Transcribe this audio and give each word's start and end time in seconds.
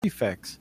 prefix 0.00 0.58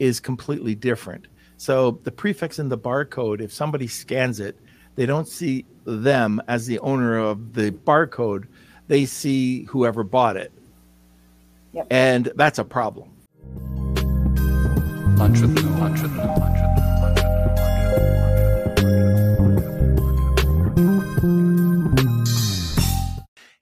is 0.00 0.18
completely 0.18 0.74
different. 0.74 1.28
So 1.56 2.00
the 2.02 2.10
prefix 2.10 2.58
in 2.58 2.68
the 2.68 2.78
barcode, 2.78 3.40
if 3.40 3.52
somebody 3.52 3.86
scans 3.86 4.40
it, 4.40 4.58
they 4.96 5.06
don't 5.06 5.28
see 5.28 5.64
them 5.84 6.42
as 6.48 6.66
the 6.66 6.80
owner 6.80 7.16
of 7.16 7.52
the 7.52 7.70
barcode. 7.70 8.46
They 8.88 9.04
see 9.06 9.62
whoever 9.64 10.02
bought 10.02 10.36
it. 10.36 10.52
Yep. 11.72 11.86
And 11.90 12.32
that's 12.34 12.58
a 12.58 12.64
problem. 12.64 13.10
Lunch 15.18 15.40
with 15.40 15.54
Norm. 15.62 16.63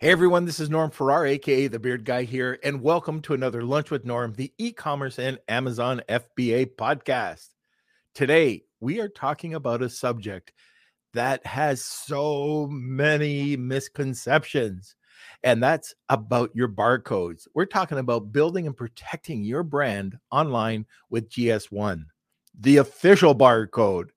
Hey 0.02 0.10
everyone, 0.10 0.46
this 0.46 0.58
is 0.58 0.68
Norm 0.68 0.90
Farrar, 0.90 1.26
aka 1.26 1.68
the 1.68 1.78
Beard 1.78 2.04
Guy 2.04 2.24
here, 2.24 2.58
and 2.64 2.82
welcome 2.82 3.22
to 3.22 3.34
another 3.34 3.62
Lunch 3.62 3.92
with 3.92 4.04
Norm, 4.04 4.32
the 4.32 4.52
e-commerce 4.58 5.20
and 5.20 5.38
Amazon 5.46 6.02
FBA 6.08 6.74
podcast. 6.74 7.50
Today, 8.12 8.64
we 8.80 9.00
are 9.00 9.08
talking 9.08 9.54
about 9.54 9.80
a 9.80 9.88
subject 9.88 10.52
that 11.14 11.46
has 11.46 11.84
so 11.84 12.66
many 12.68 13.56
misconceptions, 13.56 14.96
and 15.44 15.62
that's 15.62 15.94
about 16.08 16.50
your 16.52 16.66
barcodes. 16.66 17.46
We're 17.54 17.66
talking 17.66 17.98
about 17.98 18.32
building 18.32 18.66
and 18.66 18.76
protecting 18.76 19.44
your 19.44 19.62
brand 19.62 20.18
online 20.32 20.84
with 21.10 21.30
GS1, 21.30 22.06
the 22.58 22.78
official 22.78 23.36
barcode. 23.36 24.08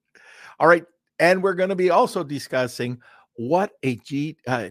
All 0.58 0.66
right, 0.66 0.84
and 1.20 1.44
we're 1.44 1.54
going 1.54 1.68
to 1.70 1.76
be 1.76 1.90
also 1.90 2.24
discussing 2.24 3.00
what 3.36 3.72
a 3.82 3.96
G, 3.96 4.36
uh, 4.46 4.70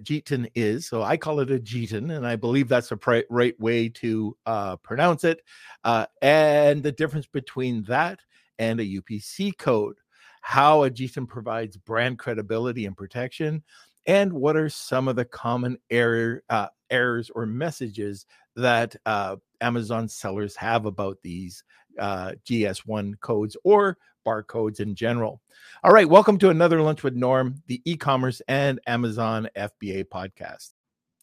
is. 0.55 0.87
So 0.87 1.03
I 1.03 1.17
call 1.17 1.39
it 1.39 1.51
a 1.51 1.59
GTIN, 1.59 2.15
and 2.15 2.25
I 2.25 2.35
believe 2.35 2.67
that's 2.67 2.89
the 2.89 2.97
pri- 2.97 3.23
right 3.29 3.59
way 3.59 3.89
to 3.89 4.37
uh, 4.45 4.75
pronounce 4.77 5.23
it. 5.23 5.41
Uh, 5.83 6.05
and 6.21 6.81
the 6.83 6.91
difference 6.91 7.27
between 7.27 7.83
that 7.83 8.20
and 8.59 8.79
a 8.79 8.85
UPC 8.85 9.57
code, 9.57 9.97
how 10.41 10.84
a 10.84 10.90
GTIN 10.90 11.27
provides 11.27 11.77
brand 11.77 12.20
credibility 12.20 12.85
and 12.85 12.98
protection, 12.98 13.63
and 14.07 14.31
what 14.34 14.55
are 14.55 14.70
some 14.70 15.07
of 15.07 15.15
the 15.15 15.25
common 15.25 15.77
error 15.90 16.43
uh, 16.49 16.68
errors 16.90 17.31
or 17.34 17.45
messages 17.45 18.25
that 18.55 18.95
uh, 19.05 19.35
Amazon 19.62 20.07
sellers 20.07 20.55
have 20.55 20.85
about 20.85 21.18
these 21.23 21.63
uh, 21.99 22.34
GS1 22.47 23.20
codes 23.20 23.57
or 23.63 23.97
barcodes 24.26 24.79
in 24.79 24.95
general. 24.95 25.41
All 25.84 25.91
right, 25.91 26.09
welcome 26.09 26.37
to 26.40 26.49
another 26.49 26.81
Lunch 26.81 27.04
with 27.04 27.15
Norm, 27.15 27.62
the 27.68 27.81
e 27.85 27.95
commerce 27.95 28.41
and 28.48 28.79
Amazon 28.87 29.48
FBA 29.55 30.05
podcast. 30.05 30.71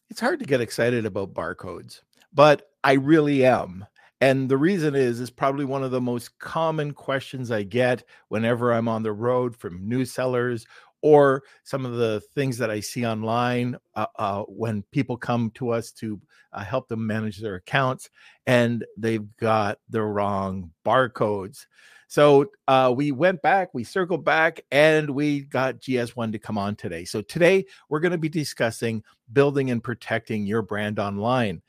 It's 0.09 0.19
hard 0.19 0.39
to 0.39 0.45
get 0.45 0.61
excited 0.61 1.05
about 1.05 1.33
barcodes, 1.33 2.01
but 2.33 2.69
I 2.83 2.93
really 2.93 3.45
am. 3.45 3.85
And 4.21 4.47
the 4.47 4.57
reason 4.57 4.95
is, 4.95 5.19
is 5.19 5.29
probably 5.29 5.65
one 5.65 5.83
of 5.83 5.91
the 5.91 5.99
most 5.99 6.39
common 6.39 6.93
questions 6.93 7.51
I 7.51 7.63
get 7.63 8.03
whenever 8.29 8.71
I'm 8.71 8.87
on 8.87 9.03
the 9.03 9.11
road 9.11 9.55
from 9.55 9.87
new 9.87 10.05
sellers 10.05 10.65
or 11.01 11.43
some 11.63 11.85
of 11.85 11.97
the 11.97 12.21
things 12.33 12.57
that 12.57 12.71
I 12.71 12.79
see 12.79 13.05
online 13.05 13.75
uh, 13.95 14.05
uh, 14.17 14.43
when 14.43 14.83
people 14.91 15.17
come 15.17 15.51
to 15.55 15.71
us 15.71 15.91
to 15.93 16.19
uh, 16.53 16.63
help 16.63 16.87
them 16.87 17.05
manage 17.05 17.39
their 17.39 17.55
accounts 17.55 18.09
and 18.47 18.85
they've 18.97 19.27
got 19.37 19.79
the 19.89 20.01
wrong 20.01 20.71
barcodes. 20.85 21.65
So 22.13 22.51
uh, 22.67 22.93
we 22.95 23.11
went 23.11 23.41
back, 23.41 23.69
we 23.73 23.83
circled 23.83 24.23
back, 24.23 24.61
and 24.69 25.09
we 25.09 25.45
got 25.45 25.79
GS1 25.79 26.31
to 26.33 26.37
come 26.37 26.59
on 26.59 26.75
today. 26.75 27.05
So 27.05 27.23
today 27.23 27.65
we're 27.89 28.01
going 28.01 28.11
to 28.11 28.19
be 28.19 28.29
discussing 28.29 29.01
building 29.31 29.71
and 29.71 29.83
protecting 29.83 30.45
your 30.45 30.61
brand 30.61 30.99
online. 30.99 31.63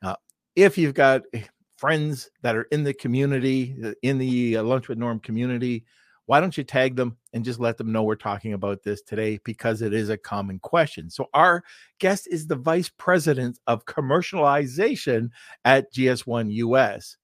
Uh, 0.00 0.14
if 0.56 0.78
you've 0.78 0.94
got 0.94 1.20
eh, 1.34 1.42
friends 1.76 2.30
that 2.40 2.56
are 2.56 2.62
in 2.72 2.82
the 2.82 2.94
community, 2.94 3.76
uh, 3.84 3.92
in 4.00 4.16
the 4.16 4.56
uh, 4.56 4.62
Lunch 4.62 4.88
with 4.88 4.96
Norm 4.96 5.20
community, 5.20 5.84
why 6.24 6.40
don't 6.40 6.56
you 6.56 6.64
tag 6.64 6.96
them 6.96 7.18
and 7.34 7.44
just 7.44 7.60
let 7.60 7.76
them 7.76 7.92
know 7.92 8.02
we're 8.02 8.14
talking 8.14 8.54
about 8.54 8.82
this 8.82 9.02
today 9.02 9.38
because 9.44 9.82
it 9.82 9.92
is 9.92 10.08
a 10.08 10.16
common 10.16 10.60
question. 10.60 11.10
So, 11.10 11.28
our 11.34 11.62
guest 11.98 12.26
is 12.30 12.46
the 12.46 12.56
vice 12.56 12.88
president 12.96 13.58
of 13.66 13.84
commercialization 13.84 15.28
at 15.66 15.92
GS1 15.92 16.54
US. 16.54 17.18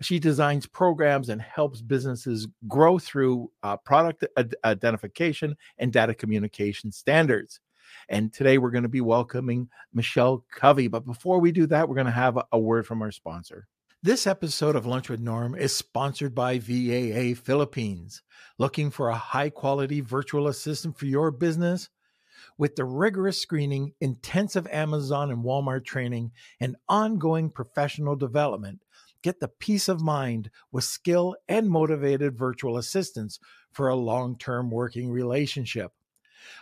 She 0.00 0.18
designs 0.18 0.66
programs 0.66 1.28
and 1.28 1.40
helps 1.40 1.80
businesses 1.80 2.48
grow 2.66 2.98
through 2.98 3.50
uh, 3.62 3.76
product 3.76 4.24
ad- 4.36 4.56
identification 4.64 5.56
and 5.78 5.92
data 5.92 6.14
communication 6.14 6.90
standards. 6.90 7.60
And 8.08 8.32
today 8.32 8.58
we're 8.58 8.70
going 8.70 8.82
to 8.82 8.88
be 8.88 9.00
welcoming 9.00 9.68
Michelle 9.92 10.44
Covey. 10.50 10.88
But 10.88 11.06
before 11.06 11.40
we 11.40 11.52
do 11.52 11.66
that, 11.66 11.88
we're 11.88 11.94
going 11.94 12.06
to 12.06 12.12
have 12.12 12.38
a, 12.52 12.58
word 12.58 12.86
from 12.86 13.02
our 13.02 13.12
sponsor. 13.12 13.68
This 14.02 14.26
episode 14.26 14.76
of 14.76 14.84
Lunch 14.84 15.08
with 15.08 15.20
Norm 15.20 15.54
is 15.54 15.74
sponsored 15.74 16.34
by 16.34 16.58
VAA 16.58 17.34
Philippines. 17.40 18.22
Looking 18.58 18.90
for 18.90 19.08
a 19.08 19.16
high 19.16 19.50
quality 19.50 20.00
virtual 20.00 20.48
assistant 20.48 20.98
for 20.98 21.06
your 21.06 21.30
business? 21.30 21.88
With 22.58 22.76
the 22.76 22.84
rigorous 22.84 23.40
screening, 23.40 23.94
intensive 24.00 24.66
Amazon 24.68 25.30
and 25.30 25.42
Walmart 25.42 25.84
training, 25.84 26.32
and 26.60 26.76
ongoing 26.88 27.50
professional 27.50 28.14
development, 28.14 28.80
get 29.24 29.40
the 29.40 29.48
peace 29.48 29.88
of 29.88 30.02
mind 30.02 30.50
with 30.70 30.84
skill 30.84 31.34
and 31.48 31.68
motivated 31.68 32.36
virtual 32.36 32.76
assistants 32.76 33.40
for 33.72 33.88
a 33.88 33.96
long 33.96 34.36
term 34.36 34.70
working 34.70 35.10
relationship. 35.10 35.92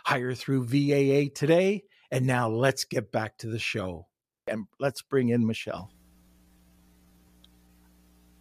Hire 0.05 0.33
through 0.33 0.65
VAA 0.65 1.29
today. 1.35 1.83
And 2.09 2.25
now 2.25 2.47
let's 2.47 2.85
get 2.85 3.11
back 3.11 3.37
to 3.39 3.47
the 3.47 3.59
show. 3.59 4.07
And 4.47 4.65
let's 4.79 5.01
bring 5.01 5.29
in 5.29 5.45
Michelle. 5.45 5.91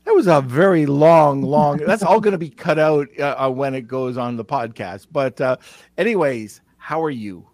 That 0.04 0.14
was 0.14 0.28
a 0.28 0.40
very 0.40 0.86
long, 0.86 1.42
long. 1.42 1.78
that's 1.78 2.02
all 2.02 2.20
going 2.20 2.32
to 2.32 2.38
be 2.38 2.50
cut 2.50 2.78
out 2.78 3.08
uh, 3.18 3.50
when 3.50 3.74
it 3.74 3.82
goes 3.82 4.16
on 4.16 4.36
the 4.36 4.44
podcast. 4.44 5.06
But, 5.10 5.40
uh, 5.40 5.56
anyways, 5.98 6.60
how 6.76 7.02
are 7.02 7.10
you? 7.10 7.48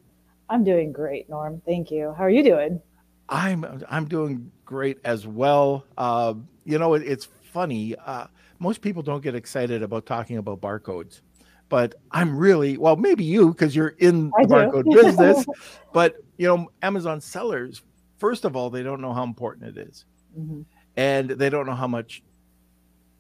I'm 0.51 0.65
doing 0.65 0.93
great, 0.93 1.31
Norm. 1.31 1.63
Thank 1.65 1.91
you. 1.91 2.15
How 2.17 2.25
are 2.25 2.31
you 2.31 2.43
doing? 2.43 2.81
I'm 3.29 3.85
I'm 3.89 4.07
doing 4.07 4.51
great 4.65 4.99
as 5.05 5.27
well. 5.27 5.85
Uh, 5.97 6.35
you 6.69 6.79
know, 6.79 6.95
it, 6.95 7.03
it's 7.03 7.25
funny. 7.53 7.97
Uh, 7.97 8.27
most 8.59 8.83
people 8.83 9.03
don't 9.03 9.23
get 9.23 9.35
excited 9.35 9.83
about 9.83 10.05
talking 10.05 10.37
about 10.37 10.61
barcodes, 10.61 11.23
but 11.69 11.95
I'm 12.11 12.37
really 12.37 12.77
well. 12.77 12.97
Maybe 12.97 13.25
you 13.25 13.49
because 13.53 13.75
you're 13.75 13.95
in 13.99 14.31
I 14.39 14.45
the 14.45 14.49
do. 14.49 14.55
barcode 14.55 14.93
business. 15.03 15.47
but 15.93 16.17
you 16.37 16.47
know, 16.47 16.69
Amazon 16.83 17.21
sellers, 17.21 17.83
first 18.19 18.45
of 18.45 18.55
all, 18.55 18.69
they 18.69 18.83
don't 18.83 19.01
know 19.01 19.15
how 19.15 19.23
important 19.25 19.77
it 19.79 19.89
is, 19.89 20.05
Mhm. 20.39 20.65
and 20.97 21.31
they 21.31 21.49
don't 21.49 21.67
know 21.67 21.75
how 21.75 21.89
much 21.89 22.23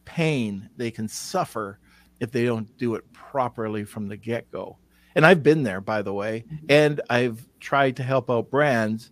pain 0.04 0.69
they 0.76 0.91
can 0.91 1.09
suffer 1.09 1.78
if 2.20 2.30
they 2.30 2.44
don't 2.44 2.76
do 2.78 2.94
it 2.97 3.10
properly 3.12 3.84
from 3.84 4.09
the 4.09 4.16
get 4.16 4.50
go. 4.50 4.76
And 5.15 5.25
I've 5.26 5.42
been 5.42 5.62
there, 5.62 5.80
by 5.80 6.03
the 6.03 6.12
way, 6.12 6.44
and 6.69 7.00
I've 7.10 7.44
tried 7.60 7.97
to 7.97 8.03
help 8.03 8.30
out 8.30 8.50
brands, 8.50 9.10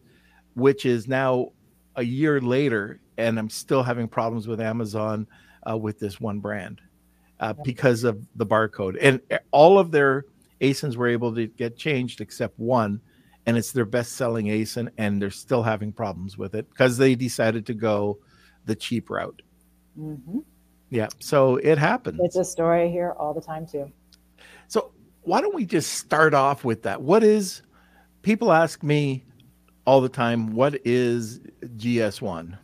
which 0.54 0.84
is 0.86 1.08
now 1.08 1.52
a 1.96 2.02
year 2.02 2.40
later, 2.40 3.00
and 3.18 3.38
I'm 3.38 3.50
still 3.50 3.82
having 3.82 4.08
problems 4.08 4.46
with 4.46 4.60
Amazon 4.60 5.26
uh, 5.68 5.76
with 5.76 5.98
this 5.98 6.20
one 6.20 6.40
brand 6.40 6.80
uh, 7.40 7.52
because 7.64 8.04
of 8.04 8.24
the 8.36 8.46
barcode. 8.46 8.96
And 9.00 9.20
all 9.50 9.78
of 9.78 9.90
their 9.90 10.24
ASINs 10.60 10.96
were 10.96 11.08
able 11.08 11.34
to 11.34 11.46
get 11.46 11.76
changed 11.76 12.20
except 12.20 12.58
one, 12.58 13.00
and 13.46 13.56
it's 13.56 13.72
their 13.72 13.84
best 13.84 14.12
selling 14.12 14.46
ASIN, 14.46 14.88
and 14.98 15.20
they're 15.20 15.30
still 15.30 15.62
having 15.62 15.92
problems 15.92 16.38
with 16.38 16.54
it 16.54 16.68
because 16.70 16.98
they 16.98 17.14
decided 17.14 17.66
to 17.66 17.74
go 17.74 18.18
the 18.64 18.74
cheap 18.74 19.10
route. 19.10 19.42
Mm-hmm. 19.98 20.40
Yeah, 20.90 21.08
so 21.18 21.56
it 21.56 21.78
happens. 21.78 22.20
It's 22.22 22.36
a 22.36 22.44
story 22.44 22.84
I 22.84 22.88
hear 22.88 23.12
all 23.18 23.34
the 23.34 23.40
time 23.40 23.66
too. 23.66 23.90
So 24.68 24.92
why 25.22 25.40
don't 25.40 25.54
we 25.54 25.64
just 25.64 25.94
start 25.94 26.34
off 26.34 26.64
with 26.64 26.82
that? 26.82 27.02
What 27.02 27.24
is 27.24 27.62
people 28.22 28.52
ask 28.52 28.82
me 28.82 29.24
all 29.86 30.00
the 30.00 30.08
time, 30.08 30.54
what 30.54 30.78
is 30.84 31.40
GS1? 31.62 32.58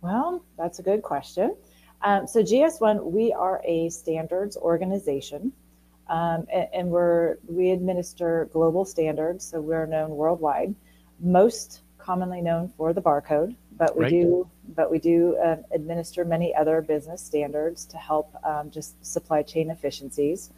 Well, 0.00 0.44
that's 0.56 0.78
a 0.78 0.82
good 0.82 1.02
question. 1.02 1.56
Um, 2.02 2.26
so 2.26 2.42
GS1, 2.42 3.04
we 3.04 3.32
are 3.32 3.60
a 3.64 3.88
standards 3.88 4.56
organization, 4.56 5.52
um, 6.08 6.46
and, 6.52 6.68
and 6.72 6.90
we're 6.90 7.36
we 7.48 7.70
administer 7.70 8.48
global 8.52 8.84
standards. 8.84 9.44
So 9.44 9.60
we're 9.60 9.86
known 9.86 10.10
worldwide, 10.10 10.74
most 11.20 11.82
commonly 11.98 12.40
known 12.40 12.72
for 12.76 12.92
the 12.92 13.02
barcode, 13.02 13.56
but 13.76 13.96
we 13.96 14.04
Right. 14.04 14.10
do 14.10 14.48
but 14.76 14.90
we 14.90 14.98
do 14.98 15.36
um, 15.42 15.64
administer 15.72 16.24
many 16.24 16.54
other 16.54 16.80
business 16.82 17.20
standards 17.22 17.84
to 17.86 17.96
help 17.96 18.34
um, 18.44 18.70
just 18.70 19.04
supply 19.04 19.42
chain 19.42 19.70
efficiencies. 19.70 20.50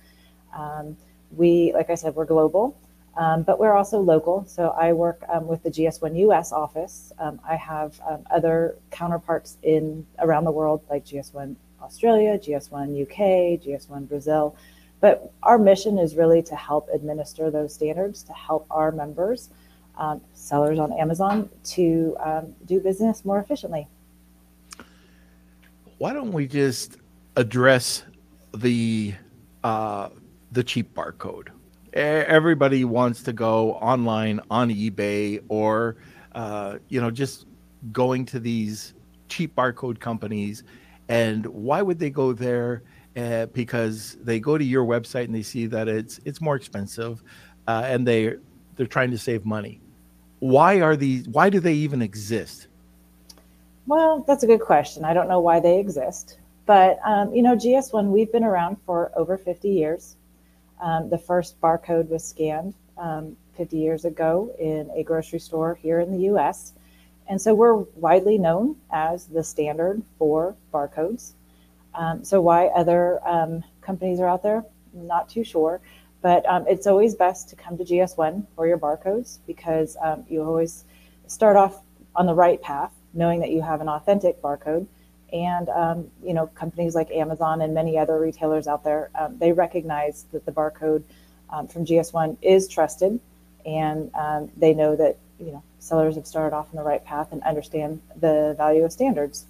Um, 0.54 0.96
we, 1.30 1.72
like 1.72 1.90
I 1.90 1.94
said, 1.94 2.14
we're 2.16 2.24
global. 2.24 2.76
Um, 3.16 3.42
but 3.42 3.58
we're 3.58 3.74
also 3.74 3.98
local. 3.98 4.44
So 4.46 4.70
I 4.70 4.92
work 4.92 5.22
um, 5.28 5.46
with 5.46 5.62
the 5.62 5.70
GS1 5.70 6.16
US 6.28 6.52
office. 6.52 7.12
Um, 7.18 7.40
I 7.46 7.56
have 7.56 8.00
um, 8.08 8.24
other 8.30 8.76
counterparts 8.90 9.58
in 9.62 10.06
around 10.20 10.44
the 10.44 10.52
world, 10.52 10.82
like 10.88 11.04
GS1 11.04 11.56
Australia, 11.82 12.38
GS1 12.38 13.02
UK, 13.02 13.60
GS1 13.60 14.08
Brazil. 14.08 14.56
But 15.00 15.32
our 15.42 15.58
mission 15.58 15.98
is 15.98 16.14
really 16.14 16.42
to 16.42 16.54
help 16.54 16.88
administer 16.92 17.50
those 17.50 17.74
standards 17.74 18.22
to 18.24 18.32
help 18.32 18.66
our 18.70 18.92
members, 18.92 19.50
um, 19.96 20.20
sellers 20.34 20.78
on 20.78 20.92
Amazon, 20.92 21.48
to 21.64 22.16
um, 22.20 22.54
do 22.66 22.80
business 22.80 23.24
more 23.24 23.40
efficiently. 23.40 23.88
why 25.98 26.14
don't 26.14 26.32
we 26.32 26.46
just 26.46 26.96
address 27.36 28.04
the 28.54 29.14
uh, 29.62 30.08
the 30.52 30.64
cheap 30.64 30.94
barcode? 30.94 31.48
Everybody 31.92 32.84
wants 32.84 33.22
to 33.24 33.32
go 33.32 33.74
online 33.74 34.40
on 34.50 34.70
eBay 34.70 35.42
or 35.48 35.96
uh, 36.34 36.78
you 36.88 37.00
know 37.00 37.10
just 37.10 37.46
going 37.92 38.24
to 38.26 38.38
these 38.40 38.94
cheap 39.28 39.54
barcode 39.56 39.98
companies. 39.98 40.62
And 41.08 41.46
why 41.46 41.82
would 41.82 41.98
they 41.98 42.10
go 42.10 42.32
there? 42.32 42.82
Uh, 43.16 43.46
because 43.46 44.16
they 44.22 44.38
go 44.38 44.56
to 44.56 44.64
your 44.64 44.84
website 44.84 45.24
and 45.24 45.34
they 45.34 45.42
see 45.42 45.66
that 45.66 45.88
it's 45.88 46.20
it's 46.24 46.40
more 46.40 46.54
expensive, 46.54 47.24
uh, 47.66 47.82
and 47.84 48.06
they 48.06 48.36
they're 48.76 48.86
trying 48.86 49.10
to 49.10 49.18
save 49.18 49.44
money. 49.44 49.80
Why 50.38 50.80
are 50.80 50.94
these? 50.94 51.28
Why 51.28 51.50
do 51.50 51.58
they 51.58 51.74
even 51.74 52.02
exist? 52.02 52.68
Well, 53.86 54.24
that's 54.28 54.44
a 54.44 54.46
good 54.46 54.60
question. 54.60 55.04
I 55.04 55.12
don't 55.12 55.26
know 55.26 55.40
why 55.40 55.58
they 55.58 55.80
exist, 55.80 56.38
but 56.66 57.00
um, 57.04 57.34
you 57.34 57.42
know, 57.42 57.56
GS1 57.56 58.10
we've 58.10 58.30
been 58.30 58.44
around 58.44 58.76
for 58.86 59.10
over 59.16 59.36
50 59.36 59.68
years. 59.68 60.16
Um, 60.80 61.10
the 61.10 61.18
first 61.18 61.60
barcode 61.60 62.08
was 62.08 62.24
scanned 62.24 62.74
um, 62.96 63.36
50 63.56 63.76
years 63.76 64.04
ago 64.04 64.54
in 64.58 64.90
a 64.94 65.02
grocery 65.02 65.38
store 65.38 65.74
here 65.74 66.00
in 66.00 66.10
the 66.12 66.24
U.S., 66.24 66.72
and 67.30 67.40
so 67.40 67.54
we're 67.54 67.74
widely 67.94 68.38
known 68.38 68.76
as 68.90 69.26
the 69.26 69.44
standard 69.44 70.02
for 70.18 70.56
barcodes. 70.74 71.34
Um, 71.94 72.24
so 72.24 72.40
why 72.40 72.66
other 72.66 73.20
um, 73.26 73.62
companies 73.80 74.18
are 74.18 74.28
out 74.28 74.42
there, 74.42 74.64
not 74.92 75.28
too 75.28 75.44
sure. 75.44 75.80
But 76.22 76.46
um, 76.48 76.66
it's 76.68 76.88
always 76.88 77.14
best 77.14 77.48
to 77.50 77.56
come 77.56 77.78
to 77.78 77.84
GS1 77.84 78.46
for 78.54 78.66
your 78.66 78.78
barcodes 78.78 79.38
because 79.46 79.96
um, 80.02 80.24
you 80.28 80.42
always 80.42 80.84
start 81.28 81.56
off 81.56 81.82
on 82.16 82.26
the 82.26 82.34
right 82.34 82.60
path, 82.60 82.92
knowing 83.14 83.40
that 83.40 83.50
you 83.50 83.62
have 83.62 83.80
an 83.80 83.88
authentic 83.88 84.42
barcode. 84.42 84.86
And 85.32 85.68
um, 85.68 86.10
you 86.24 86.34
know, 86.34 86.46
companies 86.48 86.94
like 86.94 87.10
Amazon 87.10 87.62
and 87.62 87.74
many 87.74 87.98
other 87.98 88.18
retailers 88.18 88.66
out 88.66 88.84
there, 88.84 89.10
um, 89.14 89.38
they 89.38 89.52
recognize 89.52 90.24
that 90.32 90.44
the 90.44 90.52
barcode 90.52 91.02
um, 91.50 91.68
from 91.68 91.84
GS1 91.84 92.36
is 92.42 92.68
trusted, 92.68 93.20
and 93.64 94.10
um, 94.14 94.50
they 94.56 94.74
know 94.74 94.96
that 94.96 95.16
you 95.38 95.52
know 95.52 95.62
sellers 95.78 96.16
have 96.16 96.26
started 96.26 96.54
off 96.54 96.68
on 96.70 96.76
the 96.76 96.82
right 96.82 97.04
path 97.04 97.32
and 97.32 97.42
understand 97.42 98.00
the 98.16 98.54
value 98.56 98.84
of 98.84 98.92
standards. 98.92 99.46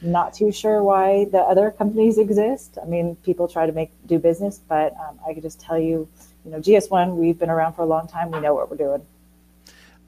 Not 0.00 0.34
too 0.34 0.50
sure 0.50 0.82
why 0.82 1.26
the 1.26 1.38
other 1.38 1.70
companies 1.70 2.18
exist. 2.18 2.76
I 2.82 2.86
mean, 2.86 3.14
people 3.16 3.46
try 3.46 3.66
to 3.66 3.72
make 3.72 3.90
do 4.06 4.18
business, 4.18 4.60
but 4.68 4.94
um, 4.94 5.18
I 5.26 5.32
could 5.32 5.44
just 5.44 5.60
tell 5.60 5.78
you, 5.78 6.08
you 6.44 6.50
know, 6.50 6.58
GS1, 6.58 7.14
we've 7.14 7.38
been 7.38 7.50
around 7.50 7.74
for 7.74 7.82
a 7.82 7.86
long 7.86 8.08
time. 8.08 8.32
We 8.32 8.40
know 8.40 8.54
what 8.54 8.68
we're 8.68 8.76
doing. 8.76 9.02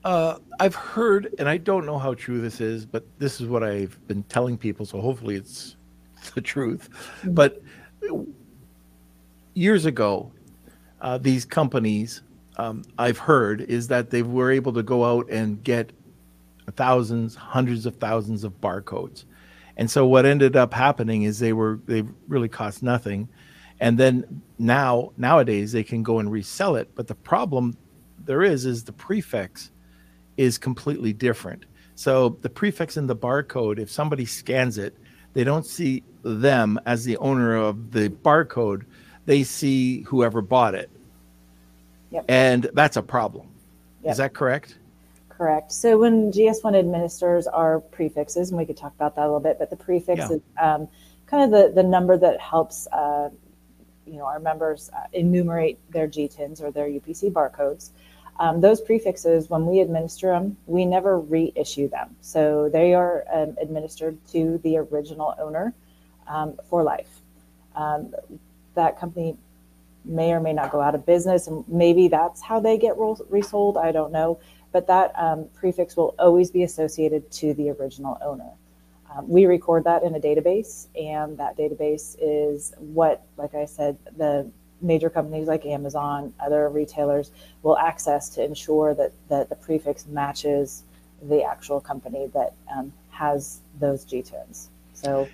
Uh, 0.05 0.39
I've 0.61 0.75
heard, 0.75 1.35
and 1.39 1.49
I 1.49 1.57
don't 1.57 1.87
know 1.87 1.99
how 1.99 2.13
true 2.13 2.41
this 2.41 2.61
is, 2.61 2.85
but 2.85 3.07
this 3.19 3.41
is 3.41 3.49
what 3.49 3.65
I've 3.65 3.99
been 4.07 4.23
telling 4.25 4.59
people, 4.59 4.85
so 4.85 5.01
hopefully 5.01 5.37
it's 5.37 5.77
the 6.35 6.43
truth. 6.43 6.91
But 7.25 7.63
years 9.55 9.87
ago, 9.87 10.31
uh, 11.01 11.19
these 11.19 11.47
companies, 11.47 12.23
um, 12.57 12.83
I've 12.99 13.19
heard, 13.19 13.63
is 13.63 13.89
that 13.89 14.11
they 14.11 14.23
were 14.23 14.51
able 14.51 14.75
to 14.75 14.83
go 14.83 15.05
out 15.05 15.29
and 15.31 15.63
get 15.65 15.91
thousands, 16.73 17.35
hundreds 17.35 17.87
of 17.87 17.97
thousands 17.97 18.45
of 18.45 18.61
barcodes. 18.61 19.25
And 19.77 19.91
so 19.91 20.07
what 20.07 20.27
ended 20.27 20.55
up 20.55 20.73
happening 20.73 21.23
is 21.23 21.39
they 21.39 21.53
were 21.53 21.81
they 21.87 22.05
really 22.29 22.49
cost 22.49 22.83
nothing. 22.83 23.29
And 23.81 23.99
then 23.99 24.43
now 24.59 25.13
nowadays 25.17 25.73
they 25.73 25.83
can 25.83 26.03
go 26.03 26.21
and 26.21 26.31
resell 26.31 26.77
it, 26.77 26.91
but 26.95 27.09
the 27.09 27.15
problem 27.15 27.77
there 28.25 28.43
is 28.43 28.65
is 28.67 28.85
the 28.85 28.93
prefix 28.93 29.73
is 30.37 30.59
completely 30.59 31.13
different. 31.13 31.65
So 31.95 32.39
the 32.43 32.49
prefix 32.51 32.97
in 32.97 33.07
the 33.07 33.17
barcode, 33.17 33.79
if 33.79 33.91
somebody 33.91 34.25
scans 34.25 34.79
it, 34.79 34.97
they 35.33 35.45
don't 35.45 35.67
see 35.67 36.03
them 36.23 36.81
as 36.87 37.05
the 37.05 37.17
owner 37.19 37.57
of 37.57 37.93
the 37.93 38.09
barcode. 38.09 38.85
They 39.27 39.43
see 39.43 40.03
whoever 40.03 40.41
bought 40.43 40.75
it. 40.75 40.91
Yep. 42.11 42.25
And 42.29 42.71
that's 42.75 42.97
a 42.97 43.03
problem. 43.03 43.49
Yep. 44.03 44.13
Is 44.13 44.19
that 44.19 44.35
correct? 44.35 44.79
Correct. 45.29 45.73
So 45.73 45.99
when 45.99 46.31
GS1 46.31 46.77
administers 46.79 47.47
our 47.49 47.81
prefixes, 47.81 48.51
and 48.51 48.59
we 48.59 48.65
could 48.65 48.77
talk 48.77 48.95
about 48.95 49.17
that 49.17 49.23
a 49.23 49.27
little 49.27 49.41
bit, 49.41 49.59
but 49.59 49.71
the 49.71 49.77
prefix 49.77 50.19
Yeah. 50.19 50.31
is 50.31 50.41
um, 50.61 50.89
kind 51.27 51.43
of 51.43 51.51
the, 51.51 51.73
the 51.75 51.83
number 51.83 52.17
that 52.17 52.41
helps 52.41 52.87
uh, 52.89 53.31
you 54.07 54.19
know 54.19 54.25
our 54.27 54.39
members 54.39 54.91
uh, 54.95 55.07
enumerate 55.13 55.79
their 55.91 56.07
GTINs 56.07 56.63
or 56.63 56.71
their 56.71 56.87
UPC 56.87 57.33
barcodes. 57.33 57.91
Um, 58.39 58.61
those 58.61 58.81
prefixes, 58.81 59.49
when 59.49 59.67
we 59.67 59.81
administer 59.81 60.29
them, 60.29 60.57
we 60.67 60.85
never 60.85 61.19
reissue 61.19 61.89
them. 61.89 62.17
So 62.21 62.69
they 62.69 62.95
are 62.95 63.25
um, 63.33 63.57
administered 63.61 64.19
to 64.33 64.59
the 64.65 64.79
original 64.79 65.35
owner 65.39 65.73
um, 66.27 66.59
for 66.69 66.83
life. 66.83 67.21
Um, 67.77 68.13
that 68.75 68.99
company 68.99 69.37
may 70.05 70.33
or 70.33 70.41
may 70.41 70.53
not 70.53 70.71
go 70.71 70.81
out 70.81 70.95
of 70.95 71.07
business, 71.07 71.47
and 71.47 71.65
maybe 71.69 72.09
that's 72.09 72.43
how 72.43 72.61
they 72.61 72.77
get 72.77 72.95
resold. 73.31 73.77
I 73.77 73.93
don't 73.93 74.13
know, 74.13 74.41
but 74.73 74.87
that 74.89 75.13
um, 75.17 75.47
prefix 75.55 75.97
will 75.97 76.15
always 76.19 76.51
be 76.51 76.65
associated 76.65 77.31
to 77.33 77.55
the 77.55 77.71
original 77.71 78.19
owner. 78.21 78.51
Um, 79.15 79.29
we 79.29 79.47
record 79.47 79.85
that 79.85 80.03
in 80.03 80.15
a 80.17 80.21
database, 80.21 80.89
and 80.97 81.39
that 81.39 81.57
database 81.57 82.17
is 82.21 82.75
what, 82.79 83.25
like 83.37 83.55
I 83.55 83.65
said, 83.65 83.97
the 84.17 84.51
major 84.81 85.11
companies 85.11 85.47
like 85.47 85.65
Amazon, 85.65 86.35
other 86.41 86.69
retailers 86.69 87.31
will 87.63 87.79
access 87.79 88.29
to 88.31 88.45
ensure 88.45 88.95
that, 88.95 89.13
that 89.29 89.49
the 89.49 89.57
prefix 89.57 90.07
matches 90.07 90.83
the 91.23 91.43
actual 91.43 91.81
company 91.81 92.27
that 92.35 92.53
um, 92.75 92.93
has 93.11 93.61
those 93.81 94.05
GTINs. 94.05 94.69
So 94.93 95.31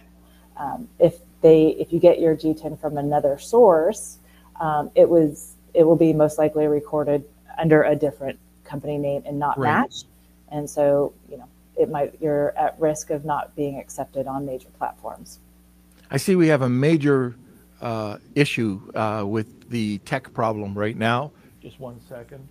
um, 0.56 0.88
if 0.98 1.19
they 1.40 1.69
if 1.69 1.92
you 1.92 1.98
get 1.98 2.20
your 2.20 2.37
GTIN 2.37 2.78
from 2.81 2.98
another 2.98 3.38
source, 3.38 4.19
um, 4.60 4.90
it 4.94 5.08
was 5.08 5.54
it 5.75 5.84
will 5.84 5.96
be 5.96 6.12
most 6.12 6.38
likely 6.38 6.66
recorded 6.66 7.25
under 7.58 7.82
a 7.82 7.96
different 7.96 8.38
company 8.64 8.98
name 8.98 9.22
and 9.26 9.38
not 9.38 9.58
Right. 9.58 9.72
match. 9.72 10.04
And 10.50 10.69
so 10.69 11.12
you 11.28 11.38
know 11.38 11.48
it 11.76 11.90
might 11.90 12.20
you're 12.20 12.56
at 12.56 12.78
risk 12.78 13.10
of 13.10 13.25
not 13.25 13.56
being 13.56 13.78
accepted 13.78 14.26
on 14.26 14.44
major 14.44 14.69
platforms. 14.78 15.38
I 16.10 16.16
see 16.16 16.37
we 16.37 16.48
have 16.48 16.62
a 16.62 16.69
major 16.69 17.37
uh, 17.81 18.19
issue 18.35 18.81
uh, 18.94 19.25
with 19.27 19.69
the 19.71 19.99
tech 19.99 20.32
problem 20.32 20.77
right 20.77 20.97
now. 20.97 21.32
Just 21.62 21.79
one 21.81 22.00
second. 22.09 22.47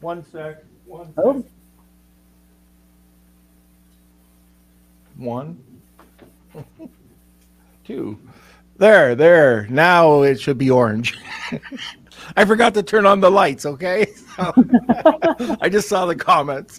One 0.00 0.24
sec. 0.30 0.62
One 0.86 1.06
sec. 1.14 1.24
Oh. 1.24 1.44
One. 5.16 5.62
Two. 7.84 8.18
There, 8.76 9.14
there. 9.14 9.66
Now 9.68 10.22
it 10.22 10.40
should 10.40 10.58
be 10.58 10.70
orange. 10.70 11.18
I 12.36 12.44
forgot 12.44 12.74
to 12.74 12.82
turn 12.82 13.06
on 13.06 13.20
the 13.20 13.30
lights, 13.30 13.66
okay? 13.66 14.06
So, 14.38 14.52
I 15.60 15.68
just 15.68 15.88
saw 15.88 16.06
the 16.06 16.14
comments. 16.14 16.78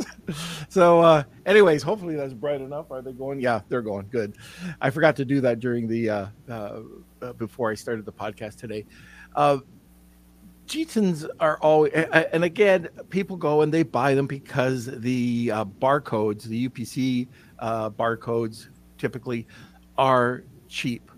So, 0.70 1.02
uh, 1.02 1.24
anyways, 1.46 1.84
hopefully 1.84 2.16
that's 2.16 2.32
bright 2.34 2.62
enough. 2.62 2.90
Are 2.90 3.02
they 3.02 3.12
going? 3.12 3.42
Yeah, 3.42 3.60
they're 3.68 3.82
going. 3.82 4.08
Good. 4.10 4.38
I 4.80 4.90
forgot 4.92 5.18
to 5.18 5.26
do 5.26 5.42
that 5.42 5.60
during 5.60 5.86
the 5.86 6.10
uh, 6.10 6.26
uh, 6.50 6.80
uh, 7.22 7.34
before 7.34 7.70
I 7.70 7.76
started 7.76 8.06
the 8.06 8.14
podcast 8.14 8.56
today. 8.56 8.86
Uh, 9.36 9.58
GTINs 10.68 11.28
are 11.42 11.58
always, 11.58 11.92
and 11.92 12.44
again, 12.44 12.88
people 13.10 13.36
go 13.36 13.62
and 13.62 13.74
they 13.74 13.84
buy 13.84 14.14
them 14.14 14.28
because 14.28 14.86
the 14.86 15.52
uh, 15.52 15.66
barcodes, 15.66 16.44
the 16.44 16.70
UPC 16.70 17.28
uh, 17.58 17.90
barcodes, 17.90 18.70
typically 18.98 19.48
are 19.98 20.44
cheap, 20.68 21.12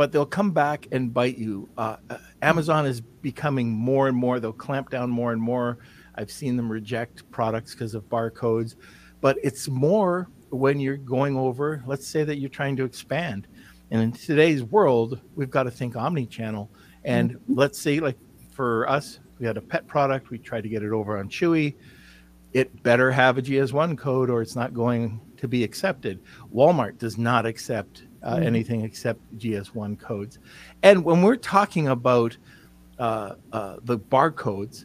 but 0.00 0.12
they'll 0.12 0.24
come 0.24 0.50
back 0.50 0.88
and 0.92 1.12
bite 1.12 1.36
you. 1.36 1.68
Uh, 1.76 1.96
uh, 2.08 2.16
Amazon 2.40 2.86
is 2.86 3.02
becoming 3.02 3.68
more 3.68 4.08
and 4.08 4.16
more. 4.16 4.40
They'll 4.40 4.50
clamp 4.50 4.88
down 4.88 5.10
more 5.10 5.30
and 5.30 5.42
more. 5.42 5.76
I've 6.14 6.30
seen 6.30 6.56
them 6.56 6.72
reject 6.72 7.30
products 7.30 7.74
because 7.74 7.94
of 7.94 8.08
barcodes, 8.08 8.76
but 9.20 9.36
it's 9.42 9.68
more 9.68 10.30
when 10.48 10.80
you're 10.80 10.96
going 10.96 11.36
over. 11.36 11.82
Let's 11.86 12.06
say 12.06 12.24
that 12.24 12.38
you're 12.38 12.48
trying 12.48 12.76
to 12.76 12.84
expand, 12.84 13.46
and 13.90 14.00
in 14.00 14.12
today's 14.12 14.62
world, 14.62 15.20
we've 15.36 15.50
got 15.50 15.64
to 15.64 15.70
think 15.70 15.96
omni-channel. 15.96 16.70
And 17.04 17.38
let's 17.46 17.78
say, 17.78 18.00
like 18.00 18.16
for 18.52 18.88
us, 18.88 19.20
we 19.38 19.44
had 19.44 19.58
a 19.58 19.60
pet 19.60 19.86
product. 19.86 20.30
We 20.30 20.38
tried 20.38 20.62
to 20.62 20.70
get 20.70 20.82
it 20.82 20.92
over 20.92 21.18
on 21.18 21.28
Chewy. 21.28 21.74
It 22.54 22.82
better 22.82 23.12
have 23.12 23.36
a 23.36 23.42
GS1 23.42 23.98
code, 23.98 24.30
or 24.30 24.40
it's 24.40 24.56
not 24.56 24.72
going 24.72 25.20
to 25.36 25.46
be 25.46 25.62
accepted. 25.62 26.20
Walmart 26.54 26.96
does 26.96 27.18
not 27.18 27.44
accept 27.44 28.04
uh, 28.22 28.36
Mhm. 28.36 28.44
anything 28.44 28.80
except 28.82 29.20
GS1 29.38 29.96
codes. 29.96 30.38
And 30.82 31.04
when 31.04 31.22
we're 31.22 31.36
talking 31.36 31.88
about 31.88 32.36
uh, 32.98 33.36
uh, 33.52 33.76
the 33.84 33.98
barcodes, 33.98 34.84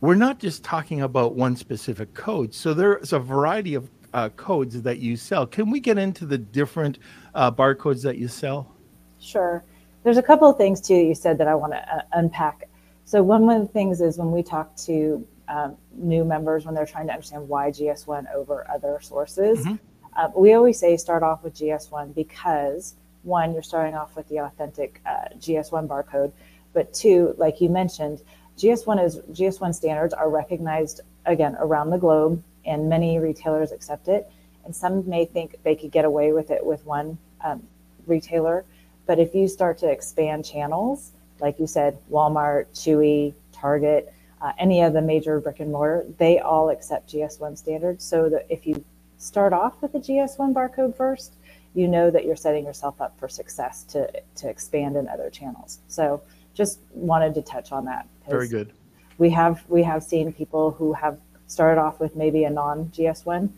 we're 0.00 0.14
not 0.14 0.38
just 0.38 0.62
talking 0.62 1.02
about 1.02 1.34
one 1.34 1.56
specific 1.56 2.14
code. 2.14 2.54
So 2.54 2.72
there's 2.74 3.12
a 3.12 3.18
variety 3.18 3.74
of 3.74 3.90
uh, 4.14 4.28
codes 4.30 4.80
that 4.82 4.98
you 4.98 5.16
sell. 5.16 5.46
Can 5.46 5.68
we 5.70 5.80
get 5.80 5.98
into 5.98 6.26
the 6.26 6.38
different 6.38 6.98
uh, 7.34 7.50
barcodes 7.50 8.02
that 8.02 8.18
you 8.18 8.28
sell? 8.28 8.72
Sure. 9.18 9.64
There's 10.04 10.16
a 10.16 10.22
couple 10.22 10.48
of 10.48 10.56
things 10.58 10.80
too 10.80 10.94
that 10.94 11.04
you 11.04 11.14
said 11.14 11.38
that 11.38 11.48
I 11.48 11.54
want 11.56 11.72
to 11.72 11.96
uh, 11.96 12.02
unpack. 12.12 12.68
So 13.04 13.22
one 13.22 13.48
of 13.50 13.60
the 13.62 13.72
things 13.72 14.00
is 14.00 14.16
when 14.16 14.30
we 14.30 14.42
talk 14.44 14.74
to 14.86 15.26
um, 15.48 15.76
new 15.96 16.24
members 16.24 16.64
when 16.64 16.74
they're 16.76 16.86
trying 16.86 17.08
to 17.08 17.12
understand 17.12 17.48
why 17.48 17.72
GS1 17.72 18.32
over 18.32 18.64
other 18.70 19.00
sources, 19.02 19.66
Mhm. 19.66 19.80
Uh, 20.16 20.28
we 20.36 20.52
always 20.54 20.78
say 20.78 20.96
start 20.96 21.22
off 21.22 21.42
with 21.44 21.54
GS1 21.54 22.14
because 22.14 22.94
one, 23.22 23.52
you're 23.52 23.62
starting 23.62 23.94
off 23.94 24.16
with 24.16 24.28
the 24.28 24.38
authentic 24.38 25.00
uh, 25.06 25.28
GS1 25.38 25.86
barcode, 25.86 26.32
but 26.72 26.92
two, 26.94 27.34
like 27.36 27.60
you 27.60 27.68
mentioned, 27.68 28.22
GS1 28.56 29.04
is 29.04 29.18
GS1 29.32 29.74
standards 29.74 30.14
are 30.14 30.28
recognized 30.28 31.00
again 31.26 31.56
around 31.58 31.90
the 31.90 31.98
globe, 31.98 32.42
and 32.64 32.88
many 32.88 33.18
retailers 33.18 33.72
accept 33.72 34.08
it. 34.08 34.30
And 34.64 34.74
some 34.74 35.08
may 35.08 35.24
think 35.24 35.56
they 35.62 35.74
could 35.74 35.90
get 35.90 36.04
away 36.04 36.32
with 36.32 36.50
it 36.50 36.64
with 36.64 36.84
one 36.84 37.18
um, 37.42 37.62
retailer, 38.06 38.64
but 39.06 39.18
if 39.18 39.34
you 39.34 39.48
start 39.48 39.78
to 39.78 39.90
expand 39.90 40.44
channels, 40.44 41.12
like 41.40 41.58
you 41.58 41.66
said, 41.66 41.98
Walmart, 42.10 42.66
Chewy, 42.74 43.34
Target, 43.52 44.12
uh, 44.40 44.52
any 44.58 44.82
of 44.82 44.92
the 44.92 45.02
major 45.02 45.40
brick 45.40 45.60
and 45.60 45.72
mortar, 45.72 46.06
they 46.18 46.38
all 46.38 46.70
accept 46.70 47.12
GS1 47.12 47.58
standards. 47.58 48.04
So 48.04 48.28
that 48.28 48.46
if 48.48 48.66
you 48.66 48.84
start 49.20 49.52
off 49.52 49.80
with 49.82 49.92
the 49.92 49.98
GS1 49.98 50.54
barcode 50.54 50.96
first, 50.96 51.36
you 51.74 51.86
know 51.86 52.10
that 52.10 52.24
you're 52.24 52.36
setting 52.36 52.64
yourself 52.64 53.00
up 53.00 53.16
for 53.18 53.28
success 53.28 53.84
to 53.84 54.10
to 54.36 54.48
expand 54.48 54.96
in 54.96 55.08
other 55.08 55.30
channels. 55.30 55.80
So 55.86 56.22
just 56.54 56.80
wanted 56.92 57.34
to 57.34 57.42
touch 57.42 57.70
on 57.70 57.84
that. 57.84 58.08
Very 58.28 58.48
good. 58.48 58.72
We 59.18 59.30
have 59.30 59.62
we 59.68 59.82
have 59.84 60.02
seen 60.02 60.32
people 60.32 60.72
who 60.72 60.92
have 60.94 61.18
started 61.46 61.80
off 61.80 62.00
with 62.00 62.16
maybe 62.16 62.44
a 62.44 62.50
non 62.50 62.86
GS1 62.86 63.50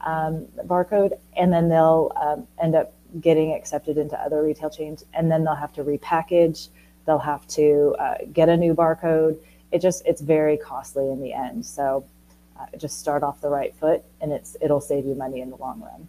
um, 0.00 0.46
barcode, 0.64 1.18
and 1.36 1.52
then 1.52 1.68
they'll 1.68 2.10
um, 2.20 2.48
end 2.60 2.74
up 2.74 2.94
getting 3.20 3.52
accepted 3.54 3.98
into 3.98 4.18
other 4.18 4.42
retail 4.42 4.70
chains, 4.70 5.04
and 5.14 5.30
then 5.30 5.44
they'll 5.44 5.54
have 5.54 5.72
to 5.74 5.84
repackage. 5.84 6.68
They'll 7.06 7.18
have 7.18 7.46
to 7.48 7.94
uh, 7.98 8.14
get 8.32 8.48
a 8.48 8.56
new 8.56 8.74
barcode. 8.74 9.38
It 9.70 9.80
just 9.80 10.02
it's 10.06 10.22
very 10.22 10.56
costly 10.56 11.08
in 11.10 11.20
the 11.20 11.32
end. 11.32 11.64
So 11.64 12.04
just 12.78 12.98
start 12.98 13.22
off 13.22 13.40
the 13.40 13.48
right 13.48 13.74
foot, 13.74 14.02
and 14.20 14.32
it's 14.32 14.56
it'll 14.60 14.80
save 14.80 15.06
you 15.06 15.14
money 15.14 15.40
in 15.40 15.50
the 15.50 15.56
long 15.56 15.80
run. 15.80 16.08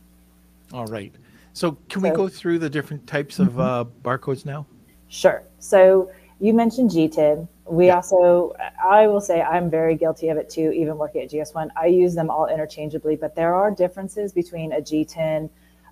All 0.74 0.86
right. 0.86 1.14
So 1.54 1.78
can 1.90 2.02
we 2.02 2.10
go 2.12 2.30
through 2.30 2.60
the 2.60 2.70
different 2.70 3.06
types 3.08 3.40
of 3.40 3.60
uh, 3.60 3.86
barcodes 4.04 4.46
now? 4.46 4.66
Sure. 5.10 5.44
So 5.60 6.10
you 6.40 6.54
mentioned 6.54 6.92
GTIN. 6.92 7.48
We 7.66 7.88
Yeah. 7.88 7.98
also, 7.98 8.54
I 8.84 9.08
will 9.08 9.22
say, 9.22 9.42
I'm 9.42 9.70
very 9.70 9.96
guilty 9.96 10.30
of 10.30 10.38
it 10.38 10.50
too, 10.50 10.72
even 10.72 10.98
working 10.98 11.22
at 11.22 11.30
GS1. 11.30 11.70
I 11.76 11.88
use 11.88 12.16
them 12.16 12.30
all 12.30 12.48
interchangeably, 12.48 13.16
but 13.16 13.36
there 13.36 13.54
are 13.54 13.70
differences 13.70 14.32
between 14.34 14.72
a 14.74 14.82
GTIN, 14.82 15.50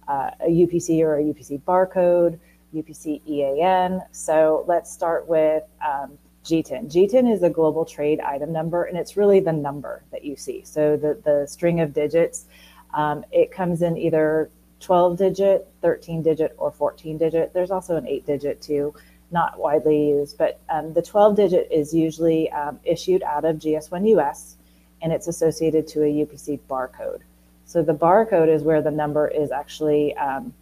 uh, 0.07 0.31
a 0.39 0.49
UPC 0.49 1.01
or 1.01 1.17
a 1.17 1.23
UPC 1.23 1.61
barcode, 1.61 2.39
UPC 2.73 3.21
EAN. 3.27 4.01
So 4.11 4.63
let's 4.67 4.91
start 4.91 5.27
with 5.27 5.63
um, 5.85 6.17
GTIN. 6.45 6.91
GTIN 6.91 7.31
is 7.31 7.43
a 7.43 7.49
global 7.49 7.85
trade 7.85 8.19
item 8.19 8.51
number, 8.51 8.83
and 8.83 8.97
it's 8.97 9.17
really 9.17 9.39
the 9.39 9.53
number 9.53 10.03
that 10.11 10.23
you 10.23 10.35
see. 10.35 10.63
So 10.63 10.97
the, 10.97 11.19
the 11.23 11.47
string 11.47 11.79
of 11.81 11.93
digits, 11.93 12.45
um, 12.93 13.23
it 13.31 13.51
comes 13.51 13.81
in 13.81 13.97
either 13.97 14.49
12 14.79 15.17
digit, 15.17 15.67
13 15.81 16.21
digit, 16.23 16.55
or 16.57 16.71
14 16.71 17.17
digit. 17.17 17.53
There's 17.53 17.71
also 17.71 17.97
an 17.97 18.07
8 18.07 18.25
digit 18.25 18.61
too, 18.61 18.93
not 19.31 19.59
widely 19.59 20.09
used, 20.09 20.37
but 20.37 20.59
um, 20.69 20.93
the 20.93 21.01
12 21.01 21.35
digit 21.35 21.67
is 21.71 21.93
usually 21.93 22.49
um, 22.51 22.79
issued 22.83 23.21
out 23.23 23.45
of 23.45 23.57
GS1 23.57 24.07
US 24.17 24.55
and 25.01 25.13
it's 25.13 25.27
associated 25.27 25.87
to 25.87 26.01
a 26.01 26.25
UPC 26.25 26.59
barcode. 26.69 27.21
So 27.65 27.83
the 27.83 27.93
barcode 27.93 28.49
is 28.49 28.63
where 28.63 28.81
the 28.81 28.91
number 28.91 29.27
is 29.27 29.51
actually 29.51 30.15
um, 30.17 30.53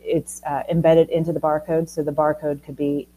it's 0.00 0.42
uh, 0.44 0.64
embedded 0.68 1.08
into 1.10 1.32
the 1.32 1.40
barcode. 1.40 1.88
So 1.88 2.02
the 2.02 2.12
barcode 2.12 2.64
could 2.64 2.76
be 2.76 3.08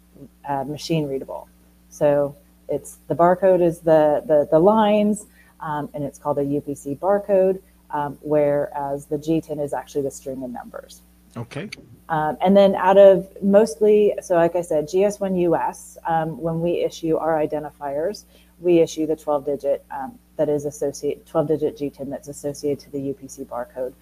uh, 0.47 0.63
machine 0.63 1.07
readable. 1.07 1.49
So 1.95 2.35
it's 2.67 2.97
the 3.07 3.15
barcode 3.15 3.61
is 3.61 3.79
the 3.79 4.23
the, 4.25 4.47
the 4.51 4.59
lines, 4.59 5.25
um, 5.59 5.89
and 5.93 6.03
it's 6.03 6.19
called 6.19 6.37
a 6.39 6.43
UPC 6.43 6.99
barcode. 6.99 7.61
Um, 7.91 8.17
whereas 8.21 9.05
the 9.05 9.17
GTIN 9.17 9.63
is 9.63 9.71
actually 9.71 10.01
the 10.01 10.11
string 10.11 10.43
of 10.43 10.49
numbers. 10.49 11.01
Okay. 11.37 11.69
Um, 12.09 12.37
and 12.41 12.55
then 12.55 12.75
out 12.75 12.97
of 12.97 13.27
mostly, 13.41 14.13
so 14.21 14.35
like 14.35 14.55
I 14.55 14.61
said, 14.61 14.87
GS1 14.87 15.41
US, 15.51 15.97
um, 16.05 16.41
when 16.41 16.61
we 16.61 16.83
issue 16.83 17.17
our 17.17 17.35
identifiers, 17.35 18.23
we 18.59 18.79
issue 18.79 19.05
the 19.05 19.15
12 19.15 19.45
digit 19.45 19.85
um, 19.91 20.17
that 20.37 20.49
is 20.49 20.65
associated, 20.65 21.25
12 21.25 21.47
digit 21.47 21.77
GTIN 21.77 22.09
that's 22.09 22.27
associated 22.27 22.79
to 22.85 22.91
the 22.91 22.97
UPC 22.97 23.45
barcode. 23.45 23.93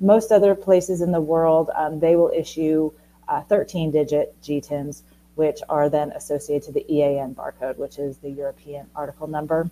Most 0.00 0.30
other 0.30 0.54
places 0.54 1.00
in 1.00 1.12
the 1.12 1.20
world, 1.20 1.70
um, 1.74 2.00
they 2.00 2.16
will 2.16 2.30
issue 2.34 2.92
uh, 3.28 3.42
13 3.42 3.90
digit 3.90 4.34
GTINs, 4.42 5.02
which 5.38 5.60
are 5.68 5.88
then 5.88 6.10
associated 6.10 6.64
to 6.66 6.72
the 6.72 6.92
EAN 6.92 7.32
barcode, 7.32 7.76
which 7.76 8.00
is 8.00 8.16
the 8.18 8.28
European 8.28 8.84
article 8.96 9.28
number. 9.28 9.70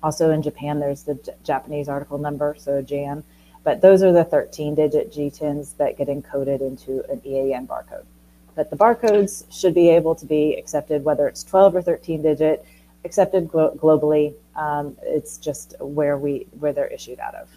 Also 0.00 0.30
in 0.30 0.42
Japan, 0.42 0.78
there's 0.78 1.02
the 1.02 1.14
J- 1.14 1.32
Japanese 1.42 1.88
article 1.88 2.18
number, 2.18 2.54
so 2.56 2.80
JAN. 2.80 3.24
But 3.64 3.80
those 3.80 4.04
are 4.04 4.12
the 4.12 4.22
13 4.22 4.76
digit 4.76 5.12
GTINs 5.12 5.76
that 5.78 5.98
get 5.98 6.06
encoded 6.06 6.60
into 6.60 7.02
an 7.10 7.20
EAN 7.26 7.66
barcode. 7.66 8.04
But 8.54 8.70
the 8.70 8.76
barcodes 8.76 9.44
should 9.50 9.74
be 9.74 9.88
able 9.88 10.14
to 10.14 10.24
be 10.24 10.54
accepted, 10.54 11.02
whether 11.02 11.26
it's 11.26 11.42
12 11.42 11.74
or 11.74 11.82
13 11.82 12.22
digit, 12.22 12.64
accepted 13.04 13.48
glo- 13.48 13.74
globally. 13.74 14.34
Um, 14.54 14.96
it's 15.02 15.36
just 15.36 15.74
where 15.80 16.16
we 16.16 16.46
where 16.60 16.72
they're 16.72 16.86
issued 16.86 17.18
out 17.18 17.34
of. 17.34 17.48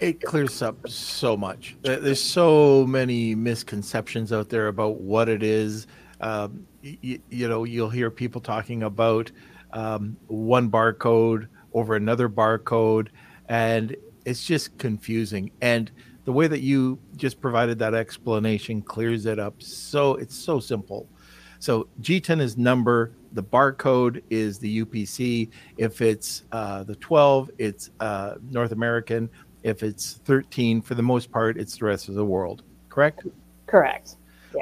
It 0.00 0.22
clears 0.22 0.62
up 0.62 0.88
so 0.88 1.36
much. 1.36 1.76
There's 1.82 2.22
so 2.22 2.86
many 2.86 3.34
misconceptions 3.34 4.32
out 4.32 4.48
there 4.48 4.68
about 4.68 4.98
what 4.98 5.28
it 5.28 5.42
is. 5.42 5.86
Um, 6.22 6.66
you, 6.80 7.20
you 7.28 7.48
know, 7.48 7.64
you'll 7.64 7.90
hear 7.90 8.10
people 8.10 8.40
talking 8.40 8.82
about 8.82 9.30
um, 9.74 10.16
one 10.26 10.70
barcode 10.70 11.48
over 11.74 11.96
another 11.96 12.30
barcode, 12.30 13.08
and 13.50 13.94
it's 14.24 14.46
just 14.46 14.78
confusing. 14.78 15.50
And 15.60 15.90
the 16.24 16.32
way 16.32 16.46
that 16.46 16.60
you 16.60 16.98
just 17.16 17.38
provided 17.38 17.78
that 17.80 17.92
explanation 17.92 18.80
clears 18.80 19.26
it 19.26 19.38
up. 19.38 19.62
So 19.62 20.14
it's 20.14 20.34
so 20.34 20.60
simple. 20.60 21.10
So 21.58 21.88
GTIN 22.00 22.40
is 22.40 22.56
number, 22.56 23.12
the 23.32 23.42
barcode 23.42 24.22
is 24.30 24.58
the 24.58 24.82
UPC. 24.82 25.50
If 25.76 26.00
it's 26.00 26.44
uh, 26.52 26.84
the 26.84 26.96
12, 26.96 27.50
it's 27.58 27.90
uh, 28.00 28.36
North 28.50 28.72
American. 28.72 29.28
If 29.62 29.82
it's 29.82 30.14
13, 30.24 30.80
for 30.82 30.94
the 30.94 31.02
most 31.02 31.30
part, 31.30 31.58
it's 31.58 31.78
the 31.78 31.84
rest 31.84 32.08
of 32.08 32.14
the 32.14 32.24
world. 32.24 32.62
Correct? 32.88 33.26
Correct. 33.66 34.16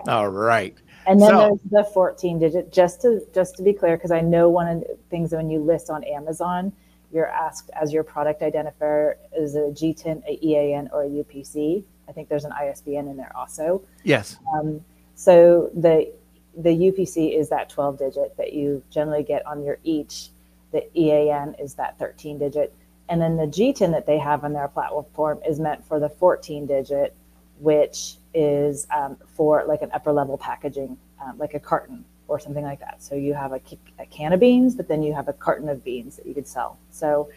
All 0.06 0.28
right. 0.28 0.76
And 1.06 1.20
then 1.20 1.30
So- 1.30 1.58
there's 1.70 1.86
the 1.86 1.90
14 1.92 2.38
digit, 2.38 2.72
just 2.72 3.00
to 3.02 3.24
just 3.32 3.56
to 3.56 3.62
be 3.62 3.72
clear, 3.72 3.96
because 3.96 4.10
I 4.10 4.20
know 4.20 4.50
one 4.50 4.68
of 4.68 4.80
the 4.80 4.98
things 5.08 5.32
when 5.32 5.48
you 5.48 5.60
list 5.60 5.88
on 5.88 6.04
Amazon, 6.04 6.72
you're 7.10 7.28
asked 7.28 7.70
as 7.72 7.92
your 7.92 8.04
product 8.04 8.42
identifier 8.42 9.14
is 9.34 9.54
it 9.54 9.60
a 9.60 9.72
GTIN, 9.72 10.22
a 10.28 10.38
EAN, 10.44 10.90
or 10.92 11.04
a 11.04 11.08
UPC. 11.08 11.84
I 12.08 12.12
think 12.12 12.28
there's 12.28 12.44
an 12.44 12.52
ISBN 12.52 13.08
in 13.08 13.16
there 13.16 13.32
also. 13.34 13.82
Yes. 14.04 14.36
Um, 14.54 14.84
so 15.14 15.70
the 15.74 16.12
the 16.56 16.70
UPC 16.70 17.38
is 17.38 17.48
that 17.50 17.68
12 17.70 17.98
digit 17.98 18.36
that 18.36 18.52
you 18.52 18.82
generally 18.90 19.22
get 19.22 19.46
on 19.46 19.62
your 19.62 19.78
each. 19.84 20.30
The 20.72 20.86
EAN 20.98 21.54
is 21.58 21.74
that 21.74 21.98
13 21.98 22.38
digit, 22.38 22.74
and 23.08 23.20
then 23.20 23.36
the 23.36 23.46
GTIN 23.46 23.92
that 23.92 24.06
they 24.06 24.18
have 24.18 24.44
on 24.44 24.52
their 24.52 24.68
platform 24.68 25.40
is 25.46 25.58
meant 25.58 25.84
for 25.84 25.98
the 25.98 26.08
14 26.08 26.66
digit, 26.66 27.14
which 27.58 28.16
is 28.34 28.86
um, 28.94 29.16
for 29.34 29.64
like 29.66 29.82
an 29.82 29.90
upper 29.92 30.12
level 30.12 30.36
packaging, 30.36 30.96
um, 31.22 31.38
like 31.38 31.54
a 31.54 31.60
carton 31.60 32.04
or 32.28 32.38
something 32.38 32.64
like 32.64 32.80
that. 32.80 33.02
So 33.02 33.14
you 33.14 33.32
have 33.34 33.52
a, 33.52 33.60
a 33.98 34.06
can 34.06 34.32
of 34.32 34.40
beans, 34.40 34.74
but 34.74 34.88
then 34.88 35.02
you 35.02 35.14
have 35.14 35.28
a 35.28 35.32
carton 35.32 35.68
of 35.68 35.82
beans 35.82 36.16
that 36.16 36.26
you 36.26 36.34
could 36.34 36.46
sell. 36.46 36.78
So 36.90 37.30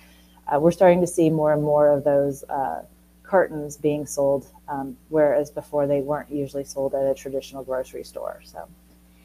uh, 0.48 0.60
we're 0.60 0.72
starting 0.72 1.00
to 1.02 1.08
see 1.08 1.30
more 1.30 1.54
and 1.54 1.64
more 1.64 1.90
of 1.90 2.04
those 2.04 2.44
uh, 2.44 2.84
cartons 3.24 3.78
being 3.78 4.06
sold, 4.06 4.48
um, 4.68 4.98
whereas 5.08 5.50
before 5.50 5.88
they 5.88 6.02
weren't 6.02 6.30
usually 6.30 6.66
sold 6.66 6.94
at 6.94 7.04
a 7.04 7.14
traditional 7.14 7.64
grocery 7.64 8.04
store. 8.04 8.42
So 8.44 8.68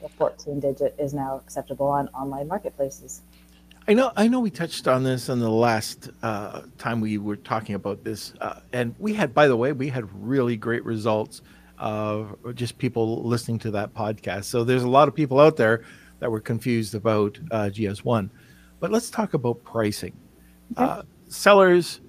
the 0.00 0.08
14 0.08 0.60
digit 0.60 0.94
is 0.98 1.12
now 1.12 1.36
acceptable 1.36 1.88
on 1.88 2.08
online 2.08 2.46
marketplaces. 2.46 3.22
I 3.88 3.94
know. 3.94 4.10
I 4.16 4.26
know. 4.26 4.40
We 4.40 4.50
touched 4.50 4.88
on 4.88 5.04
this 5.04 5.28
in 5.28 5.38
the 5.38 5.50
last 5.50 6.10
uh, 6.20 6.62
time 6.76 7.00
we 7.00 7.18
were 7.18 7.36
talking 7.36 7.76
about 7.76 8.02
this, 8.02 8.32
uh, 8.40 8.60
and 8.72 8.96
we 8.98 9.14
had, 9.14 9.32
by 9.32 9.46
the 9.46 9.56
way, 9.56 9.70
we 9.70 9.88
had 9.88 10.08
really 10.12 10.56
great 10.56 10.84
results. 10.84 11.42
Uh, 11.78 12.24
just 12.54 12.78
people 12.78 13.22
listening 13.22 13.60
to 13.60 13.70
that 13.70 13.94
podcast. 13.94 14.44
So 14.44 14.64
there's 14.64 14.82
a 14.82 14.88
lot 14.88 15.06
of 15.06 15.14
people 15.14 15.38
out 15.38 15.56
there 15.56 15.84
that 16.18 16.30
were 16.30 16.40
confused 16.40 16.94
about 16.96 17.38
uh, 17.52 17.70
GS1. 17.72 18.30
But 18.80 18.90
let's 18.90 19.10
talk 19.10 19.34
about 19.34 19.62
pricing. 19.62 20.16
Uh, 20.76 21.02
sellers, 21.28 22.00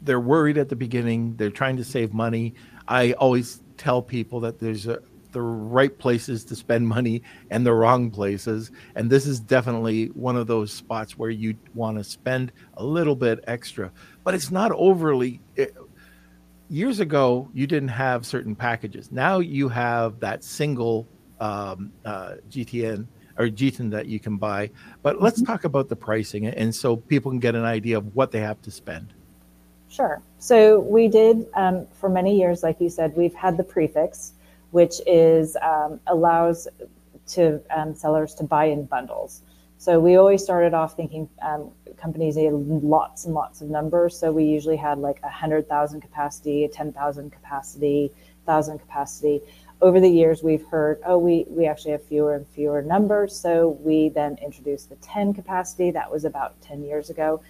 they're 0.00 0.20
worried 0.20 0.56
at 0.56 0.68
the 0.68 0.76
beginning. 0.76 1.36
They're 1.36 1.50
trying 1.50 1.76
to 1.76 1.84
save 1.84 2.14
money. 2.14 2.54
I 2.88 3.12
always 3.14 3.60
tell 3.76 4.00
people 4.00 4.40
that 4.40 4.58
there's 4.60 4.86
a, 4.86 5.02
the 5.32 5.42
right 5.42 5.96
places 5.98 6.44
to 6.44 6.56
spend 6.56 6.86
money 6.86 7.22
and 7.50 7.66
the 7.66 7.72
wrong 7.72 8.10
places. 8.10 8.70
And 8.94 9.10
this 9.10 9.26
is 9.26 9.40
definitely 9.40 10.06
one 10.08 10.36
of 10.36 10.46
those 10.46 10.72
spots 10.72 11.18
where 11.18 11.30
you 11.30 11.56
want 11.74 11.98
to 11.98 12.04
spend 12.04 12.52
a 12.76 12.84
little 12.84 13.16
bit 13.16 13.42
extra, 13.46 13.90
but 14.24 14.34
it's 14.34 14.50
not 14.50 14.72
overly. 14.72 15.40
It, 15.56 15.76
years 16.68 17.00
ago, 17.00 17.50
you 17.52 17.66
didn't 17.66 17.88
have 17.88 18.24
certain 18.24 18.54
packages. 18.54 19.12
Now 19.12 19.40
you 19.40 19.68
have 19.68 20.20
that 20.20 20.42
single 20.44 21.06
um, 21.40 21.92
uh, 22.04 22.34
GTN 22.48 23.06
or 23.38 23.46
GTN 23.46 23.90
that 23.90 24.06
you 24.06 24.20
can 24.20 24.36
buy. 24.36 24.70
But 25.02 25.20
let's 25.20 25.42
talk 25.42 25.64
about 25.64 25.88
the 25.88 25.96
pricing, 25.96 26.46
and 26.46 26.74
so 26.74 26.96
people 26.96 27.30
can 27.30 27.40
get 27.40 27.54
an 27.54 27.64
idea 27.64 27.98
of 27.98 28.14
what 28.14 28.30
they 28.30 28.40
have 28.40 28.60
to 28.62 28.70
spend. 28.70 29.12
Sure. 29.88 30.22
So 30.38 30.80
we 30.80 31.08
did 31.08 31.46
um, 31.54 31.86
for 31.92 32.08
many 32.08 32.38
years, 32.38 32.62
like 32.62 32.80
you 32.80 32.88
said, 32.88 33.14
we've 33.14 33.34
had 33.34 33.58
the 33.58 33.64
prefix, 33.64 34.32
which 34.72 35.00
is 35.06 35.56
um, 35.62 36.00
allows 36.08 36.68
to 37.28 37.60
um, 37.70 37.94
sellers 37.94 38.34
to 38.34 38.44
buy 38.44 38.66
in 38.66 38.84
bundles. 38.84 39.42
So 39.78 39.98
we 39.98 40.16
always 40.16 40.42
started 40.42 40.74
off 40.74 40.96
thinking 40.96 41.28
um, 41.40 41.70
companies 41.96 42.36
need 42.36 42.52
lots 42.52 43.24
and 43.24 43.34
lots 43.34 43.62
of 43.62 43.70
numbers. 43.70 44.18
So 44.18 44.30
we 44.32 44.44
usually 44.44 44.76
had 44.76 44.98
like 44.98 45.20
a 45.22 45.30
hundred 45.30 45.68
thousand 45.68 46.00
capacity, 46.00 46.64
a 46.64 46.68
ten 46.68 46.92
thousand 46.92 47.30
capacity, 47.30 48.12
thousand 48.44 48.80
capacity. 48.80 49.40
Over 49.80 49.98
the 49.98 50.08
years, 50.08 50.44
we've 50.44 50.64
heard, 50.66 51.00
oh, 51.06 51.18
we 51.18 51.44
we 51.48 51.66
actually 51.66 51.92
have 51.92 52.04
fewer 52.04 52.34
and 52.34 52.46
fewer 52.48 52.82
numbers. 52.82 53.34
So 53.34 53.78
we 53.80 54.10
then 54.10 54.38
introduced 54.42 54.90
the 54.90 54.96
ten 54.96 55.32
capacity. 55.32 55.90
That 55.90 56.10
was 56.10 56.24
about 56.24 56.60
ten 56.60 56.82
years 56.84 57.10
ago 57.10 57.40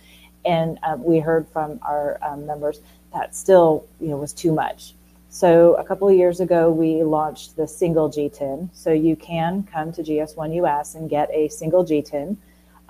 and 0.44 0.78
um, 0.82 1.02
we 1.02 1.18
heard 1.18 1.48
from 1.48 1.78
our 1.82 2.18
um, 2.22 2.46
members 2.46 2.80
that 3.12 3.34
still 3.34 3.86
you 4.00 4.08
know 4.08 4.16
was 4.16 4.32
too 4.32 4.52
much. 4.52 4.94
So 5.32 5.76
a 5.76 5.84
couple 5.84 6.06
of 6.10 6.14
years 6.14 6.40
ago, 6.40 6.70
we 6.70 7.02
launched 7.02 7.56
the 7.56 7.66
single 7.66 8.10
GTIN. 8.10 8.68
So 8.74 8.92
you 8.92 9.16
can 9.16 9.62
come 9.62 9.90
to 9.94 10.02
GS1 10.02 10.56
US 10.56 10.94
and 10.94 11.08
get 11.08 11.30
a 11.32 11.48
single 11.48 11.86
GTIN. 11.86 12.36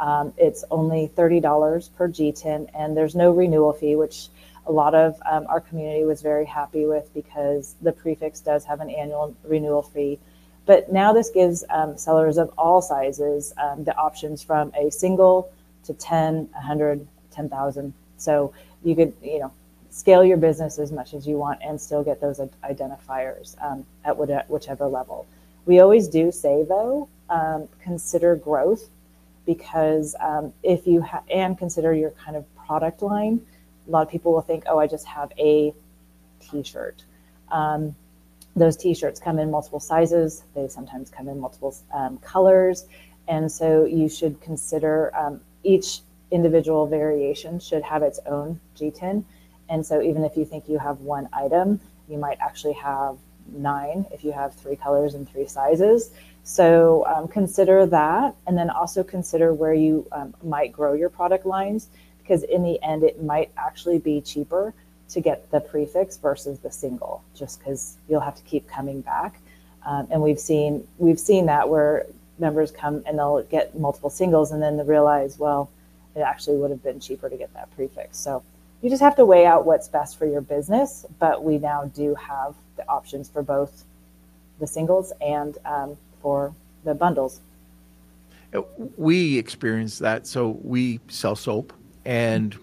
Um, 0.00 0.34
it's 0.36 0.64
only 0.68 1.08
$30 1.16 1.94
per 1.94 2.08
GTIN, 2.08 2.68
and 2.74 2.96
there's 2.96 3.14
no 3.14 3.30
renewal 3.30 3.72
fee, 3.72 3.94
which 3.94 4.26
a 4.66 4.72
lot 4.72 4.92
of 4.92 5.22
um, 5.24 5.46
our 5.48 5.60
community 5.60 6.04
was 6.04 6.20
very 6.20 6.44
happy 6.44 6.84
with 6.84 7.14
because 7.14 7.76
the 7.80 7.92
prefix 7.92 8.40
does 8.40 8.64
have 8.64 8.80
an 8.80 8.90
annual 8.90 9.36
renewal 9.44 9.82
fee. 9.82 10.18
But 10.66 10.92
now 10.92 11.12
this 11.12 11.30
gives 11.30 11.62
um, 11.70 11.96
sellers 11.96 12.38
of 12.38 12.52
all 12.58 12.82
sizes 12.82 13.54
um, 13.56 13.84
the 13.84 13.96
options 13.96 14.42
from 14.42 14.72
a 14.76 14.90
single 14.90 15.52
to 15.84 15.94
10, 15.94 16.48
100, 16.50 17.06
10,000. 17.30 17.94
So 18.16 18.52
you 18.82 18.96
could, 18.96 19.12
you 19.22 19.38
know, 19.38 19.52
scale 19.92 20.24
your 20.24 20.38
business 20.38 20.78
as 20.78 20.90
much 20.90 21.12
as 21.12 21.26
you 21.26 21.36
want 21.36 21.60
and 21.62 21.78
still 21.78 22.02
get 22.02 22.18
those 22.18 22.40
identifiers 22.64 23.62
um, 23.62 23.84
at 24.06 24.16
whichever 24.48 24.86
level. 24.86 25.26
We 25.66 25.80
always 25.80 26.08
do 26.08 26.32
say 26.32 26.64
though, 26.66 27.08
um, 27.28 27.68
consider 27.82 28.34
growth 28.34 28.88
because 29.44 30.16
um, 30.18 30.54
if 30.62 30.86
you 30.86 31.02
ha- 31.02 31.22
and 31.30 31.58
consider 31.58 31.92
your 31.92 32.10
kind 32.12 32.36
of 32.38 32.46
product 32.56 33.02
line, 33.02 33.44
a 33.86 33.90
lot 33.90 34.00
of 34.00 34.10
people 34.10 34.32
will 34.32 34.40
think, 34.40 34.64
oh, 34.66 34.78
I 34.78 34.86
just 34.86 35.06
have 35.06 35.30
a 35.38 35.74
t-shirt. 36.40 37.04
Um, 37.50 37.94
those 38.56 38.78
t-shirts 38.78 39.20
come 39.20 39.38
in 39.38 39.50
multiple 39.50 39.80
sizes. 39.80 40.44
They 40.54 40.68
sometimes 40.68 41.10
come 41.10 41.28
in 41.28 41.38
multiple 41.38 41.76
um, 41.92 42.16
colors. 42.18 42.86
And 43.28 43.52
so 43.52 43.84
you 43.84 44.08
should 44.08 44.40
consider 44.40 45.14
um, 45.14 45.42
each 45.64 46.00
individual 46.30 46.86
variation 46.86 47.60
should 47.60 47.82
have 47.82 48.02
its 48.02 48.20
own 48.24 48.58
GTIN. 48.78 49.24
And 49.72 49.84
so 49.88 49.94
even 50.02 50.22
if 50.28 50.36
you 50.36 50.44
think 50.44 50.68
you 50.68 50.78
have 50.78 50.96
one 51.00 51.26
item, 51.32 51.80
you 52.10 52.18
might 52.18 52.38
actually 52.48 52.74
have 52.74 53.16
nine 53.74 54.04
if 54.12 54.22
you 54.22 54.32
have 54.32 54.50
three 54.54 54.76
colors 54.76 55.14
and 55.14 55.28
three 55.28 55.48
sizes. 55.48 56.10
So 56.44 57.06
um, 57.06 57.26
consider 57.26 57.86
that, 57.86 58.34
and 58.46 58.54
then 58.58 58.68
also 58.68 59.02
consider 59.02 59.48
where 59.54 59.74
you 59.86 60.06
um, 60.12 60.34
might 60.42 60.70
grow 60.72 60.92
your 60.92 61.08
product 61.08 61.46
lines, 61.46 61.88
because 62.20 62.42
in 62.42 62.62
the 62.62 62.76
end, 62.82 63.02
it 63.02 63.22
might 63.22 63.50
actually 63.56 63.98
be 63.98 64.20
cheaper 64.20 64.74
to 65.08 65.20
get 65.20 65.50
the 65.50 65.60
prefix 65.60 66.18
versus 66.18 66.58
the 66.58 66.70
single, 66.70 67.22
just 67.34 67.58
because 67.58 67.96
you'll 68.08 68.26
have 68.28 68.38
to 68.42 68.42
keep 68.42 68.68
coming 68.68 69.00
back. 69.00 69.40
Um, 69.86 70.06
and 70.10 70.20
we've 70.20 70.42
seen 70.50 70.86
we've 70.98 71.22
seen 71.30 71.46
that 71.46 71.64
where 71.68 72.06
members 72.38 72.70
come 72.70 73.02
and 73.06 73.18
they'll 73.18 73.42
get 73.44 73.78
multiple 73.78 74.10
singles, 74.10 74.52
and 74.52 74.60
then 74.62 74.76
they 74.76 74.84
realize, 74.84 75.38
well, 75.38 75.70
it 76.14 76.20
actually 76.20 76.56
would 76.58 76.70
have 76.70 76.82
been 76.82 77.00
cheaper 77.00 77.30
to 77.30 77.36
get 77.36 77.50
that 77.54 77.74
prefix. 77.74 78.18
So 78.18 78.42
you 78.82 78.90
just 78.90 79.02
have 79.02 79.16
to 79.16 79.24
weigh 79.24 79.46
out 79.46 79.64
what's 79.64 79.88
best 79.88 80.18
for 80.18 80.26
your 80.26 80.40
business. 80.40 81.06
But 81.18 81.42
we 81.44 81.58
now 81.58 81.84
do 81.94 82.14
have 82.16 82.54
the 82.76 82.86
options 82.88 83.28
for 83.30 83.42
both 83.42 83.84
the 84.58 84.66
singles 84.66 85.12
and 85.20 85.56
um, 85.64 85.96
for 86.20 86.54
the 86.84 86.94
bundles. 86.94 87.40
We 88.96 89.38
experienced 89.38 90.00
that. 90.00 90.26
So 90.26 90.60
we 90.62 91.00
sell 91.08 91.36
soap 91.36 91.72
and 92.04 92.56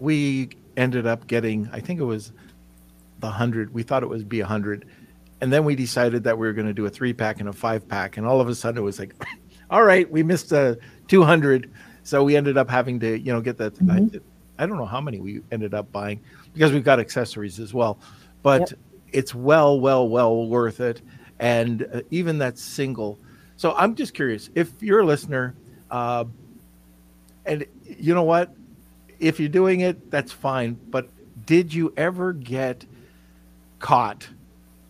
we 0.00 0.50
ended 0.76 1.06
up 1.06 1.26
getting, 1.28 1.70
I 1.72 1.80
think 1.80 2.00
it 2.00 2.04
was 2.04 2.32
the 3.20 3.30
hundred. 3.30 3.72
We 3.72 3.82
thought 3.82 4.02
it 4.02 4.08
would 4.08 4.28
be 4.28 4.40
a 4.40 4.46
hundred. 4.46 4.86
And 5.40 5.52
then 5.52 5.64
we 5.64 5.74
decided 5.74 6.24
that 6.24 6.36
we 6.36 6.46
were 6.46 6.52
going 6.52 6.66
to 6.66 6.74
do 6.74 6.84
a 6.84 6.90
three 6.90 7.14
pack 7.14 7.40
and 7.40 7.48
a 7.48 7.52
five 7.52 7.88
pack. 7.88 8.16
And 8.16 8.26
all 8.26 8.40
of 8.40 8.48
a 8.48 8.54
sudden 8.54 8.78
it 8.78 8.84
was 8.84 8.98
like, 8.98 9.14
all 9.70 9.84
right, 9.84 10.10
we 10.10 10.22
missed 10.22 10.52
a 10.52 10.78
200. 11.08 11.70
So 12.02 12.24
we 12.24 12.36
ended 12.36 12.58
up 12.58 12.68
having 12.68 12.98
to, 13.00 13.18
you 13.18 13.32
know, 13.32 13.40
get 13.40 13.56
that. 13.58 13.74
Mm-hmm. 13.76 14.18
I, 14.60 14.66
don't 14.66 14.76
know 14.76 14.86
how 14.86 15.00
many 15.00 15.18
we 15.20 15.42
ended 15.50 15.74
up 15.74 15.90
buying 15.92 16.20
because 16.52 16.72
we've 16.72 16.84
got 16.84 17.00
accessories 17.00 17.58
as 17.58 17.72
well, 17.72 17.98
but 18.42 18.70
yep. 18.70 18.78
it's 19.12 19.34
well, 19.34 19.80
well, 19.80 20.08
well 20.08 20.46
worth 20.46 20.80
it. 20.80 21.02
And 21.38 21.86
uh, 21.92 22.02
even 22.10 22.38
that 22.38 22.58
single. 22.58 23.18
So 23.56 23.74
I'm 23.74 23.94
just 23.94 24.14
curious 24.14 24.50
if 24.54 24.70
you're 24.82 25.00
a 25.00 25.06
listener, 25.06 25.54
uh, 25.90 26.24
and 27.46 27.64
you 27.84 28.14
know 28.14 28.22
what, 28.22 28.54
if 29.18 29.40
you're 29.40 29.48
doing 29.48 29.80
it, 29.80 30.10
that's 30.10 30.32
fine. 30.32 30.78
But 30.90 31.08
did 31.46 31.72
you 31.72 31.92
ever 31.96 32.32
get 32.32 32.84
caught 33.78 34.28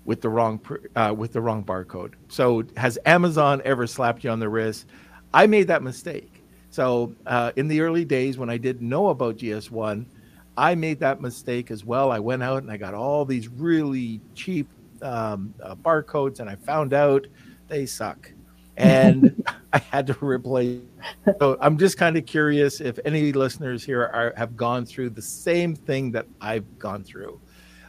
with 0.04 0.20
the 0.20 0.28
wrong 0.28 0.60
uh, 0.96 1.14
with 1.16 1.32
the 1.32 1.40
wrong 1.40 1.64
barcode? 1.64 2.14
So 2.28 2.64
has 2.76 2.98
Amazon 3.06 3.62
ever 3.64 3.86
slapped 3.86 4.24
you 4.24 4.30
on 4.30 4.40
the 4.40 4.48
wrist? 4.48 4.86
I 5.32 5.46
made 5.46 5.68
that 5.68 5.82
mistake 5.82 6.39
so 6.70 7.14
uh, 7.26 7.52
in 7.56 7.68
the 7.68 7.80
early 7.80 8.04
days 8.04 8.38
when 8.38 8.48
I 8.48 8.56
didn't 8.56 8.88
know 8.88 9.08
about 9.08 9.36
GS1, 9.38 10.06
I 10.56 10.74
made 10.74 11.00
that 11.00 11.20
mistake 11.20 11.70
as 11.70 11.84
well. 11.84 12.12
I 12.12 12.18
went 12.20 12.42
out 12.42 12.62
and 12.62 12.70
I 12.70 12.76
got 12.76 12.94
all 12.94 13.24
these 13.24 13.48
really 13.48 14.20
cheap 14.34 14.68
um, 15.02 15.54
uh, 15.62 15.74
barcodes, 15.74 16.40
and 16.40 16.48
I 16.48 16.56
found 16.56 16.92
out 16.92 17.26
they 17.68 17.86
suck, 17.86 18.30
and 18.76 19.42
I 19.72 19.78
had 19.78 20.06
to 20.08 20.24
replace. 20.24 20.80
So 21.38 21.56
I'm 21.60 21.78
just 21.78 21.96
kind 21.96 22.16
of 22.16 22.26
curious 22.26 22.80
if 22.80 22.98
any 23.04 23.32
listeners 23.32 23.82
here 23.82 24.02
are, 24.02 24.34
have 24.36 24.56
gone 24.56 24.84
through 24.84 25.10
the 25.10 25.22
same 25.22 25.74
thing 25.74 26.12
that 26.12 26.26
I've 26.40 26.78
gone 26.78 27.02
through, 27.04 27.40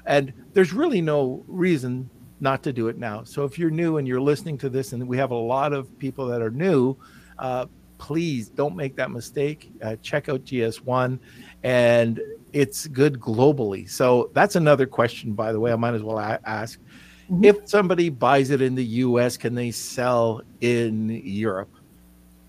and 0.05 0.33
there's 0.53 0.73
really 0.73 1.01
no 1.01 1.43
reason 1.47 2.09
not 2.39 2.63
to 2.63 2.73
do 2.73 2.87
it 2.87 2.97
now. 2.97 3.23
So 3.23 3.43
if 3.43 3.59
you're 3.59 3.69
new 3.69 3.97
and 3.97 4.07
you're 4.07 4.21
listening 4.21 4.57
to 4.59 4.69
this, 4.69 4.93
and 4.93 5.07
we 5.07 5.17
have 5.17 5.31
a 5.31 5.35
lot 5.35 5.73
of 5.73 5.99
people 5.99 6.25
that 6.27 6.41
are 6.41 6.49
new. 6.49 6.95
Uh, 7.37 7.65
please 8.01 8.49
don't 8.49 8.75
make 8.75 8.95
that 8.95 9.11
mistake. 9.11 9.71
Uh, 9.81 9.95
check 10.01 10.27
out 10.27 10.43
GS1, 10.43 11.19
and 11.63 12.19
it's 12.51 12.87
good 12.87 13.19
globally. 13.19 13.87
So 13.87 14.31
that's 14.33 14.55
another 14.55 14.87
question, 14.87 15.33
by 15.33 15.53
the 15.53 15.59
way. 15.59 15.71
I 15.71 15.75
might 15.75 15.93
as 15.93 16.01
well 16.01 16.19
ask: 16.19 16.79
mm-hmm. 17.29 17.45
if 17.45 17.69
somebody 17.69 18.09
buys 18.09 18.49
it 18.49 18.59
in 18.59 18.73
the 18.73 18.83
U.S., 19.05 19.37
can 19.37 19.53
they 19.53 19.69
sell 19.69 20.41
in 20.61 21.09
Europe? 21.23 21.69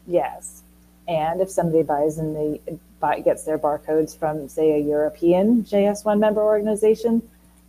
Yes, 0.06 0.62
and 1.06 1.42
if 1.42 1.50
somebody 1.50 1.82
buys 1.82 2.16
in 2.16 2.32
the 2.32 2.78
buy, 2.98 3.20
gets 3.20 3.44
their 3.44 3.58
barcodes 3.58 4.18
from, 4.18 4.48
say, 4.48 4.80
a 4.80 4.82
European 4.82 5.64
GS1 5.64 6.18
member 6.18 6.40
organization, 6.40 7.20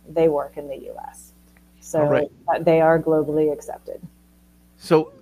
they 0.08 0.28
work 0.28 0.56
in 0.56 0.68
the 0.68 0.78
U.S. 0.92 1.32
So 1.80 2.02
right. 2.02 2.30
they 2.60 2.80
are 2.80 2.98
globally 2.98 3.52
accepted. 3.52 4.00
So 4.78 5.12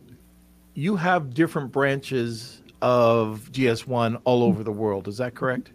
you 0.74 0.96
have 0.96 1.34
different 1.34 1.72
branches 1.72 2.62
of 2.80 3.48
GS1 3.52 4.20
all 4.24 4.42
over 4.42 4.64
the 4.64 4.72
world. 4.72 5.08
Is 5.08 5.18
that 5.18 5.34
correct? 5.34 5.72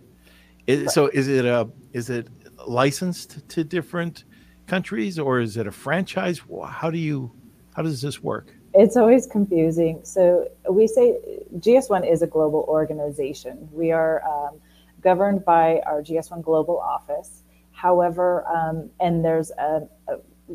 Is, 0.65 0.93
so 0.93 1.07
is 1.07 1.27
it 1.27 1.45
a 1.45 1.69
is 1.93 2.09
it 2.09 2.27
licensed 2.67 3.47
to 3.49 3.63
different 3.63 4.25
countries 4.65 5.17
or 5.17 5.39
is 5.39 5.55
it 5.55 5.65
a 5.67 5.71
franchise? 5.71 6.41
How 6.67 6.91
do 6.91 6.97
you 6.97 7.31
how 7.73 7.83
does 7.83 8.01
this 8.01 8.21
work? 8.21 8.53
It's 8.73 8.97
always 8.97 9.25
confusing. 9.25 10.01
So 10.03 10.49
we 10.69 10.87
say 10.87 11.17
GS1 11.55 12.11
is 12.11 12.21
a 12.21 12.27
global 12.27 12.65
organization. 12.67 13.69
We 13.71 13.91
are 13.91 14.21
um, 14.27 14.59
governed 15.01 15.45
by 15.45 15.81
our 15.85 16.01
GS1 16.01 16.43
global 16.43 16.77
office. 16.79 17.43
However, 17.71 18.45
um, 18.47 18.89
and 18.99 19.23
there's 19.23 19.51
a 19.51 19.87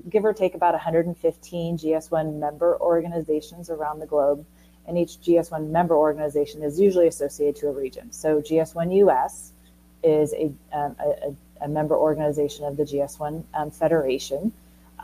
give 0.08 0.24
or 0.24 0.32
take 0.32 0.54
about 0.54 0.72
115 0.74 1.78
GS1 1.78 2.38
member 2.38 2.80
organizations 2.80 3.70
around 3.70 3.98
the 3.98 4.06
globe. 4.06 4.44
And 4.86 4.98
each 4.98 5.20
GS1 5.20 5.68
member 5.68 5.96
organization 5.96 6.62
is 6.62 6.80
usually 6.80 7.06
associated 7.06 7.60
to 7.60 7.68
a 7.68 7.72
region. 7.72 8.10
So 8.10 8.40
GS1 8.40 8.96
US 9.06 9.52
is 10.02 10.34
a, 10.34 10.52
um, 10.72 10.96
a, 10.98 11.34
a, 11.64 11.68
member 11.68 11.96
organization 11.96 12.64
of 12.64 12.76
the 12.76 12.82
GS1 12.82 13.44
um, 13.54 13.70
Federation. 13.70 14.52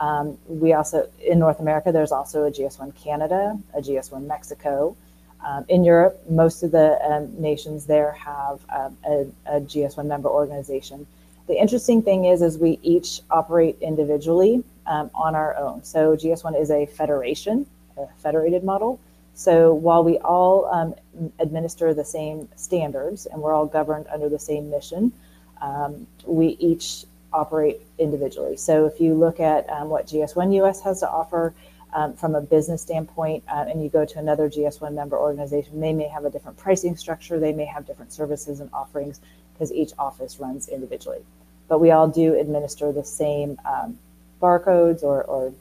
Um, 0.01 0.37
we 0.47 0.73
also, 0.73 1.09
in 1.25 1.39
North 1.39 1.59
America, 1.59 1.91
there's 1.93 2.11
also 2.11 2.43
a 2.43 2.51
GS1 2.51 2.95
Canada, 3.01 3.57
a 3.73 3.79
GS1 3.79 4.25
Mexico. 4.25 4.97
Um, 5.45 5.63
in 5.69 5.85
Europe, 5.85 6.21
most 6.29 6.63
of 6.63 6.71
the 6.71 6.99
um, 7.05 7.41
nations 7.41 7.85
there 7.85 8.11
have 8.11 8.59
um, 8.69 8.97
a, 9.05 9.25
a 9.45 9.61
GS1 9.61 10.05
member 10.05 10.29
organization. 10.29 11.07
The 11.49 11.59
interesting 11.59 12.03
thing 12.03 12.25
is, 12.25 12.43
is 12.43 12.59
we 12.59 12.77
each 12.83 13.21
operate 13.31 13.75
individually 13.81 14.63
um, 14.85 15.09
on 15.15 15.33
our 15.33 15.57
own. 15.57 15.83
So 15.83 16.15
GS1 16.15 16.61
is 16.61 16.69
a 16.69 16.85
federation, 16.85 17.65
a 17.97 18.05
federated 18.19 18.63
model. 18.63 18.99
So 19.33 19.73
while 19.73 20.03
we 20.03 20.19
all 20.19 20.67
um, 20.67 20.93
administer 21.39 21.95
the 21.95 22.05
same 22.05 22.47
standards 22.55 23.25
and 23.25 23.41
we're 23.41 23.55
all 23.55 23.65
governed 23.65 24.05
under 24.13 24.29
the 24.29 24.37
same 24.37 24.69
mission, 24.69 25.11
um, 25.59 26.05
we 26.23 26.49
each 26.59 27.05
operate 27.33 27.81
individually. 27.97 28.55
So 28.55 28.85
if 28.85 29.01
you 29.01 29.15
look 29.15 29.39
at 29.39 29.67
um, 29.71 29.89
what 29.89 30.05
GS1 30.05 30.53
US 30.63 30.81
has 30.81 30.99
to 30.99 31.09
offer 31.09 31.55
um, 31.93 32.13
from 32.13 32.35
a 32.35 32.41
business 32.41 32.83
standpoint, 32.83 33.43
uh, 33.51 33.65
and 33.67 33.81
you 33.81 33.89
go 33.89 34.05
to 34.05 34.19
another 34.19 34.51
GS1 34.51 34.93
member 34.93 35.17
organization, 35.17 35.79
they 35.79 35.93
may 35.93 36.09
have 36.09 36.25
a 36.25 36.29
different 36.29 36.57
pricing 36.59 36.95
structure, 36.95 37.39
they 37.39 37.53
may 37.53 37.65
have 37.65 37.87
different 37.87 38.13
services 38.13 38.59
and 38.59 38.69
offerings 38.71 39.19
because 39.53 39.73
each 39.73 39.93
office 39.97 40.39
runs 40.39 40.67
individually. 40.67 41.23
But 41.69 41.79
we 41.79 41.91
all 41.91 42.07
do 42.07 42.37
administer 42.37 42.91
the 42.91 43.05
same 43.05 43.57
um, 43.63 43.97
barcodes 44.41 45.03
or, 45.03 45.23
or 45.23 45.53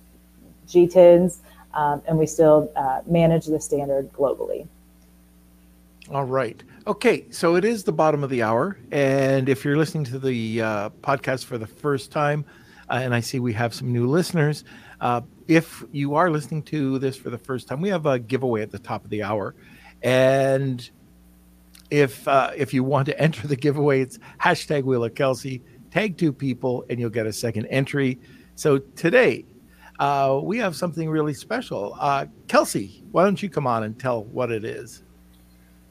GTINs, 0.66 1.38
um, 1.74 2.02
and 2.08 2.18
we 2.18 2.26
still 2.26 2.72
uh, 2.74 3.02
manage 3.06 3.46
the 3.46 3.60
standard 3.60 4.12
globally. 4.12 4.66
All 6.10 6.24
right. 6.24 6.62
Okay, 6.86 7.26
so 7.30 7.56
it 7.56 7.66
is 7.66 7.84
the 7.84 7.92
bottom 7.92 8.24
of 8.24 8.30
the 8.30 8.42
hour, 8.42 8.78
and 8.90 9.48
if 9.48 9.62
you're 9.62 9.76
listening 9.76 10.04
to 10.04 10.18
the 10.18 10.62
uh, 10.62 10.90
podcast 11.02 11.44
for 11.44 11.58
the 11.58 11.66
first 11.66 12.10
time, 12.10 12.46
uh, 12.88 12.94
and 12.94 13.14
I 13.14 13.20
see 13.20 13.40
we 13.40 13.52
have 13.52 13.74
some 13.74 13.92
new 13.92 14.06
listeners, 14.06 14.64
uh, 15.02 15.20
if 15.48 15.84
you 15.92 16.14
are 16.14 16.30
listening 16.30 16.62
to 16.64 16.98
this 16.98 17.14
for 17.14 17.28
the 17.28 17.36
first 17.36 17.68
time, 17.68 17.82
we 17.82 17.90
have 17.90 18.06
a 18.06 18.18
giveaway 18.18 18.62
at 18.62 18.70
the 18.70 18.78
top 18.78 19.04
of 19.04 19.10
the 19.10 19.22
hour, 19.22 19.54
and 20.02 20.88
if 21.90 22.26
uh, 22.26 22.52
if 22.56 22.72
you 22.72 22.84
want 22.84 23.06
to 23.06 23.20
enter 23.20 23.46
the 23.46 23.56
giveaway, 23.56 24.00
it's 24.00 24.18
hashtag 24.40 24.84
Wheel 24.84 25.04
of 25.04 25.14
Kelsey, 25.14 25.62
tag 25.98 26.16
two 26.16 26.32
people, 26.32 26.84
and 26.88 27.00
you'll 27.00 27.10
get 27.10 27.26
a 27.26 27.32
second 27.32 27.66
entry. 27.66 28.20
So 28.54 28.78
today, 28.78 29.44
uh, 29.98 30.38
we 30.42 30.58
have 30.58 30.76
something 30.76 31.10
really 31.10 31.34
special. 31.34 31.96
Uh, 31.98 32.26
Kelsey, 32.46 33.02
why 33.10 33.24
don't 33.24 33.42
you 33.42 33.50
come 33.50 33.66
on 33.66 33.82
and 33.82 33.98
tell 33.98 34.24
what 34.24 34.52
it 34.52 34.64
is? 34.64 35.02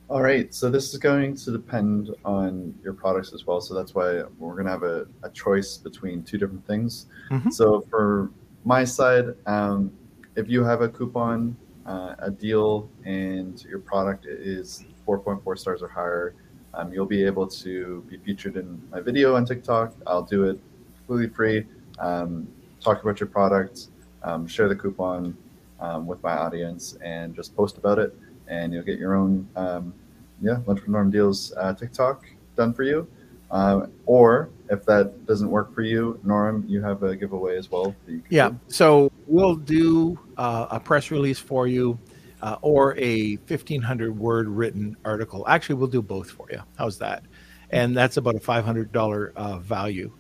All 0.10 0.22
right, 0.22 0.54
so 0.54 0.70
this 0.70 0.94
is 0.94 0.98
going 1.00 1.36
to 1.36 1.52
depend 1.52 2.12
on 2.24 2.74
your 2.82 2.94
products 2.94 3.34
as 3.34 3.46
well. 3.46 3.60
So 3.60 3.74
that's 3.74 3.94
why 3.94 4.24
we're 4.40 4.54
going 4.54 4.66
to 4.66 4.72
have 4.72 4.84
a, 4.84 5.08
a 5.24 5.30
choice 5.32 5.78
between 5.78 6.24
two 6.24 6.38
different 6.38 6.66
things. 6.66 7.08
Mhm. 7.30 7.52
So 7.52 7.86
for 7.90 8.32
my 8.64 8.86
side, 8.86 9.36
um, 9.46 9.92
if 10.38 10.48
you 10.48 10.64
have 10.64 10.80
a 10.82 10.88
coupon, 10.88 11.58
uh, 11.86 12.16
a 12.20 12.32
deal, 12.32 12.90
and 13.04 13.62
your 13.66 13.80
product 13.80 14.26
is 14.26 14.86
4.4 15.06 15.58
stars 15.58 15.82
or 15.82 15.90
higher, 15.90 16.36
um, 16.78 16.94
you'll 16.94 17.06
be 17.06 17.24
able 17.24 17.48
to 17.48 18.06
be 18.10 18.18
featured 18.18 18.56
in 18.56 18.82
my 18.92 19.02
video 19.02 19.36
on 19.36 19.46
TikTok. 19.46 19.94
I'll 20.06 20.24
do 20.24 20.46
it 20.46 20.60
completely 20.98 21.34
free. 21.36 21.66
Um, 22.00 22.48
talk 22.80 23.04
about 23.04 23.20
your 23.20 23.28
product, 23.28 23.88
um, 24.24 24.48
share 24.48 24.70
the 24.70 24.76
coupon 24.76 25.36
um, 25.80 26.08
with 26.08 26.22
my 26.24 26.34
audience, 26.38 26.96
and 27.04 27.36
just 27.36 27.56
post 27.56 27.78
about 27.78 28.00
it 28.00 28.16
and 28.48 28.74
you'll 28.74 28.84
get 28.84 29.00
your 29.00 29.16
own 29.16 29.48
um, 29.56 29.94
yeah 30.42 30.58
lunch 30.66 30.80
with 30.82 30.88
norm 30.88 31.12
deals 31.12 31.54
uh, 31.58 31.74
tiktok 31.74 32.26
done 32.56 32.74
for 32.74 32.84
you 32.84 33.08
uh, 33.52 33.86
or 34.06 34.50
if 34.70 34.86
that 34.86 35.26
doesn't 35.26 35.50
work 35.50 35.74
for 35.74 35.82
you 35.82 36.20
norm 36.24 36.64
you 36.68 36.82
have 36.82 37.04
a 37.04 37.16
giveaway 37.16 37.58
as 37.58 37.72
well 37.72 37.96
that 38.06 38.12
you 38.12 38.20
can 38.20 38.28
Yeah. 38.30 38.50
do. 38.50 38.60
So 38.68 39.12
we'll 39.26 39.56
do 39.56 40.20
uh, 40.38 40.68
a 40.70 40.80
press 40.80 41.12
release 41.12 41.40
for 41.40 41.68
you 41.68 41.98
uh, 42.42 42.58
or 42.62 42.98
a 42.98 43.36
1500 43.48 44.18
word 44.18 44.48
written 44.48 44.96
article. 45.06 45.46
Actually, 45.48 45.76
we'll 45.76 45.88
do 45.88 46.02
both 46.02 46.32
for 46.32 46.48
you. 46.52 46.62
How's 46.78 46.98
that? 47.00 47.24
And 47.72 47.96
that's 47.96 48.18
about 48.18 48.36
a 48.36 48.40
$500 48.40 49.34
uh, 49.36 49.58
value. 49.58 50.12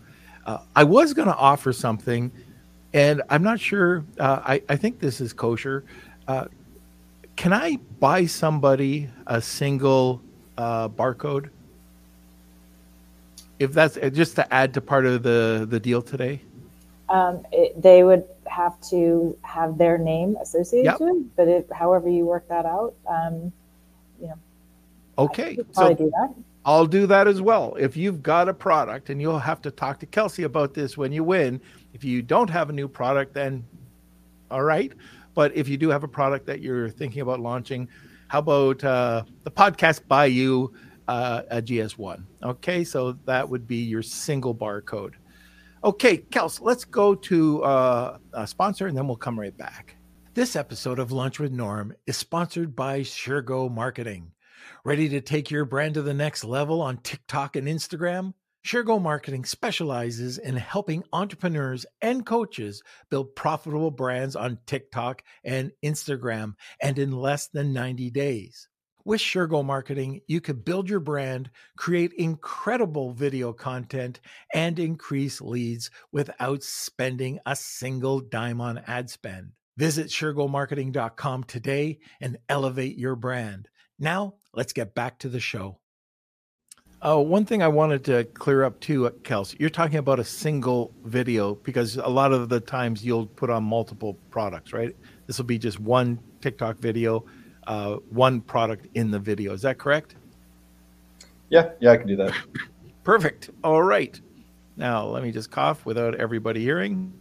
Uh, 0.45 0.60
I 0.75 0.84
was 0.84 1.13
going 1.13 1.27
to 1.27 1.36
offer 1.36 1.73
something, 1.73 2.32
and 2.93 3.21
I'm 3.30 3.43
not 3.43 3.60
sure. 3.60 4.03
Uh, 4.19 4.41
I, 4.43 4.62
I 4.69 4.75
think 4.75 4.99
this 4.99 5.21
is 5.21 5.34
kosher. 5.34 5.84
Uh, 6.27 6.45
can 7.36 7.53
I 7.53 7.77
buy 7.99 8.25
somebody 8.25 9.10
a 9.27 9.41
single 9.41 10.21
uh, 10.58 10.89
barcode? 10.89 11.49
If 13.60 13.73
that's 13.73 13.97
just 14.13 14.36
to 14.36 14.53
add 14.53 14.73
to 14.75 14.82
part 14.82 15.06
of 15.06 15.23
the, 15.23 15.65
the 15.69 15.80
deal 15.80 16.01
today? 16.01 16.41
Um, 17.10 17.45
it, 17.51 17.82
they 17.82 18.03
would 18.03 18.25
have 18.62 18.76
to 18.89 19.38
have 19.43 19.78
their 19.78 19.98
name 19.98 20.36
associated 20.41 20.86
Yep. 20.86 20.98
to 20.98 21.08
it, 21.08 21.36
but 21.38 21.48
it, 21.48 21.67
however 21.72 22.10
you 22.10 22.26
work 22.26 22.48
that 22.50 22.65
out, 22.65 22.93
um, 23.08 23.52
you 24.22 24.28
know, 24.28 24.39
Okay. 25.20 25.58
So 25.72 25.93
do 25.93 26.12
that. 26.12 26.34
I'll 26.65 26.86
do 26.86 27.08
that 27.08 27.28
as 27.28 27.41
well. 27.41 27.76
If 27.80 27.96
you've 27.96 28.22
got 28.22 28.50
a 28.50 28.54
product, 28.54 29.10
and 29.10 29.22
you'll 29.22 29.39
have 29.39 29.62
to 29.62 29.72
talk 29.72 30.00
to 30.02 30.06
Kelsey 30.06 30.43
about 30.43 30.74
this 30.74 30.98
when 30.98 31.12
you 31.12 31.24
win. 31.24 31.62
If 31.93 32.04
you 32.04 32.22
don't 32.22 32.50
have 32.50 32.70
a 32.70 32.74
new 32.74 32.88
product, 32.88 33.34
then 33.34 33.63
all 34.52 34.63
right. 34.63 34.91
But 35.34 35.56
if 35.56 35.67
you 35.70 35.78
do 35.78 35.89
have 35.89 36.04
a 36.04 36.08
product 36.08 36.46
that 36.48 36.62
you're 36.62 36.89
thinking 36.89 37.22
about 37.22 37.39
launching, 37.39 37.88
how 38.28 38.39
about 38.39 38.84
uh, 38.84 39.24
the 39.43 39.52
podcast 39.52 40.02
by 40.08 40.26
you, 40.26 40.74
uh, 41.08 41.43
a 41.50 41.62
GS1? 41.62 42.24
Okay, 42.43 42.84
so 42.84 43.13
that 43.26 43.48
would 43.48 43.65
be 43.65 43.78
your 43.78 44.04
single 44.04 44.54
barcode. 44.54 45.13
Okay, 45.84 46.18
Kels, 46.18 46.60
let's 46.60 46.86
go 46.86 47.13
to 47.13 47.63
uh, 47.63 48.18
a 48.34 48.48
sponsor 48.48 48.88
and 48.88 48.98
then 48.98 49.08
we'll 49.08 49.16
come 49.16 49.40
right 49.40 49.56
back. 49.56 49.96
This 50.34 50.56
episode 50.56 50.98
of 50.98 51.12
Lunch 51.12 51.40
with 51.40 51.52
Norm 51.52 51.94
is 52.08 52.18
sponsored 52.18 52.76
by 52.76 53.02
Shergo 53.02 53.72
Marketing. 53.72 54.32
Ready 54.84 55.08
to 55.10 55.22
take 55.22 55.52
your 55.52 55.66
brand 55.66 55.94
to 55.94 56.02
the 56.02 56.16
next 56.16 56.44
level 56.44 56.82
on 56.82 56.98
TikTok 56.98 57.56
and 57.56 57.68
Instagram? 57.68 58.34
Shergo 58.66 59.00
Marketing 59.00 59.46
specializes 59.46 60.40
in 60.40 60.56
helping 60.56 61.04
entrepreneurs 61.13 61.86
and 62.02 62.26
coaches 62.26 62.82
build 63.12 63.36
profitable 63.36 63.92
brands 63.92 64.36
on 64.36 64.58
TikTok 64.66 65.24
and 65.44 65.72
Instagram 65.86 66.56
and 66.82 66.98
in 66.98 67.12
less 67.12 67.50
than 67.50 67.72
90 67.72 68.10
days. 68.10 68.68
With 69.08 69.22
SureGo 69.22 69.63
Marketing, 69.63 70.20
you 70.28 70.41
can 70.41 70.58
build 70.58 70.89
your 70.89 71.00
brand, 71.00 71.50
create 71.78 72.12
incredible 72.17 73.13
video 73.13 73.54
content, 73.54 74.20
and 74.54 74.78
increase 74.78 75.39
leads 75.39 75.89
without 76.12 76.62
spending 76.62 77.39
a 77.46 77.56
single 77.56 78.20
dime 78.20 78.60
on 78.60 78.80
ad 78.80 79.10
spend. 79.10 79.54
Visit 79.78 80.08
SureGoMarketing.com 80.08 81.46
today 81.46 82.00
and 82.20 82.38
elevate 82.50 82.98
your 82.98 83.15
brand. 83.15 83.70
Now, 83.98 84.34
let's 84.54 84.74
get 84.74 84.93
back 84.93 85.20
to 85.20 85.30
the 85.30 85.39
show. 85.39 85.80
Oh, 87.02 87.22
one 87.22 87.46
thing 87.46 87.63
I 87.63 87.70
wanted 87.70 88.04
to 88.06 88.26
clear 88.26 88.65
up 88.65 88.78
too, 88.82 89.08
uh, 89.08 89.12
Kels, 89.22 89.58
you're 89.58 89.70
talking 89.70 90.00
about 90.00 90.20
a 90.20 90.26
single 90.26 90.93
video 91.06 91.56
because 91.56 91.96
a 91.96 92.10
lot 92.10 92.34
of 92.34 92.50
the 92.50 92.60
times 92.60 93.06
you'll 93.06 93.28
put 93.28 93.50
on 93.50 93.63
multiple 93.63 94.15
products, 94.32 94.74
right? 94.74 94.93
This 95.28 95.38
will 95.38 95.46
be 95.46 95.60
just 95.60 95.80
one 95.80 96.20
TikTok 96.41 96.80
video, 96.80 97.24
uh, 97.67 97.97
one 98.10 98.41
product 98.41 98.88
in 98.95 99.12
the 99.12 99.19
video. 99.19 99.53
Is 99.53 99.62
that 99.62 99.77
correct? 99.77 100.15
yeah 101.49 101.69
yeah 101.80 101.91
i 101.91 101.95
can 101.95 102.08
do 102.08 102.17
that 102.17 102.34
Perfect. 103.08 103.51
All 103.63 103.82
right. 103.82 104.19
Now, 104.75 105.06
let 105.06 105.23
me 105.23 105.32
just 105.32 105.49
cough 105.49 105.86
without 105.86 106.15
everybody 106.15 106.60
hearing. 106.60 107.13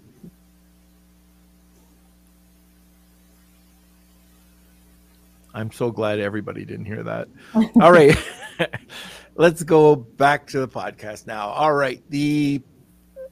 I'm 5.55 5.71
so 5.71 5.93
glad 5.93 6.19
everybody 6.19 6.65
didn't 6.65 6.87
hear 6.87 7.05
that. 7.05 7.29
All 7.81 7.93
right. 7.93 8.19
Let's 9.37 9.63
go 9.63 9.95
back 9.95 10.49
to 10.49 10.59
the 10.59 10.67
podcast 10.67 11.29
now. 11.29 11.51
All 11.51 11.73
right. 11.73 12.03
The 12.11 12.63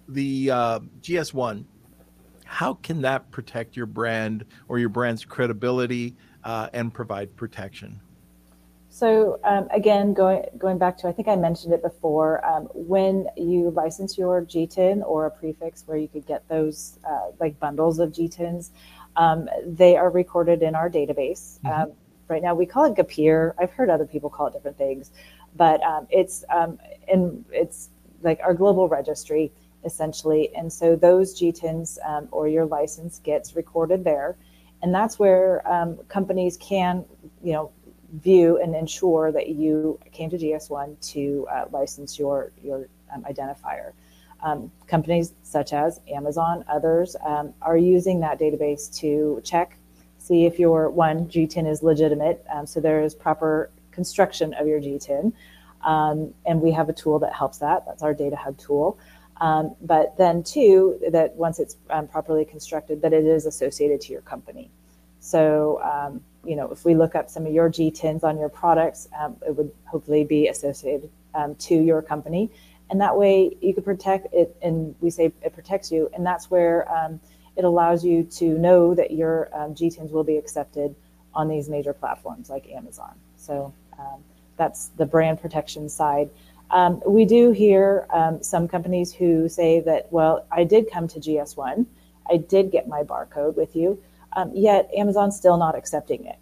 the 0.06 0.50
uh, 0.52 0.80
GS1 1.00 1.64
how 2.44 2.74
can 2.74 3.02
that 3.02 3.32
protect 3.32 3.76
your 3.76 3.86
brand 3.86 4.44
or 4.68 4.78
your 4.78 4.90
brand's 4.90 5.24
credibility 5.24 6.14
uh, 6.44 6.68
and 6.72 6.92
provide 6.92 7.34
protection? 7.36 8.00
So 8.88 9.40
um, 9.42 9.66
again, 9.72 10.14
going 10.14 10.44
going 10.56 10.78
back 10.78 10.96
to 10.98 11.08
I 11.08 11.12
think 11.12 11.26
I 11.26 11.34
mentioned 11.34 11.74
it 11.74 11.82
before. 11.82 12.44
Um, 12.46 12.68
when 12.74 13.26
you 13.36 13.70
license 13.70 14.16
your 14.16 14.42
GTIN 14.42 15.02
or 15.04 15.26
a 15.26 15.30
prefix 15.30 15.82
where 15.86 15.96
you 15.96 16.06
could 16.06 16.26
get 16.26 16.48
those 16.48 16.98
uh, 17.04 17.32
like 17.40 17.58
bundles 17.58 17.98
of 17.98 18.12
GTINs, 18.12 18.70
um, 19.16 19.48
they 19.66 19.96
are 19.96 20.10
recorded 20.10 20.62
in 20.62 20.76
our 20.76 20.88
database. 20.88 21.58
Mhm. 21.62 21.82
Um, 21.82 21.92
right 22.28 22.40
now, 22.40 22.54
we 22.54 22.66
call 22.66 22.84
it 22.84 22.94
GEPIR. 22.94 23.54
I've 23.58 23.72
heard 23.72 23.90
other 23.90 24.06
people 24.06 24.30
call 24.30 24.46
it 24.46 24.52
different 24.52 24.78
things, 24.78 25.10
but 25.56 25.82
um, 25.82 26.06
it's 26.10 26.44
um, 26.48 26.78
in 27.08 27.44
it's 27.50 27.90
like 28.22 28.38
our 28.44 28.54
global 28.54 28.88
registry 28.88 29.50
essentially. 29.84 30.54
And 30.54 30.72
so 30.72 30.96
those 30.96 31.38
GTINs 31.38 31.98
um, 32.06 32.28
or 32.30 32.48
your 32.48 32.64
license 32.64 33.18
gets 33.18 33.54
recorded 33.54 34.04
there, 34.04 34.36
and 34.84 34.94
that's 34.94 35.18
where 35.18 35.66
um, 35.66 35.96
companies 36.08 36.58
can 36.58 37.04
you 37.42 37.54
know 37.54 37.72
view 38.12 38.60
and 38.62 38.76
ensure 38.76 39.32
that 39.32 39.48
you 39.48 39.98
came 40.12 40.28
to 40.30 40.36
GS1 40.36 41.00
to 41.12 41.48
uh, 41.50 41.64
license 41.72 42.18
your 42.18 42.52
your 42.62 42.88
um, 43.12 43.24
identifier. 43.24 43.92
Um, 44.42 44.70
companies 44.86 45.32
such 45.42 45.72
as 45.72 46.00
Amazon, 46.12 46.66
others 46.68 47.16
um, 47.24 47.54
are 47.62 47.78
using 47.78 48.20
that 48.20 48.38
database 48.38 48.94
to 48.98 49.40
check, 49.42 49.78
see 50.18 50.44
if 50.44 50.58
your 50.58 50.90
one 50.90 51.28
GTIN 51.28 51.66
is 51.66 51.82
legitimate. 51.82 52.44
Um, 52.52 52.66
so 52.66 52.78
there 52.78 53.02
is 53.02 53.14
proper 53.14 53.70
construction 53.90 54.52
of 54.52 54.66
your 54.66 54.80
GTIN, 54.82 55.32
um, 55.80 56.34
and 56.44 56.60
we 56.60 56.72
have 56.72 56.90
a 56.90 56.92
tool 56.92 57.18
that 57.20 57.32
helps 57.32 57.56
that. 57.58 57.86
That's 57.86 58.02
our 58.02 58.12
Data 58.12 58.36
Hub 58.36 58.58
tool. 58.58 58.98
Um, 59.40 59.74
but 59.80 60.16
then 60.16 60.42
two, 60.42 61.00
that 61.10 61.34
once 61.34 61.58
it's 61.58 61.76
um, 61.90 62.06
properly 62.06 62.44
constructed, 62.44 63.02
that 63.02 63.12
it 63.12 63.24
is 63.24 63.46
associated 63.46 64.00
to 64.02 64.12
your 64.12 64.22
company. 64.22 64.70
So, 65.20 65.82
um, 65.82 66.20
you 66.44 66.54
know, 66.54 66.70
if 66.70 66.84
we 66.84 66.94
look 66.94 67.14
up 67.14 67.28
some 67.28 67.46
of 67.46 67.52
your 67.52 67.70
GTINs 67.70 68.22
on 68.22 68.38
your 68.38 68.48
products, 68.48 69.08
um, 69.18 69.36
it 69.46 69.56
would 69.56 69.72
hopefully 69.86 70.24
be 70.24 70.48
associated 70.48 71.10
um, 71.34 71.54
to 71.56 71.74
your 71.74 72.02
company. 72.02 72.50
and 72.90 73.00
that 73.00 73.16
way 73.16 73.56
you 73.60 73.74
could 73.74 73.84
protect 73.84 74.32
it. 74.32 74.56
And 74.62 74.94
we 75.00 75.10
say 75.10 75.32
it 75.42 75.52
protects 75.54 75.90
you, 75.90 76.10
and 76.14 76.24
that's 76.24 76.50
where 76.50 76.90
um, 76.92 77.20
it 77.56 77.64
allows 77.64 78.04
you 78.04 78.24
to 78.24 78.58
know 78.58 78.94
that 78.94 79.10
your 79.10 79.48
um, 79.54 79.74
GTINs 79.74 80.10
will 80.10 80.24
be 80.24 80.36
accepted 80.36 80.94
on 81.32 81.48
these 81.48 81.68
major 81.68 81.92
platforms 81.92 82.50
like 82.50 82.68
Amazon. 82.68 83.14
So 83.36 83.72
that's 84.56 84.88
the 84.96 85.06
brand 85.06 85.40
protection 85.40 85.88
side. 85.88 86.30
Um, 86.70 87.02
we 87.06 87.24
do 87.24 87.52
hear 87.52 88.06
um, 88.10 88.42
some 88.42 88.66
companies 88.66 89.12
who 89.12 89.48
say 89.48 89.80
that, 89.80 90.10
well, 90.10 90.46
I 90.50 90.64
did 90.64 90.90
come 90.90 91.06
to 91.08 91.20
GS1, 91.20 91.86
I 92.30 92.36
did 92.38 92.72
get 92.72 92.88
my 92.88 93.02
barcode 93.02 93.56
with 93.56 93.76
you, 93.76 94.02
um, 94.34 94.50
yet 94.54 94.90
Amazon's 94.96 95.36
still 95.36 95.56
not 95.56 95.76
accepting 95.76 96.24
it. 96.26 96.38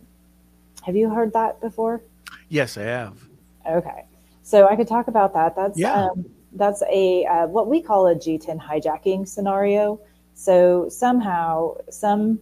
Have 0.85 0.97
you 0.97 1.11
heard 1.11 1.33
that 1.35 1.61
before? 1.61 2.03
Yes, 2.49 2.77
I 2.77 2.83
have. 2.83 3.29
Okay, 3.69 4.07
so 4.43 4.69
I 4.69 4.77
could 4.77 4.89
talk 4.89 5.09
about 5.09 5.35
that. 5.35 5.55
That's 5.55 5.79
Yeah. 5.79 6.07
um, 6.07 6.25
that's 6.55 6.83
a 6.91 7.25
uh, 7.25 7.47
what 7.47 7.67
we 7.69 7.81
call 7.81 8.09
a 8.09 8.15
GTIN 8.15 8.61
hijacking 8.61 9.27
scenario. 9.27 10.01
So 10.35 10.89
somehow 10.89 11.77
some 11.91 12.41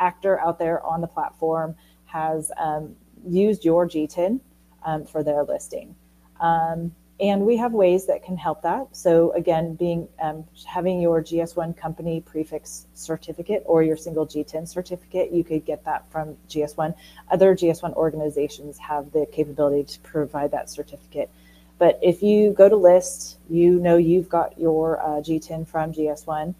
actor 0.00 0.40
out 0.40 0.58
there 0.58 0.84
on 0.84 1.00
the 1.00 1.06
platform 1.06 1.74
has 2.06 2.50
um, 2.58 2.94
used 3.26 3.64
your 3.64 3.86
GTIN 3.86 4.40
um, 4.84 5.04
for 5.04 5.22
their 5.22 5.44
listing. 5.44 5.94
Um, 6.40 6.92
and 7.20 7.46
we 7.46 7.56
have 7.56 7.72
ways 7.72 8.06
that 8.06 8.24
can 8.24 8.36
help 8.36 8.62
that. 8.62 8.88
So 8.96 9.32
again, 9.32 9.74
being 9.74 10.08
um, 10.20 10.44
having 10.66 11.00
your 11.00 11.22
GS1 11.22 11.76
company 11.76 12.20
prefix 12.20 12.86
certificate 12.94 13.62
or 13.66 13.84
your 13.84 13.96
single 13.96 14.26
GTIN 14.26 14.66
certificate, 14.66 15.32
you 15.32 15.44
could 15.44 15.64
get 15.64 15.84
that 15.84 16.10
from 16.10 16.36
GS1. 16.48 16.94
Other 17.30 17.54
GS1 17.54 17.94
organizations 17.94 18.78
have 18.78 19.12
the 19.12 19.26
capability 19.30 19.84
to 19.84 20.00
provide 20.00 20.50
that 20.50 20.68
certificate. 20.68 21.30
But 21.78 22.00
if 22.02 22.22
you 22.22 22.52
go 22.52 22.68
to 22.68 22.76
list, 22.76 23.38
you 23.48 23.78
know 23.78 23.96
you've 23.96 24.28
got 24.28 24.58
your 24.58 25.00
uh, 25.00 25.20
GTIN 25.20 25.68
from 25.68 25.92
GS1, 25.92 26.54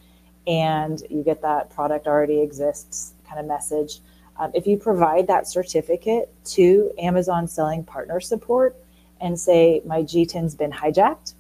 and 0.46 1.02
you 1.10 1.22
get 1.24 1.42
that 1.42 1.70
product 1.70 2.06
already 2.06 2.40
exists 2.40 3.14
kind 3.26 3.40
of 3.40 3.46
message. 3.46 4.00
Um, 4.38 4.50
if 4.54 4.66
you 4.66 4.76
provide 4.76 5.28
that 5.28 5.48
certificate 5.48 6.28
to 6.46 6.92
Amazon 6.98 7.48
Selling 7.48 7.84
Partner 7.84 8.20
Support 8.20 8.76
and 9.24 9.38
say, 9.40 9.82
My 9.84 10.02
GTIN's 10.02 10.54
been 10.54 10.70
hijacked, 10.70 11.34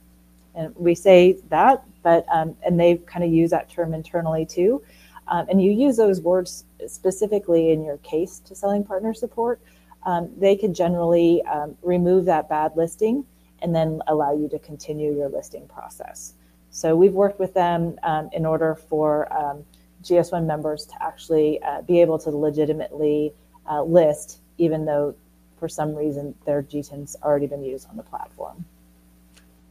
and 0.54 0.74
we 0.76 0.94
say 0.94 1.38
that, 1.50 1.84
but 2.02 2.26
um, 2.32 2.56
and 2.64 2.80
they 2.80 2.96
kind 2.96 3.24
of 3.24 3.30
use 3.30 3.50
that 3.50 3.68
term 3.68 3.94
internally 3.94 4.46
too. 4.46 4.82
Um, 5.28 5.46
and 5.48 5.62
you 5.62 5.70
use 5.70 5.96
those 5.96 6.20
words 6.20 6.64
specifically 6.86 7.70
in 7.70 7.84
your 7.84 7.98
case 7.98 8.40
to 8.40 8.54
selling 8.54 8.84
partner 8.84 9.14
support, 9.14 9.60
um, 10.04 10.30
they 10.36 10.56
could 10.56 10.74
generally 10.74 11.42
um, 11.44 11.76
remove 11.82 12.26
that 12.26 12.48
bad 12.48 12.72
listing 12.76 13.24
and 13.62 13.74
then 13.74 14.02
allow 14.06 14.34
you 14.34 14.48
to 14.50 14.58
continue 14.58 15.16
your 15.16 15.30
listing 15.30 15.66
process. 15.66 16.34
So 16.70 16.94
we've 16.94 17.14
worked 17.14 17.38
with 17.38 17.54
them 17.54 17.98
um, 18.02 18.28
in 18.32 18.44
order 18.44 18.74
for 18.74 19.32
um, 19.32 19.64
GS1 20.02 20.44
members 20.44 20.84
to 20.86 21.02
actually 21.02 21.62
uh, 21.62 21.80
be 21.82 22.02
able 22.02 22.18
to 22.18 22.30
legitimately 22.30 23.32
uh, 23.70 23.82
list, 23.82 24.40
even 24.58 24.84
though 24.84 25.14
for 25.58 25.68
some 25.68 25.94
reason 25.94 26.34
their 26.44 26.62
GTIN's 26.62 27.16
already 27.22 27.46
been 27.46 27.62
used 27.62 27.88
on 27.88 27.96
the 27.96 28.02
platform. 28.02 28.64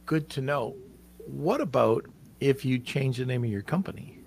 Good 0.06 0.28
to 0.30 0.40
know. 0.40 0.74
What 1.26 1.60
about 1.60 2.06
if 2.40 2.64
you 2.64 2.78
change 2.78 3.18
the 3.18 3.24
name 3.24 3.44
of 3.44 3.50
your 3.50 3.62
company? 3.62 4.18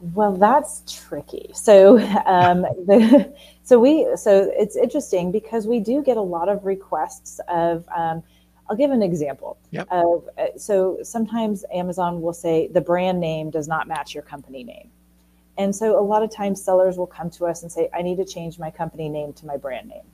Well, 0.00 0.36
that's 0.36 0.82
tricky. 0.86 1.50
So, 1.54 1.98
um, 2.26 2.62
the, 2.86 3.32
so 3.64 3.78
we, 3.78 4.06
so 4.16 4.50
it's 4.56 4.76
interesting 4.76 5.32
because 5.32 5.66
we 5.66 5.80
do 5.80 6.02
get 6.02 6.16
a 6.16 6.22
lot 6.22 6.48
of 6.48 6.64
requests 6.64 7.40
of. 7.48 7.88
Um, 7.94 8.22
I'll 8.70 8.76
give 8.76 8.90
an 8.90 9.02
example. 9.02 9.56
Yep. 9.70 9.88
Of 9.90 10.28
uh, 10.36 10.46
so 10.58 10.98
sometimes 11.02 11.64
Amazon 11.72 12.20
will 12.20 12.34
say 12.34 12.68
the 12.68 12.82
brand 12.82 13.18
name 13.18 13.48
does 13.48 13.66
not 13.66 13.88
match 13.88 14.12
your 14.12 14.22
company 14.22 14.62
name, 14.62 14.90
and 15.58 15.76
so 15.76 15.98
a 15.98 16.04
lot 16.12 16.22
of 16.22 16.30
times 16.30 16.62
sellers 16.62 16.96
will 16.96 17.06
come 17.06 17.28
to 17.30 17.44
us 17.44 17.62
and 17.62 17.70
say, 17.70 17.90
"I 17.92 18.00
need 18.00 18.16
to 18.16 18.24
change 18.24 18.58
my 18.58 18.70
company 18.70 19.08
name 19.08 19.34
to 19.34 19.46
my 19.46 19.58
brand 19.58 19.88
name," 19.88 20.06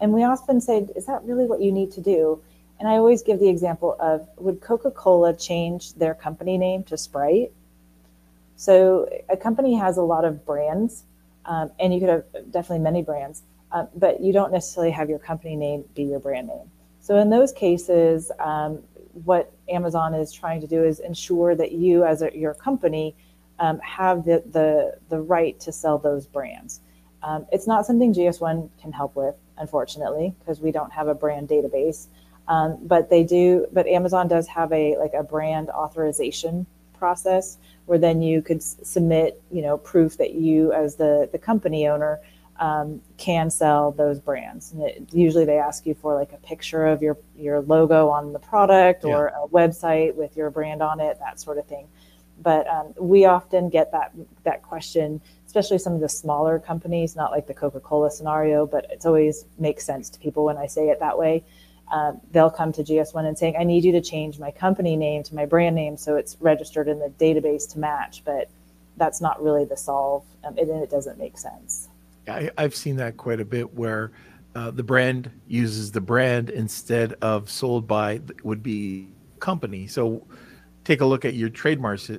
and 0.00 0.14
we 0.14 0.24
often 0.24 0.60
say, 0.60 0.86
"Is 0.96 1.04
that 1.06 1.22
really 1.24 1.44
what 1.44 1.60
you 1.60 1.72
need 1.72 1.90
to 1.92 2.00
do?" 2.00 2.40
And 2.78 2.88
I 2.88 2.96
always 2.96 3.22
give 3.22 3.38
the 3.40 3.48
example 3.48 3.94
of 4.00 4.26
would 4.38 4.62
Coca 4.62 4.90
Cola 4.90 5.34
change 5.34 5.92
their 5.94 6.14
company 6.14 6.56
name 6.56 6.82
to 6.84 6.96
Sprite? 6.96 7.52
So 8.56 9.06
a 9.28 9.36
company 9.36 9.74
has 9.74 9.98
a 9.98 10.02
lot 10.02 10.24
of 10.24 10.46
brands, 10.46 11.04
um, 11.44 11.70
and 11.78 11.92
you 11.92 12.00
could 12.00 12.08
have 12.08 12.24
definitely 12.50 12.78
many 12.78 13.02
brands, 13.02 13.42
um, 13.72 13.88
but 13.94 14.20
you 14.20 14.32
don't 14.32 14.52
necessarily 14.52 14.92
have 14.92 15.10
your 15.10 15.18
company 15.18 15.56
name 15.56 15.84
be 15.94 16.04
your 16.04 16.20
brand 16.20 16.48
name. 16.48 16.70
So 17.00 17.18
in 17.18 17.30
those 17.30 17.52
cases, 17.52 18.30
um, 18.38 18.82
what 19.24 19.52
Amazon 19.68 20.14
is 20.14 20.32
trying 20.32 20.60
to 20.60 20.66
do 20.66 20.84
is 20.84 21.00
ensure 21.00 21.54
that 21.54 21.72
you, 21.72 22.04
as 22.04 22.22
a, 22.22 22.30
your 22.36 22.54
company, 22.54 23.14
um, 23.60 23.78
have 23.80 24.24
the, 24.24 24.42
the 24.50 24.98
the 25.10 25.20
right 25.20 25.60
to 25.60 25.70
sell 25.70 25.98
those 25.98 26.26
brands. 26.26 26.80
Um, 27.22 27.46
it's 27.52 27.66
not 27.66 27.86
something 27.86 28.14
GS1 28.14 28.70
can 28.80 28.92
help 28.92 29.14
with, 29.14 29.34
unfortunately, 29.58 30.34
because 30.40 30.60
we 30.60 30.72
don't 30.72 30.92
have 30.92 31.06
a 31.06 31.14
brand 31.14 31.48
database. 31.48 32.08
Um, 32.48 32.78
but 32.82 33.10
they 33.10 33.22
do. 33.22 33.66
But 33.72 33.86
Amazon 33.86 34.26
does 34.26 34.48
have 34.48 34.72
a 34.72 34.96
like 34.96 35.12
a 35.14 35.22
brand 35.22 35.68
authorization 35.70 36.66
process 36.94 37.58
where 37.86 37.98
then 37.98 38.22
you 38.22 38.42
could 38.42 38.58
s- 38.58 38.76
submit, 38.82 39.40
you 39.50 39.62
know, 39.62 39.78
proof 39.78 40.16
that 40.16 40.32
you, 40.34 40.72
as 40.72 40.96
the 40.96 41.28
the 41.30 41.38
company 41.38 41.86
owner, 41.86 42.18
um, 42.58 43.00
can 43.18 43.50
sell 43.50 43.92
those 43.92 44.18
brands. 44.20 44.72
And 44.72 44.82
it, 44.82 45.08
usually 45.12 45.44
they 45.44 45.58
ask 45.58 45.86
you 45.86 45.94
for 45.94 46.14
like 46.14 46.32
a 46.32 46.38
picture 46.38 46.86
of 46.86 47.02
your 47.02 47.18
your 47.36 47.60
logo 47.60 48.08
on 48.08 48.32
the 48.32 48.38
product 48.38 49.04
or 49.04 49.28
a 49.28 49.46
website 49.48 50.14
with 50.14 50.36
your 50.36 50.50
brand 50.50 50.82
on 50.82 50.98
it, 50.98 51.18
that 51.20 51.38
sort 51.40 51.58
of 51.58 51.66
thing. 51.66 51.88
But 52.42 52.66
um, 52.68 52.94
we 52.98 53.24
often 53.24 53.68
get 53.68 53.92
that 53.92 54.12
that 54.44 54.62
question, 54.62 55.20
especially 55.46 55.78
some 55.78 55.94
of 55.94 56.00
the 56.00 56.08
smaller 56.08 56.58
companies, 56.58 57.16
not 57.16 57.30
like 57.30 57.46
the 57.46 57.54
Coca 57.54 57.80
Cola 57.80 58.10
scenario, 58.10 58.66
but 58.66 58.86
it's 58.90 59.06
always 59.06 59.44
makes 59.58 59.84
sense 59.84 60.08
to 60.10 60.18
people 60.18 60.44
when 60.44 60.56
I 60.56 60.66
say 60.66 60.88
it 60.88 61.00
that 61.00 61.18
way. 61.18 61.44
Um, 61.92 62.20
they'll 62.30 62.50
come 62.50 62.72
to 62.72 62.84
GS1 62.84 63.26
and 63.26 63.36
saying, 63.36 63.56
"I 63.58 63.64
need 63.64 63.84
you 63.84 63.92
to 63.92 64.00
change 64.00 64.38
my 64.38 64.50
company 64.50 64.96
name 64.96 65.22
to 65.24 65.34
my 65.34 65.44
brand 65.44 65.74
name 65.74 65.96
so 65.96 66.16
it's 66.16 66.36
registered 66.40 66.88
in 66.88 66.98
the 66.98 67.10
database 67.18 67.70
to 67.72 67.78
match." 67.78 68.22
But 68.24 68.48
that's 68.96 69.20
not 69.20 69.42
really 69.42 69.64
the 69.64 69.76
solve, 69.76 70.24
um, 70.44 70.56
and 70.56 70.70
it 70.70 70.90
doesn't 70.90 71.18
make 71.18 71.36
sense. 71.36 71.88
I, 72.28 72.50
I've 72.56 72.74
seen 72.74 72.96
that 72.96 73.16
quite 73.16 73.40
a 73.40 73.44
bit 73.44 73.74
where 73.74 74.12
uh, 74.54 74.70
the 74.70 74.82
brand 74.82 75.30
uses 75.48 75.92
the 75.92 76.00
brand 76.00 76.50
instead 76.50 77.14
of 77.22 77.50
sold 77.50 77.86
by 77.86 78.20
would 78.42 78.62
be 78.62 79.08
company. 79.38 79.86
So 79.86 80.26
take 80.90 81.02
a 81.02 81.06
look 81.06 81.24
at 81.24 81.34
your 81.34 81.48
trademark 81.48 82.00
cer- 82.00 82.18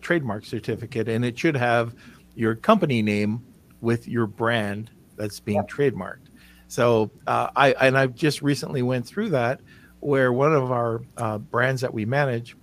trademark 0.00 0.44
certificate, 0.44 1.08
and 1.08 1.24
it 1.24 1.36
should 1.36 1.56
have 1.56 1.92
your 2.36 2.54
company 2.54 3.02
name 3.02 3.44
with 3.80 4.06
your 4.06 4.28
brand 4.28 4.92
that's 5.16 5.40
being 5.40 5.56
Yep. 5.56 5.68
trademarked. 5.68 6.28
So 6.68 7.10
uh, 7.26 7.48
I 7.56 7.72
and 7.80 7.98
I've 7.98 8.14
just 8.14 8.40
recently 8.40 8.82
went 8.82 9.04
through 9.04 9.30
that 9.30 9.60
where 9.98 10.32
one 10.32 10.54
of 10.54 10.70
our 10.70 11.02
uh, 11.16 11.38
brands 11.38 11.80
that 11.80 11.92
we 11.92 12.04
manage 12.04 12.56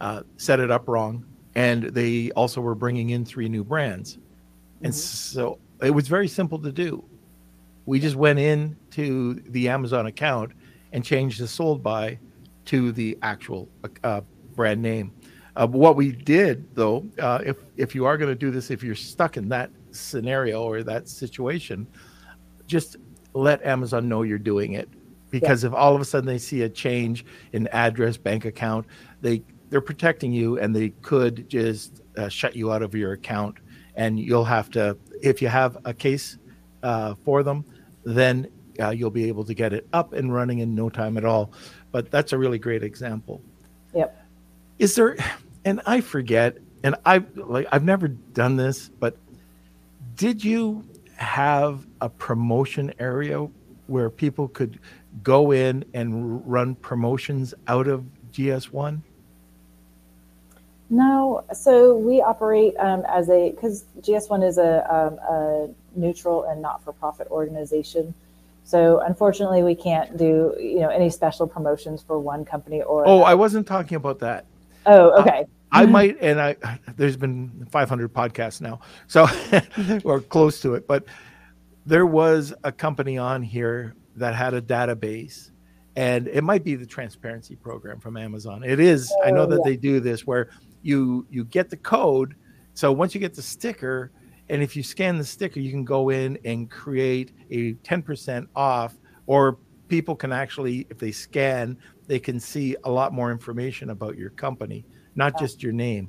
uh, 0.00 0.22
set 0.36 0.60
it 0.60 0.70
up 0.70 0.86
wrong, 0.86 1.24
and 1.56 1.82
they 1.82 2.30
also 2.30 2.60
were 2.60 2.76
bringing 2.76 3.10
in 3.10 3.24
three 3.24 3.48
new 3.48 3.64
brands. 3.64 4.18
And 4.82 4.94
so 4.94 5.58
it 5.82 5.90
was 5.90 6.06
very 6.06 6.28
simple 6.28 6.60
to 6.60 6.70
do. 6.70 7.04
We 7.86 7.98
just 7.98 8.14
went 8.14 8.38
in 8.38 8.76
to 8.92 9.34
the 9.34 9.68
Amazon 9.68 10.06
account 10.06 10.52
and 10.92 11.04
changed 11.04 11.40
the 11.40 11.48
sold 11.48 11.82
by 11.82 12.20
to 12.68 12.92
the 12.92 13.16
actual 13.22 13.66
uh, 14.04 14.20
brand 14.54 14.82
name. 14.82 15.10
Uh, 15.56 15.66
what 15.66 15.96
we 15.96 16.12
did, 16.12 16.74
though, 16.74 17.04
uh, 17.18 17.40
if 17.44 17.56
if 17.78 17.94
you 17.94 18.04
are 18.04 18.18
going 18.18 18.30
to 18.30 18.34
do 18.34 18.50
this, 18.50 18.70
if 18.70 18.82
you're 18.82 18.94
stuck 18.94 19.38
in 19.38 19.48
that 19.48 19.70
scenario 19.90 20.62
or 20.62 20.82
that 20.82 21.08
situation, 21.08 21.86
just 22.66 22.96
let 23.32 23.64
Amazon 23.64 24.06
know 24.06 24.22
you're 24.22 24.38
doing 24.38 24.74
it. 24.74 24.88
Because 25.30 25.64
if 25.64 25.72
all 25.72 25.94
of 25.94 26.00
a 26.00 26.04
sudden 26.04 26.26
they 26.26 26.38
see 26.38 26.62
a 26.62 26.68
change 26.68 27.24
in 27.52 27.66
address, 27.68 28.18
bank 28.18 28.44
account, 28.44 28.86
they 29.22 29.42
they're 29.70 29.80
protecting 29.80 30.32
you, 30.32 30.58
and 30.58 30.76
they 30.76 30.90
could 31.00 31.48
just 31.48 32.02
uh, 32.18 32.28
shut 32.28 32.54
you 32.54 32.70
out 32.70 32.82
of 32.82 32.94
your 32.94 33.12
account, 33.12 33.56
and 33.94 34.20
you'll 34.20 34.44
have 34.44 34.70
to 34.72 34.96
if 35.22 35.40
you 35.40 35.48
have 35.48 35.78
a 35.86 35.94
case 35.94 36.36
uh, 36.82 37.14
for 37.24 37.42
them, 37.42 37.64
then 38.04 38.46
uh, 38.80 38.90
you'll 38.90 39.10
be 39.10 39.24
able 39.24 39.44
to 39.44 39.54
get 39.54 39.72
it 39.72 39.88
up 39.92 40.12
and 40.12 40.32
running 40.32 40.60
in 40.60 40.74
no 40.74 40.88
time 40.88 41.16
at 41.16 41.24
all. 41.24 41.52
But 41.90 42.10
that's 42.10 42.32
a 42.32 42.38
really 42.38 42.58
great 42.58 42.82
example. 42.82 43.40
Yep. 43.94 44.26
Is 44.78 44.94
there, 44.94 45.16
and 45.64 45.80
I 45.86 46.00
forget, 46.00 46.58
and 46.82 46.94
I 47.04 47.24
like 47.34 47.66
I've 47.72 47.84
never 47.84 48.08
done 48.08 48.56
this, 48.56 48.88
but 48.88 49.16
did 50.14 50.44
you 50.44 50.84
have 51.16 51.86
a 52.00 52.08
promotion 52.08 52.92
area 52.98 53.48
where 53.86 54.10
people 54.10 54.48
could 54.48 54.78
go 55.22 55.52
in 55.52 55.84
and 55.94 56.48
run 56.48 56.74
promotions 56.76 57.54
out 57.66 57.88
of 57.88 58.04
GS1? 58.32 59.00
No, 60.90 61.44
so 61.52 61.96
we 61.96 62.22
operate 62.22 62.74
um, 62.78 63.04
as 63.08 63.28
a 63.28 63.50
because 63.50 63.84
GS1 64.00 64.46
is 64.46 64.56
a, 64.56 64.94
um, 64.94 65.18
a 65.28 65.68
neutral 65.94 66.44
and 66.44 66.62
not-for-profit 66.62 67.28
organization. 67.28 68.14
So 68.68 69.00
unfortunately, 69.00 69.62
we 69.62 69.74
can't 69.74 70.18
do 70.18 70.54
you 70.60 70.80
know 70.80 70.90
any 70.90 71.08
special 71.08 71.46
promotions 71.46 72.02
for 72.02 72.18
one 72.20 72.44
company 72.44 72.82
or. 72.82 73.08
Oh, 73.08 73.22
I 73.22 73.32
wasn't 73.32 73.66
talking 73.66 73.96
about 73.96 74.18
that. 74.18 74.44
Oh, 74.84 75.18
okay. 75.22 75.46
I 75.72 75.86
might, 75.86 76.18
and 76.20 76.38
I 76.38 76.54
there's 76.96 77.16
been 77.16 77.66
500 77.70 78.12
podcasts 78.12 78.60
now, 78.60 78.80
so 79.06 79.26
or 80.04 80.20
close 80.20 80.60
to 80.60 80.74
it. 80.74 80.86
But 80.86 81.06
there 81.86 82.04
was 82.04 82.52
a 82.62 82.70
company 82.70 83.16
on 83.16 83.42
here 83.42 83.94
that 84.16 84.34
had 84.34 84.52
a 84.52 84.60
database, 84.60 85.50
and 85.96 86.28
it 86.28 86.44
might 86.44 86.62
be 86.62 86.74
the 86.74 86.84
transparency 86.86 87.56
program 87.56 88.00
from 88.00 88.18
Amazon. 88.18 88.64
It 88.64 88.80
is. 88.80 89.10
I 89.24 89.30
know 89.30 89.44
Oh, 89.44 89.46
that 89.46 89.60
yeah. 89.64 89.70
they 89.70 89.76
do 89.78 89.98
this 89.98 90.26
where 90.26 90.50
you 90.82 91.26
you 91.30 91.46
get 91.46 91.70
the 91.70 91.78
code. 91.78 92.34
So 92.74 92.92
once 92.92 93.14
you 93.14 93.20
get 93.20 93.32
the 93.32 93.40
sticker, 93.42 94.10
and 94.50 94.62
if 94.62 94.76
you 94.76 94.82
scan 94.82 95.18
the 95.18 95.24
sticker, 95.24 95.60
you 95.60 95.70
can 95.70 95.84
go 95.84 96.08
in 96.08 96.38
and 96.44 96.70
create 96.70 97.32
a 97.50 97.74
10% 97.74 98.46
off, 98.56 98.94
or 99.26 99.58
people 99.88 100.16
can 100.16 100.32
actually, 100.32 100.86
if 100.90 100.98
they 100.98 101.12
scan, 101.12 101.76
they 102.06 102.18
can 102.18 102.40
see 102.40 102.76
a 102.84 102.90
lot 102.90 103.12
more 103.12 103.30
information 103.30 103.90
about 103.90 104.16
your 104.16 104.30
company, 104.30 104.84
not 105.14 105.38
just 105.38 105.62
your 105.62 105.72
name. 105.72 106.08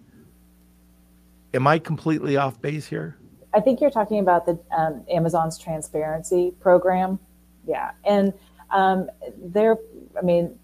Am 1.53 1.67
I 1.67 1.79
completely 1.79 2.37
off 2.37 2.61
base 2.61 2.85
here? 2.87 3.17
I 3.53 3.59
think 3.59 3.81
you're 3.81 3.89
talking 3.89 4.19
about 4.19 4.45
the 4.45 4.59
um, 4.75 5.03
Amazon's 5.09 5.57
transparency 5.57 6.53
program. 6.59 7.19
Yeah, 7.65 7.91
and 8.05 8.33
um, 8.69 9.09
they're, 9.37 9.77
I 10.17 10.21
mean, 10.21 10.57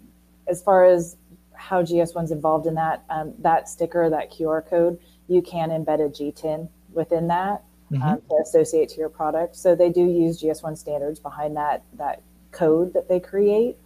as 0.46 0.62
far 0.62 0.84
as 0.84 1.16
how 1.54 1.82
GS1's 1.82 2.30
involved 2.30 2.66
in 2.66 2.74
that, 2.74 3.04
um, 3.10 3.34
that 3.40 3.68
sticker, 3.68 4.08
that 4.08 4.32
QR 4.32 4.66
code, 4.68 4.98
you 5.26 5.42
can 5.42 5.70
embed 5.70 6.00
a 6.00 6.08
GTIN 6.08 6.68
within 6.96 7.28
that 7.28 7.62
um, 8.02 8.20
to 8.28 8.36
associate 8.42 8.88
to 8.90 8.98
your 8.98 9.08
product. 9.08 9.56
So 9.56 9.74
they 9.74 9.90
do 9.90 10.04
use 10.04 10.42
GS1 10.42 10.76
standards 10.76 11.20
behind 11.20 11.56
that 11.56 11.84
that 11.94 12.22
code 12.50 12.92
that 12.94 13.08
they 13.08 13.20
create. 13.20 13.76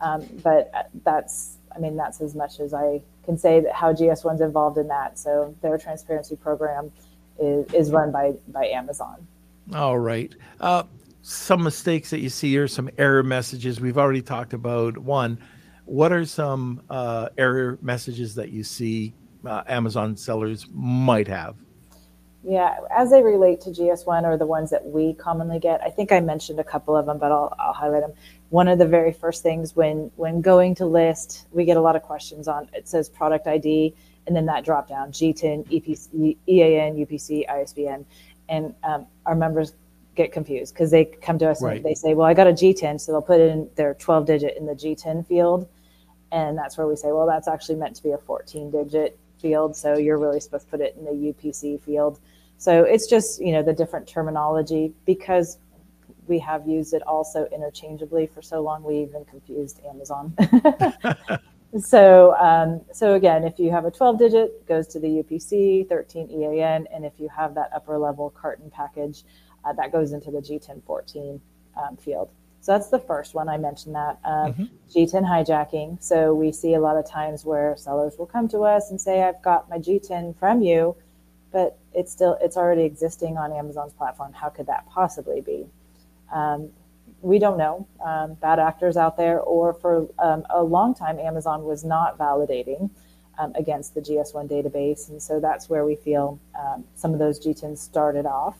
Um, 0.00 0.26
but 0.42 0.70
uh, 0.74 0.82
that's, 1.04 1.56
I 1.74 1.78
mean, 1.78 1.96
that's 1.96 2.20
as 2.20 2.34
much 2.34 2.60
as 2.60 2.74
I 2.74 3.00
can 3.24 3.38
say 3.38 3.60
that 3.60 3.72
how 3.72 3.92
GS1's 3.92 4.40
involved 4.40 4.78
in 4.78 4.88
that. 4.88 5.18
So 5.18 5.54
their 5.62 5.78
transparency 5.78 6.36
program 6.36 6.92
is, 7.38 7.72
is 7.72 7.90
run 7.90 8.12
by 8.12 8.34
by 8.48 8.66
Amazon. 8.66 9.26
All 9.74 9.98
right. 9.98 10.34
Uh, 10.60 10.84
some 11.22 11.64
mistakes 11.64 12.10
that 12.10 12.20
you 12.20 12.28
see 12.28 12.56
or 12.56 12.68
some 12.68 12.88
error 12.98 13.22
messages. 13.22 13.80
We've 13.80 13.98
already 13.98 14.22
talked 14.22 14.52
about 14.52 14.96
one. 14.96 15.38
What 15.84 16.12
are 16.12 16.24
some 16.24 16.82
uh, 16.88 17.30
error 17.36 17.78
messages 17.82 18.34
that 18.36 18.50
you 18.50 18.62
see 18.62 19.12
uh, 19.44 19.62
Amazon 19.66 20.16
sellers 20.16 20.66
might 20.72 21.26
have? 21.28 21.56
Yeah, 22.42 22.76
as 22.96 23.10
they 23.10 23.22
relate 23.22 23.60
to 23.62 23.70
GS1 23.70 24.22
or 24.24 24.36
the 24.36 24.46
ones 24.46 24.70
that 24.70 24.84
we 24.86 25.14
commonly 25.14 25.58
get, 25.58 25.80
I 25.82 25.90
think 25.90 26.12
I 26.12 26.20
mentioned 26.20 26.60
a 26.60 26.64
couple 26.64 26.96
of 26.96 27.06
them, 27.06 27.18
but 27.18 27.32
I'll, 27.32 27.52
I'll 27.58 27.72
highlight 27.72 28.02
them. 28.02 28.12
One 28.50 28.68
of 28.68 28.78
the 28.78 28.86
very 28.86 29.12
first 29.12 29.42
things 29.42 29.74
when 29.74 30.12
when 30.14 30.40
going 30.42 30.76
to 30.76 30.86
list, 30.86 31.48
we 31.50 31.64
get 31.64 31.76
a 31.76 31.80
lot 31.80 31.96
of 31.96 32.02
questions 32.02 32.46
on. 32.46 32.68
It 32.72 32.86
says 32.86 33.08
product 33.08 33.48
ID, 33.48 33.94
and 34.26 34.36
then 34.36 34.46
that 34.46 34.64
drop 34.64 34.88
down 34.88 35.10
GTIN, 35.10 35.66
EPC, 35.68 36.36
EAN, 36.48 36.94
UPC, 36.96 37.50
ISBN, 37.50 38.06
and 38.48 38.74
um, 38.84 39.06
our 39.24 39.34
members 39.34 39.72
get 40.14 40.30
confused 40.32 40.72
because 40.72 40.90
they 40.92 41.04
come 41.04 41.38
to 41.38 41.50
us 41.50 41.60
Right. 41.62 41.76
and 41.78 41.84
they 41.84 41.94
say, 41.94 42.14
"Well, 42.14 42.26
I 42.28 42.34
got 42.34 42.46
a 42.46 42.52
GTIN," 42.52 43.00
so 43.00 43.10
they'll 43.10 43.22
put 43.22 43.40
in 43.40 43.68
their 43.74 43.94
12 43.94 44.24
digit 44.24 44.56
in 44.56 44.66
the 44.66 44.74
GTIN 44.74 45.26
field, 45.26 45.68
and 46.30 46.56
that's 46.56 46.78
where 46.78 46.86
we 46.86 46.94
say, 46.94 47.10
"Well, 47.10 47.26
that's 47.26 47.48
actually 47.48 47.76
meant 47.76 47.96
to 47.96 48.02
be 48.04 48.12
a 48.12 48.18
14 48.18 48.70
digit 48.70 49.18
field, 49.40 49.76
so 49.76 49.96
you're 49.96 50.18
really 50.18 50.40
supposed 50.40 50.66
to 50.66 50.70
put 50.70 50.80
it 50.80 50.96
in 50.96 51.04
the 51.04 51.32
UPC 51.32 51.80
field." 51.80 52.20
So 52.58 52.84
it's 52.84 53.06
just, 53.06 53.40
you 53.40 53.52
know, 53.52 53.62
the 53.62 53.72
different 53.72 54.08
terminology 54.08 54.92
because 55.04 55.58
we 56.26 56.38
have 56.40 56.66
used 56.66 56.94
it 56.94 57.02
also 57.06 57.46
interchangeably 57.46 58.26
for 58.26 58.42
so 58.42 58.60
long, 58.60 58.82
we 58.82 58.98
even 58.98 59.24
confused 59.24 59.80
Amazon. 59.88 60.34
so, 61.80 62.34
um, 62.36 62.80
so 62.92 63.14
again, 63.14 63.44
if 63.44 63.58
you 63.58 63.70
have 63.70 63.84
a 63.84 63.90
12 63.90 64.18
digit, 64.18 64.44
it 64.44 64.66
goes 64.66 64.86
to 64.88 65.00
the 65.00 65.22
UPC, 65.22 65.88
13 65.88 66.30
EAN, 66.30 66.86
and 66.92 67.04
if 67.04 67.12
you 67.18 67.28
have 67.28 67.54
that 67.54 67.70
upper 67.74 67.98
level 67.98 68.30
carton 68.30 68.70
package, 68.70 69.22
uh, 69.64 69.72
that 69.74 69.92
goes 69.92 70.12
into 70.12 70.30
the 70.30 70.38
GTIN-14 70.38 71.40
um, 71.76 71.96
field. 71.96 72.30
So 72.66 72.72
that's 72.72 72.88
the 72.88 72.98
first 72.98 73.32
one. 73.32 73.48
I 73.48 73.58
mentioned 73.58 73.94
that. 73.94 74.18
Um, 74.24 74.68
GTIN 74.92 75.24
hijacking. 75.24 76.02
So 76.02 76.34
we 76.34 76.50
see 76.50 76.74
a 76.74 76.80
lot 76.80 76.96
of 76.96 77.08
times 77.08 77.44
where 77.44 77.76
sellers 77.76 78.18
will 78.18 78.26
come 78.26 78.48
to 78.48 78.62
us 78.62 78.90
and 78.90 79.00
say, 79.00 79.22
I've 79.22 79.40
got 79.40 79.70
my 79.70 79.78
GTIN 79.78 80.36
from 80.36 80.62
you, 80.62 80.96
but 81.52 81.78
it's 81.94 82.10
still 82.10 82.36
it's 82.40 82.56
already 82.56 82.82
existing 82.82 83.36
on 83.36 83.52
Amazon's 83.52 83.92
platform. 83.92 84.32
How 84.32 84.48
could 84.48 84.66
that 84.66 84.84
possibly 84.88 85.40
be? 85.40 85.68
Um, 86.32 86.70
we 87.20 87.38
don't 87.38 87.56
know. 87.56 87.86
Um, 88.04 88.34
bad 88.34 88.58
actors 88.58 88.96
out 88.96 89.16
there, 89.16 89.38
or 89.38 89.72
for 89.72 90.08
um, 90.18 90.44
a 90.50 90.60
long 90.60 90.92
time, 90.92 91.20
Amazon 91.20 91.62
was 91.62 91.84
not 91.84 92.18
validating 92.18 92.90
um, 93.38 93.52
against 93.54 93.94
the 93.94 94.00
GS1 94.00 94.50
database, 94.50 95.08
and 95.08 95.22
so 95.22 95.38
that's 95.38 95.68
where 95.68 95.84
we 95.84 95.94
feel 95.94 96.40
um, 96.58 96.82
some 96.96 97.12
of 97.12 97.20
those 97.20 97.38
GTINs 97.38 97.78
started 97.78 98.26
off. 98.26 98.56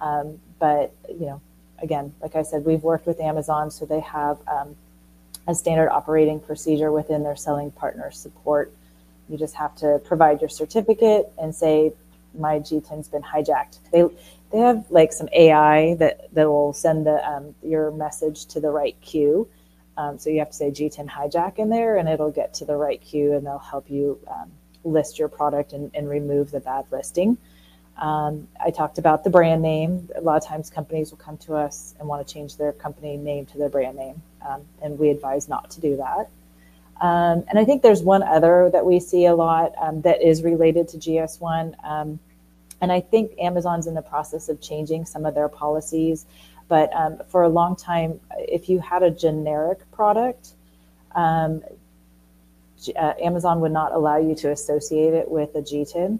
Um, 0.00 0.40
but 0.58 0.92
you 1.08 1.26
know, 1.26 1.40
again, 1.80 2.14
like 2.20 2.36
I 2.36 2.42
said, 2.42 2.64
we've 2.64 2.82
worked 2.82 3.06
with 3.06 3.20
Amazon, 3.20 3.70
so 3.70 3.86
they 3.86 4.00
have 4.00 4.38
um, 4.48 4.76
a 5.46 5.54
standard 5.54 5.90
operating 5.90 6.40
procedure 6.40 6.92
within 6.92 7.22
their 7.22 7.36
selling 7.36 7.70
partner 7.70 8.10
support. 8.10 8.72
You 9.28 9.38
just 9.38 9.54
have 9.56 9.74
to 9.76 10.00
provide 10.04 10.40
your 10.40 10.50
certificate 10.50 11.32
and 11.38 11.54
say, 11.54 11.92
my 12.38 12.58
GTIN's 12.58 13.08
been 13.08 13.22
hijacked. 13.22 13.78
They 13.92 14.04
they 14.52 14.58
have 14.58 14.86
like 14.90 15.12
some 15.12 15.28
AI 15.32 15.94
that 15.94 16.32
that 16.34 16.48
will 16.48 16.72
send 16.72 17.06
the 17.06 17.26
um, 17.28 17.54
your 17.62 17.90
message 17.90 18.46
to 18.46 18.60
the 18.60 18.70
right 18.70 18.96
queue. 19.00 19.48
Um, 19.96 20.18
so 20.18 20.28
you 20.28 20.40
have 20.40 20.50
to 20.50 20.54
say 20.56 20.70
G10 20.70 21.08
hijack 21.08 21.58
in 21.58 21.70
there, 21.70 21.96
and 21.96 22.08
it'll 22.08 22.30
get 22.30 22.54
to 22.54 22.64
the 22.64 22.76
right 22.76 23.00
queue, 23.00 23.32
and 23.32 23.46
they'll 23.46 23.58
help 23.58 23.90
you 23.90 24.18
um, 24.30 24.52
list 24.84 25.18
your 25.18 25.28
product 25.28 25.72
and, 25.72 25.90
and 25.94 26.08
remove 26.08 26.50
the 26.50 26.60
bad 26.60 26.84
listing. 26.90 27.38
Um, 27.98 28.48
I 28.62 28.70
talked 28.70 28.98
about 28.98 29.24
the 29.24 29.30
brand 29.30 29.62
name. 29.62 30.08
A 30.14 30.20
lot 30.20 30.36
of 30.36 30.46
times, 30.46 30.68
companies 30.68 31.10
will 31.10 31.18
come 31.18 31.38
to 31.38 31.54
us 31.54 31.94
and 31.98 32.08
want 32.08 32.26
to 32.26 32.32
change 32.32 32.56
their 32.56 32.72
company 32.72 33.16
name 33.16 33.46
to 33.46 33.58
their 33.58 33.70
brand 33.70 33.96
name, 33.96 34.22
um, 34.46 34.62
and 34.82 34.98
we 34.98 35.08
advise 35.08 35.48
not 35.48 35.70
to 35.72 35.80
do 35.80 35.96
that. 35.96 36.28
Um, 37.00 37.44
and 37.48 37.58
I 37.58 37.64
think 37.64 37.82
there's 37.82 38.02
one 38.02 38.22
other 38.22 38.70
that 38.72 38.84
we 38.84 39.00
see 39.00 39.26
a 39.26 39.34
lot 39.34 39.72
um, 39.78 40.02
that 40.02 40.22
is 40.22 40.42
related 40.42 40.88
to 40.88 40.98
GS1. 40.98 41.74
Um, 41.84 42.18
and 42.80 42.92
I 42.92 43.00
think 43.00 43.32
Amazon's 43.38 43.86
in 43.86 43.94
the 43.94 44.02
process 44.02 44.48
of 44.48 44.60
changing 44.60 45.06
some 45.06 45.26
of 45.26 45.34
their 45.34 45.48
policies. 45.48 46.26
But 46.68 46.94
um, 46.94 47.20
for 47.28 47.42
a 47.42 47.48
long 47.48 47.76
time, 47.76 48.20
if 48.38 48.68
you 48.68 48.80
had 48.80 49.02
a 49.02 49.10
generic 49.10 49.90
product, 49.92 50.50
uh, 51.14 53.12
Amazon 53.22 53.60
would 53.60 53.72
not 53.72 53.92
allow 53.92 54.16
you 54.16 54.34
to 54.36 54.50
associate 54.50 55.14
it 55.14 55.30
with 55.30 55.54
a 55.54 55.62
GTIN. 55.62 56.18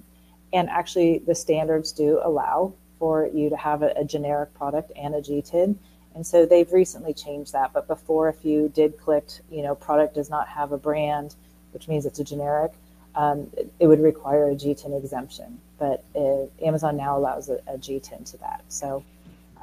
And 0.57 0.71
actually, 0.71 1.19
the 1.19 1.35
standards 1.35 1.93
do 1.93 2.19
allow 2.25 2.73
for 2.99 3.27
you 3.27 3.51
to 3.51 3.57
have 3.59 3.83
a, 3.83 3.93
a 3.95 4.05
generic 4.05 4.55
product 4.55 4.91
and 4.97 5.15
a 5.15 5.21
GTIN. 5.21 5.77
And 6.15 6.27
so 6.27 6.47
they've 6.47 6.73
recently 6.73 7.13
changed 7.13 7.53
that. 7.53 7.75
But 7.75 7.87
before, 7.87 8.31
if 8.31 8.43
you 8.43 8.71
did 8.75 8.97
click, 8.97 9.27
you 9.51 9.63
know, 9.63 9.75
product 9.75 10.15
does 10.15 10.31
not 10.31 10.49
have 10.49 10.73
a 10.73 10.79
brand, 10.79 11.35
which 11.73 11.89
means 11.89 12.07
it's 12.07 12.21
a 12.21 12.25
generic, 12.25 12.73
um, 13.15 13.51
it, 13.55 13.71
it 13.81 13.87
would 13.87 14.01
require 14.01 14.49
a 14.49 14.55
GTIN 14.55 14.97
exemption. 14.99 15.61
But 15.79 16.03
uh, 16.15 16.47
Amazon 16.65 16.97
now 16.97 17.19
allows 17.19 17.51
a, 17.51 17.57
a 17.67 17.77
GTIN 17.77 18.31
to 18.31 18.39
that. 18.39 18.65
So, 18.69 19.05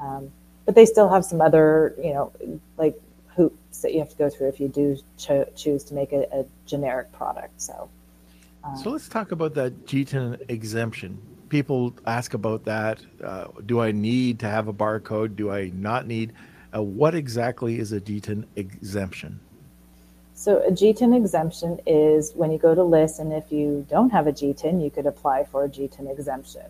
um, 0.00 0.30
but 0.64 0.76
they 0.76 0.86
still 0.86 1.08
have 1.08 1.24
some 1.24 1.40
other, 1.40 1.96
you 1.98 2.14
know, 2.14 2.60
like 2.78 2.94
hoops 3.34 3.82
that 3.82 3.92
you 3.92 3.98
have 3.98 4.10
to 4.10 4.16
go 4.16 4.30
through 4.30 4.46
if 4.46 4.60
you 4.60 4.68
do 4.68 4.96
cho- 5.18 5.50
choose 5.56 5.82
to 5.84 5.94
make 5.94 6.12
a, 6.12 6.28
a 6.32 6.46
generic 6.66 7.10
product. 7.10 7.60
So, 7.60 7.90
So 8.72 8.90
let's 8.90 9.08
talk 9.08 9.30
about 9.30 9.54
that 9.54 9.84
GTIN 9.86 10.50
exemption. 10.50 11.18
People 11.50 11.94
ask 12.06 12.32
about 12.34 12.64
that. 12.64 13.00
Uh, 13.22 13.48
do 13.66 13.80
I 13.80 13.92
need 13.92 14.40
to 14.40 14.46
have 14.48 14.68
a 14.68 14.72
barcode? 14.72 15.36
Do 15.36 15.50
I 15.50 15.70
not 15.74 16.06
need? 16.06 16.32
Uh, 16.74 16.82
what 16.82 17.14
exactly 17.14 17.78
is 17.78 17.92
a 17.92 18.00
GTIN 18.00 18.46
exemption? 18.56 19.38
So 20.34 20.58
a 20.62 20.70
GTIN 20.70 21.14
exemption 21.14 21.78
is 21.86 22.32
when 22.34 22.50
you 22.50 22.58
go 22.58 22.74
to 22.74 22.82
list, 22.82 23.20
and 23.20 23.32
if 23.32 23.52
you 23.52 23.86
don't 23.88 24.10
have 24.10 24.26
a 24.26 24.32
GTIN, 24.32 24.82
you 24.82 24.90
could 24.90 25.06
apply 25.06 25.44
for 25.44 25.64
a 25.64 25.68
GTIN 25.68 26.10
exemption. 26.10 26.64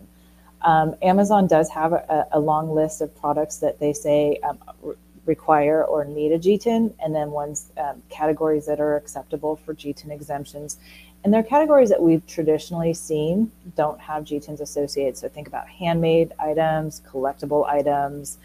Um, 0.63 0.97
Amazon 1.01 1.47
does 1.47 1.71
have 1.71 1.93
a, 1.93 2.27
a 2.33 2.41
long 2.41 2.75
list 2.75 3.01
of 3.01 3.15
products 3.21 3.59
that 3.59 3.79
they 3.79 3.93
say 3.93 4.39
um, 4.43 4.59
re- 4.83 4.97
require 5.27 5.85
or 5.85 6.05
need 6.05 6.33
a 6.33 6.39
GTIN, 6.39 6.93
and 7.03 7.15
then 7.15 7.31
ones 7.31 7.71
um, 7.79 8.03
categories 8.11 8.67
that 8.67 8.81
are 8.81 8.97
acceptable 8.97 9.57
for 9.57 9.75
GTIN 9.75 10.11
exemptions. 10.11 10.79
And 11.25 11.33
they're 11.33 11.43
categories 11.43 11.89
that 11.89 12.03
we've 12.03 12.25
traditionally 12.27 12.93
seen 12.93 13.51
don't 13.77 13.99
have 13.99 14.25
GTINs 14.25 14.61
associated. 14.61 15.17
So 15.17 15.29
think 15.29 15.49
about 15.49 15.67
handmade 15.67 16.35
items, 16.39 17.01
collectible 17.11 17.67
items. 17.67 18.37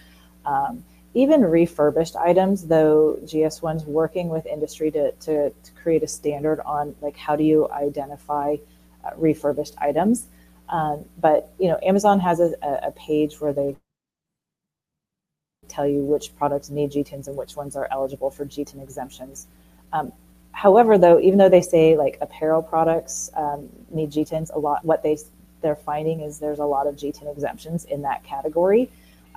Um, 0.45 0.85
even 1.13 1.41
refurbished 1.41 2.15
items, 2.15 2.67
though 2.67 3.19
GS1's 3.23 3.83
working 3.85 4.29
with 4.29 4.45
industry 4.45 4.91
to, 4.91 5.11
to, 5.11 5.49
to 5.49 5.71
create 5.81 6.03
a 6.03 6.07
standard 6.07 6.61
on 6.61 6.95
like 7.01 7.17
how 7.17 7.35
do 7.35 7.43
you 7.43 7.69
identify 7.69 8.55
uh, 9.03 9.09
refurbished 9.17 9.73
items. 9.79 10.27
Um, 10.69 11.03
but 11.19 11.51
you 11.59 11.67
know, 11.67 11.79
Amazon 11.83 12.21
has 12.21 12.39
a, 12.39 12.53
a 12.61 12.91
page 12.91 13.41
where 13.41 13.51
they 13.51 13.75
tell 15.67 15.87
you 15.87 15.99
which 15.99 16.35
products 16.37 16.69
need 16.69 16.91
GTINs 16.91 17.27
and 17.27 17.35
which 17.35 17.55
ones 17.55 17.75
are 17.75 17.87
eligible 17.91 18.31
for 18.31 18.45
GTIN 18.45 18.81
exemptions. 18.81 19.47
Um, 19.91 20.13
however, 20.59 20.97
though, 20.97 21.19
even 21.21 21.37
though 21.39 21.47
they 21.47 21.61
say 21.61 21.95
like 21.95 22.17
apparel 22.19 22.61
products 22.61 23.31
um, 23.35 23.69
need 23.91 24.11
GTINs, 24.11 24.53
a 24.53 24.59
lot 24.59 24.83
what 24.83 25.01
they 25.03 25.17
they're 25.61 25.77
finding 25.77 26.19
is 26.19 26.39
there's 26.39 26.59
a 26.59 26.65
lot 26.65 26.85
of 26.85 26.95
GTIN 26.95 27.31
exemptions 27.31 27.85
in 27.85 28.01
that 28.01 28.23
category, 28.25 28.89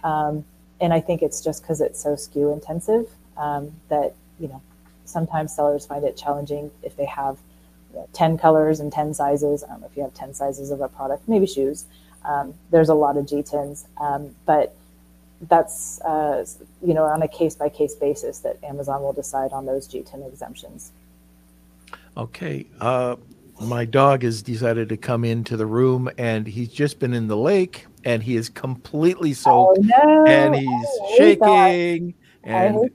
um, 0.02 0.44
and 0.80 0.92
I 0.92 1.00
think 1.00 1.22
it's 1.22 1.40
just 1.40 1.62
because 1.62 1.80
it's 1.80 2.02
so 2.02 2.14
SKU 2.14 2.52
intensive 2.52 3.08
um, 3.36 3.72
that 3.88 4.14
you 4.40 4.48
know 4.48 4.60
sometimes 5.04 5.54
sellers 5.54 5.86
find 5.86 6.04
it 6.04 6.16
challenging 6.16 6.72
if 6.82 6.96
they 6.96 7.06
have 7.06 7.38
you 7.92 8.00
know, 8.00 8.08
10 8.14 8.38
colors 8.38 8.80
and 8.80 8.92
10 8.92 9.14
sizes. 9.14 9.62
I 9.62 9.68
don't 9.68 9.82
know 9.82 9.86
if 9.86 9.96
you 9.96 10.02
have 10.02 10.14
10 10.14 10.34
sizes 10.34 10.72
of 10.72 10.80
a 10.80 10.88
product, 10.88 11.28
maybe 11.28 11.46
shoes. 11.46 11.84
Um, 12.24 12.54
there's 12.70 12.88
a 12.88 12.94
lot 12.94 13.16
of 13.16 13.26
GTINs, 13.26 13.84
um, 14.00 14.34
but 14.44 14.74
that's 15.48 16.00
uh, 16.00 16.44
you 16.84 16.94
know 16.94 17.04
on 17.04 17.22
a 17.22 17.28
case 17.28 17.54
by 17.54 17.68
case 17.68 17.94
basis 17.94 18.40
that 18.40 18.56
Amazon 18.64 19.02
will 19.02 19.12
decide 19.12 19.52
on 19.52 19.66
those 19.66 19.86
GTIN 19.86 20.26
exemptions. 20.26 20.90
Okay. 22.16 22.66
Uh, 22.80 23.16
my 23.60 23.84
dog 23.84 24.22
has 24.22 24.42
decided 24.42 24.88
to 24.88 24.96
come 24.96 25.24
into 25.24 25.56
the 25.56 25.66
room 25.66 26.10
and 26.18 26.46
he's 26.46 26.68
just 26.68 26.98
been 26.98 27.14
in 27.14 27.28
the 27.28 27.36
lake 27.36 27.86
and 28.04 28.22
he 28.22 28.36
is 28.36 28.48
completely 28.48 29.32
soaked 29.32 29.78
oh, 29.78 29.82
no. 29.82 30.24
and 30.26 30.54
he's 30.56 31.16
shaking 31.16 32.14
and 32.44 32.90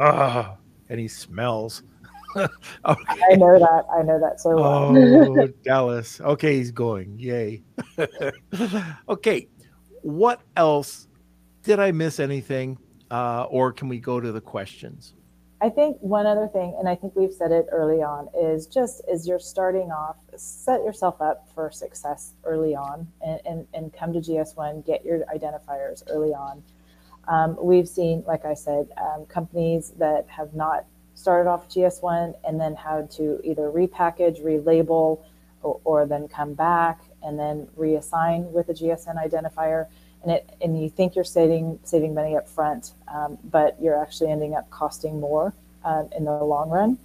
uh, 0.00 0.54
and 0.88 1.00
he 1.00 1.08
smells. 1.08 1.82
okay. 2.36 2.48
I 2.84 3.34
know 3.36 3.58
that. 3.58 3.84
I 3.92 4.02
know 4.02 4.20
that 4.20 4.40
so 4.40 4.56
well. 4.56 4.96
oh, 4.96 5.46
Dallas. 5.64 6.20
Okay, 6.20 6.56
he's 6.56 6.70
going. 6.70 7.18
Yay. 7.18 7.62
okay. 9.08 9.48
What 10.02 10.42
else? 10.56 11.08
Did 11.62 11.80
I 11.80 11.90
miss 11.92 12.20
anything? 12.20 12.78
Uh, 13.10 13.44
or 13.44 13.72
can 13.72 13.88
we 13.88 13.98
go 13.98 14.20
to 14.20 14.32
the 14.32 14.40
questions? 14.40 15.14
I 15.60 15.70
think 15.70 15.96
one 16.00 16.26
other 16.26 16.48
thing, 16.48 16.76
and 16.78 16.86
I 16.86 16.94
think 16.94 17.16
we've 17.16 17.32
said 17.32 17.50
it 17.50 17.66
early 17.72 18.02
on, 18.02 18.28
is 18.38 18.66
just 18.66 19.00
as 19.10 19.26
you're 19.26 19.38
starting 19.38 19.90
off, 19.90 20.16
set 20.36 20.82
yourself 20.84 21.22
up 21.22 21.48
for 21.54 21.70
success 21.70 22.34
early 22.44 22.74
on 22.74 23.08
and, 23.24 23.40
and, 23.46 23.66
and 23.72 23.92
come 23.92 24.12
to 24.12 24.20
GS1, 24.20 24.84
get 24.84 25.04
your 25.04 25.20
identifiers 25.34 26.02
early 26.10 26.34
on. 26.34 26.62
Um, 27.26 27.56
we've 27.60 27.88
seen, 27.88 28.22
like 28.26 28.44
I 28.44 28.52
said, 28.52 28.88
um, 28.98 29.24
companies 29.26 29.92
that 29.98 30.26
have 30.28 30.54
not 30.54 30.84
started 31.14 31.48
off 31.48 31.68
GS1 31.70 32.34
and 32.46 32.60
then 32.60 32.74
had 32.74 33.10
to 33.12 33.40
either 33.42 33.70
repackage, 33.70 34.42
relabel, 34.44 35.22
or, 35.62 35.80
or 35.84 36.06
then 36.06 36.28
come 36.28 36.52
back 36.52 37.00
and 37.22 37.38
then 37.38 37.66
reassign 37.78 38.50
with 38.50 38.68
a 38.68 38.74
GS1 38.74 39.16
identifier. 39.16 39.86
And 40.22 40.32
it 40.32 40.56
and 40.60 40.80
you 40.80 40.88
think 40.88 41.14
you're 41.14 41.24
saving 41.24 41.78
saving 41.84 42.14
money 42.14 42.36
up 42.36 42.48
front, 42.48 42.92
um, 43.06 43.38
but 43.44 43.76
you're 43.80 44.00
actually 44.00 44.30
ending 44.30 44.54
up 44.54 44.68
costing 44.70 45.20
more 45.20 45.54
um, 45.84 46.08
in 46.16 46.24
the 46.24 46.32
long 46.32 46.68
run. 46.68 46.98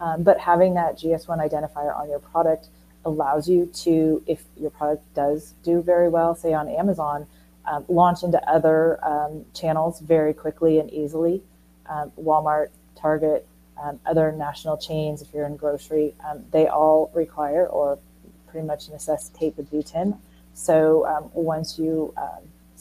Um, 0.00 0.22
but 0.24 0.38
having 0.40 0.74
that 0.74 0.98
GS1 0.98 1.38
identifier 1.38 1.96
on 1.96 2.08
your 2.08 2.18
product 2.18 2.68
allows 3.04 3.48
you 3.48 3.66
to, 3.66 4.22
if 4.26 4.42
your 4.56 4.70
product 4.70 5.02
does 5.14 5.54
do 5.62 5.80
very 5.80 6.08
well, 6.08 6.34
say 6.34 6.52
on 6.52 6.68
Amazon, 6.68 7.26
um, 7.66 7.84
launch 7.88 8.24
into 8.24 8.42
other 8.48 9.04
um, 9.04 9.44
channels 9.54 10.00
very 10.00 10.34
quickly 10.34 10.80
and 10.80 10.92
easily. 10.92 11.42
Um, 11.86 12.10
Walmart, 12.18 12.70
Target, 12.96 13.46
other 14.06 14.30
national 14.30 14.76
chains, 14.76 15.22
if 15.22 15.34
you're 15.34 15.46
in 15.46 15.56
grocery, 15.56 16.14
they 16.52 16.68
all 16.68 17.10
require 17.14 17.66
or 17.66 17.98
pretty 18.46 18.64
much 18.64 18.88
necessitate 18.88 19.56
the 19.56 19.64
GTIN. 19.64 20.16
So 20.54 21.30
once 21.34 21.80
you 21.80 22.14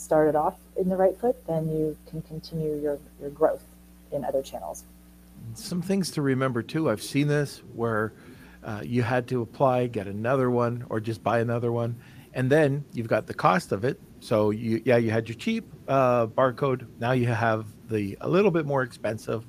start 0.02 0.28
it 0.30 0.36
off 0.36 0.56
in 0.78 0.90
the 0.90 0.96
right 0.96 1.18
foot, 1.18 1.36
then 1.48 1.70
you 1.70 1.96
can 2.10 2.22
continue 2.24 2.76
your, 2.82 2.98
your 3.20 3.30
growth 3.30 3.64
in 4.12 4.26
other 4.26 4.42
channels. 4.42 4.84
Some 5.54 5.82
things 5.82 6.12
to 6.12 6.22
remember 6.22 6.62
too. 6.62 6.90
I've 6.90 7.02
seen 7.02 7.28
this 7.28 7.62
where 7.74 8.14
uh, 8.64 8.82
you 8.84 9.04
had 9.04 9.28
to 9.30 9.42
apply, 9.42 9.88
get 9.88 10.08
another 10.08 10.50
one, 10.50 10.86
or 10.90 11.00
just 11.00 11.24
buy 11.24 11.40
another 11.40 11.72
one, 11.72 11.96
and 12.34 12.50
then 12.50 12.86
you've 12.94 13.08
got 13.08 13.28
the 13.28 13.34
cost 13.34 13.72
of 13.72 13.84
it. 13.84 14.00
So 14.20 14.52
you, 14.52 14.82
yeah, 14.86 14.98
you 14.98 15.12
had 15.12 15.28
your 15.28 15.38
cheap 15.38 15.66
uh, 15.88 16.28
barcode. 16.28 16.86
Now 17.00 17.12
you 17.12 17.28
have 17.28 17.66
the 17.90 18.18
a 18.22 18.30
little 18.30 18.52
bit 18.52 18.66
more 18.66 18.84
expensive 18.84 19.46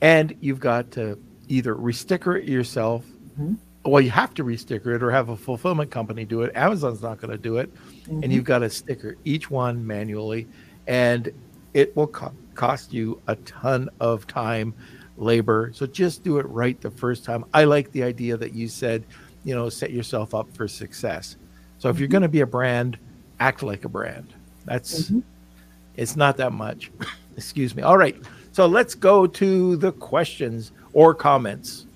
and 0.00 0.36
you've 0.40 0.60
got 0.60 0.92
to 0.92 1.18
either 1.48 1.74
resticker 1.74 2.38
it 2.38 2.44
yourself. 2.44 3.04
Mm-hmm. 3.04 3.54
Well, 3.84 4.02
you 4.02 4.10
have 4.10 4.34
to 4.34 4.44
resticker 4.44 4.94
it 4.94 5.02
or 5.02 5.10
have 5.10 5.28
a 5.28 5.36
fulfillment 5.36 5.90
company 5.90 6.24
do 6.24 6.42
it. 6.42 6.52
Amazon's 6.54 7.02
not 7.02 7.20
going 7.20 7.30
to 7.30 7.38
do 7.38 7.56
it, 7.56 7.72
mm-hmm. 8.08 8.22
and 8.22 8.32
you've 8.32 8.44
got 8.44 8.58
to 8.60 8.70
sticker 8.70 9.16
each 9.24 9.50
one 9.50 9.86
manually, 9.86 10.46
and 10.86 11.30
it 11.74 11.94
will 11.96 12.06
co- 12.06 12.32
cost 12.54 12.92
you 12.92 13.20
a 13.26 13.36
ton 13.36 13.88
of 14.00 14.26
time, 14.26 14.74
labor. 15.16 15.70
So 15.74 15.86
just 15.86 16.24
do 16.24 16.38
it 16.38 16.46
right 16.46 16.80
the 16.80 16.90
first 16.90 17.24
time. 17.24 17.44
I 17.54 17.64
like 17.64 17.92
the 17.92 18.02
idea 18.02 18.36
that 18.36 18.52
you 18.54 18.68
said, 18.68 19.04
you 19.44 19.54
know, 19.54 19.68
set 19.68 19.92
yourself 19.92 20.34
up 20.34 20.52
for 20.54 20.66
success. 20.66 21.36
So 21.78 21.88
if 21.88 21.94
mm-hmm. 21.94 22.00
you're 22.00 22.08
going 22.08 22.22
to 22.22 22.28
be 22.28 22.40
a 22.40 22.46
brand, 22.46 22.98
act 23.40 23.62
like 23.62 23.84
a 23.84 23.88
brand. 23.88 24.34
That's 24.64 25.04
mm-hmm. 25.04 25.20
it's 25.96 26.16
not 26.16 26.36
that 26.38 26.52
much. 26.52 26.90
Excuse 27.36 27.74
me. 27.74 27.82
All 27.82 27.96
right. 27.96 28.16
So 28.52 28.66
let's 28.66 28.94
go 28.94 29.26
to 29.26 29.76
the 29.76 29.92
questions 29.92 30.72
or 30.92 31.14
comments. 31.14 31.86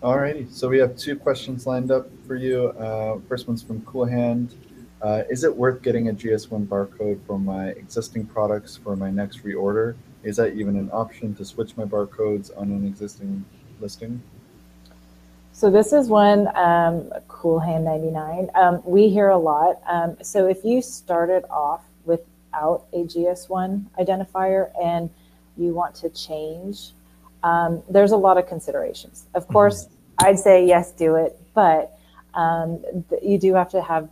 Alrighty, 0.00 0.48
so 0.48 0.68
we 0.68 0.78
have 0.78 0.96
two 0.96 1.16
questions 1.16 1.66
lined 1.66 1.90
up 1.90 2.08
for 2.24 2.36
you. 2.36 2.68
Uh, 2.68 3.18
first 3.28 3.48
one's 3.48 3.64
from 3.64 3.80
Cool 3.82 4.04
Hand. 4.04 4.54
Uh, 5.02 5.24
is 5.28 5.42
it 5.42 5.56
worth 5.56 5.82
getting 5.82 6.08
a 6.08 6.12
GS1 6.12 6.68
barcode 6.68 7.18
for 7.26 7.36
my 7.36 7.70
existing 7.70 8.24
products 8.24 8.76
for 8.76 8.94
my 8.94 9.10
next 9.10 9.42
reorder? 9.42 9.96
Is 10.22 10.36
that 10.36 10.54
even 10.54 10.76
an 10.76 10.88
option 10.92 11.34
to 11.34 11.44
switch 11.44 11.76
my 11.76 11.84
barcodes 11.84 12.56
on 12.56 12.70
an 12.70 12.86
existing 12.86 13.44
listing? 13.80 14.22
So 15.50 15.68
this 15.68 15.92
is 15.92 16.06
one 16.06 16.46
um, 16.56 17.10
Cool 17.26 17.58
Hand 17.58 17.84
99. 17.84 18.50
Um, 18.54 18.80
we 18.84 19.08
hear 19.08 19.30
a 19.30 19.36
lot. 19.36 19.80
Um, 19.88 20.16
so 20.22 20.46
if 20.46 20.64
you 20.64 20.80
started 20.80 21.44
off 21.50 21.82
without 22.04 22.86
a 22.92 22.98
GS1 22.98 23.84
identifier 23.98 24.70
and 24.80 25.10
you 25.56 25.74
want 25.74 25.96
to 25.96 26.08
change, 26.10 26.92
um, 27.42 27.82
there's 27.88 28.12
a 28.12 28.16
lot 28.16 28.38
of 28.38 28.46
considerations. 28.46 29.26
Of 29.34 29.44
mm-hmm. 29.44 29.52
course, 29.52 29.84
mm-hmm. 29.84 30.26
I'd 30.26 30.38
say 30.38 30.66
yes, 30.66 30.92
do 30.92 31.16
it, 31.16 31.38
but 31.54 31.98
um, 32.34 32.82
you 33.22 33.38
do 33.38 33.54
have 33.54 33.70
to 33.70 33.82
have 33.82 34.08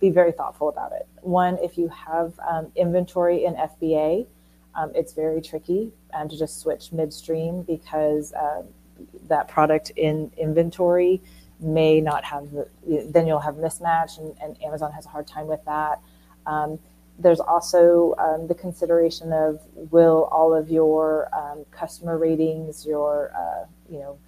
be 0.00 0.10
very 0.10 0.32
thoughtful 0.32 0.68
about 0.68 0.92
it. 0.92 1.06
One, 1.20 1.58
if 1.58 1.78
you 1.78 1.88
have 1.88 2.32
um, 2.48 2.72
inventory 2.76 3.44
in 3.44 3.54
FBA, 3.54 4.26
um, 4.74 4.90
it's 4.94 5.12
very 5.12 5.40
tricky 5.40 5.92
um, 6.14 6.28
to 6.28 6.36
just 6.36 6.60
switch 6.60 6.92
midstream 6.92 7.62
because 7.62 8.32
uh, 8.32 8.62
that 9.28 9.48
product 9.48 9.90
in 9.90 10.30
inventory 10.36 11.22
may 11.60 12.00
not 12.00 12.24
have 12.24 12.50
the, 12.50 12.68
then 13.10 13.26
you'll 13.26 13.38
have 13.38 13.56
mismatch 13.56 14.18
and, 14.18 14.34
and 14.42 14.62
Amazon 14.64 14.90
has 14.92 15.06
a 15.06 15.08
hard 15.08 15.26
time 15.26 15.46
with 15.46 15.64
that. 15.64 16.00
Um, 16.46 16.78
there's 17.22 17.40
also 17.40 18.14
um, 18.18 18.48
the 18.48 18.54
consideration 18.54 19.32
of 19.32 19.60
will 19.74 20.28
all 20.32 20.54
of 20.54 20.70
your 20.70 21.28
um, 21.34 21.64
customer 21.70 22.18
ratings, 22.18 22.84
your 22.84 23.32
uh, 23.36 23.66
you 23.90 23.98
know 23.98 24.18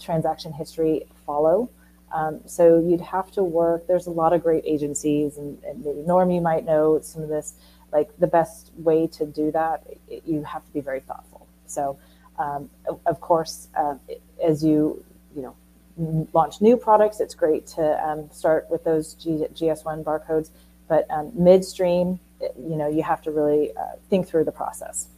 transaction 0.00 0.52
history 0.52 1.06
follow. 1.24 1.70
Um, 2.12 2.40
so 2.46 2.78
you'd 2.78 3.00
have 3.00 3.30
to 3.32 3.42
work. 3.42 3.86
There's 3.86 4.06
a 4.06 4.10
lot 4.10 4.32
of 4.32 4.42
great 4.42 4.64
agencies, 4.66 5.36
and, 5.36 5.62
and, 5.64 5.84
maybe 5.84 6.00
Norm, 6.02 6.30
you 6.30 6.40
might 6.40 6.64
know 6.64 7.00
some 7.00 7.22
of 7.22 7.28
this. 7.28 7.54
Like 7.92 8.10
the 8.18 8.26
best 8.26 8.72
way 8.76 9.06
to 9.08 9.24
do 9.24 9.52
that, 9.52 9.84
it, 10.08 10.22
you 10.26 10.42
have 10.42 10.64
to 10.66 10.72
be 10.72 10.80
very 10.80 11.00
thoughtful. 11.00 11.46
So, 11.66 11.96
um, 12.38 12.68
of 13.06 13.20
course, 13.20 13.68
uh, 13.76 13.96
as 14.42 14.64
you 14.64 15.04
you 15.34 15.42
know 15.42 16.28
launch 16.32 16.60
new 16.60 16.76
products, 16.76 17.20
it's 17.20 17.34
great 17.34 17.66
to 17.68 18.08
um, 18.08 18.28
start 18.32 18.68
with 18.68 18.82
those 18.82 19.14
G- 19.14 19.46
GS1 19.54 20.02
barcodes 20.02 20.50
but 20.88 21.06
um, 21.10 21.32
midstream, 21.34 22.18
you 22.40 22.76
know, 22.76 22.88
you 22.88 23.02
have 23.02 23.22
to 23.22 23.30
really 23.30 23.72
uh, 23.76 23.96
think 24.10 24.26
through 24.26 24.44
the 24.44 24.52
process. 24.52 25.08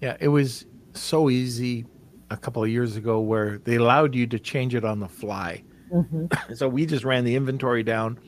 Yeah, 0.00 0.16
it 0.20 0.28
was 0.28 0.66
so 0.92 1.30
easy 1.30 1.86
a 2.30 2.36
couple 2.36 2.62
of 2.62 2.70
years 2.70 2.96
ago 2.96 3.20
where 3.20 3.58
they 3.58 3.76
allowed 3.76 4.14
you 4.14 4.26
to 4.28 4.38
change 4.38 4.74
it 4.74 4.84
on 4.84 5.00
the 5.00 5.08
fly. 5.08 5.62
Mm-hmm. 5.92 6.54
so 6.54 6.68
we 6.68 6.86
just 6.86 7.04
ran 7.04 7.24
the 7.24 7.36
inventory 7.36 7.82
down, 7.82 8.18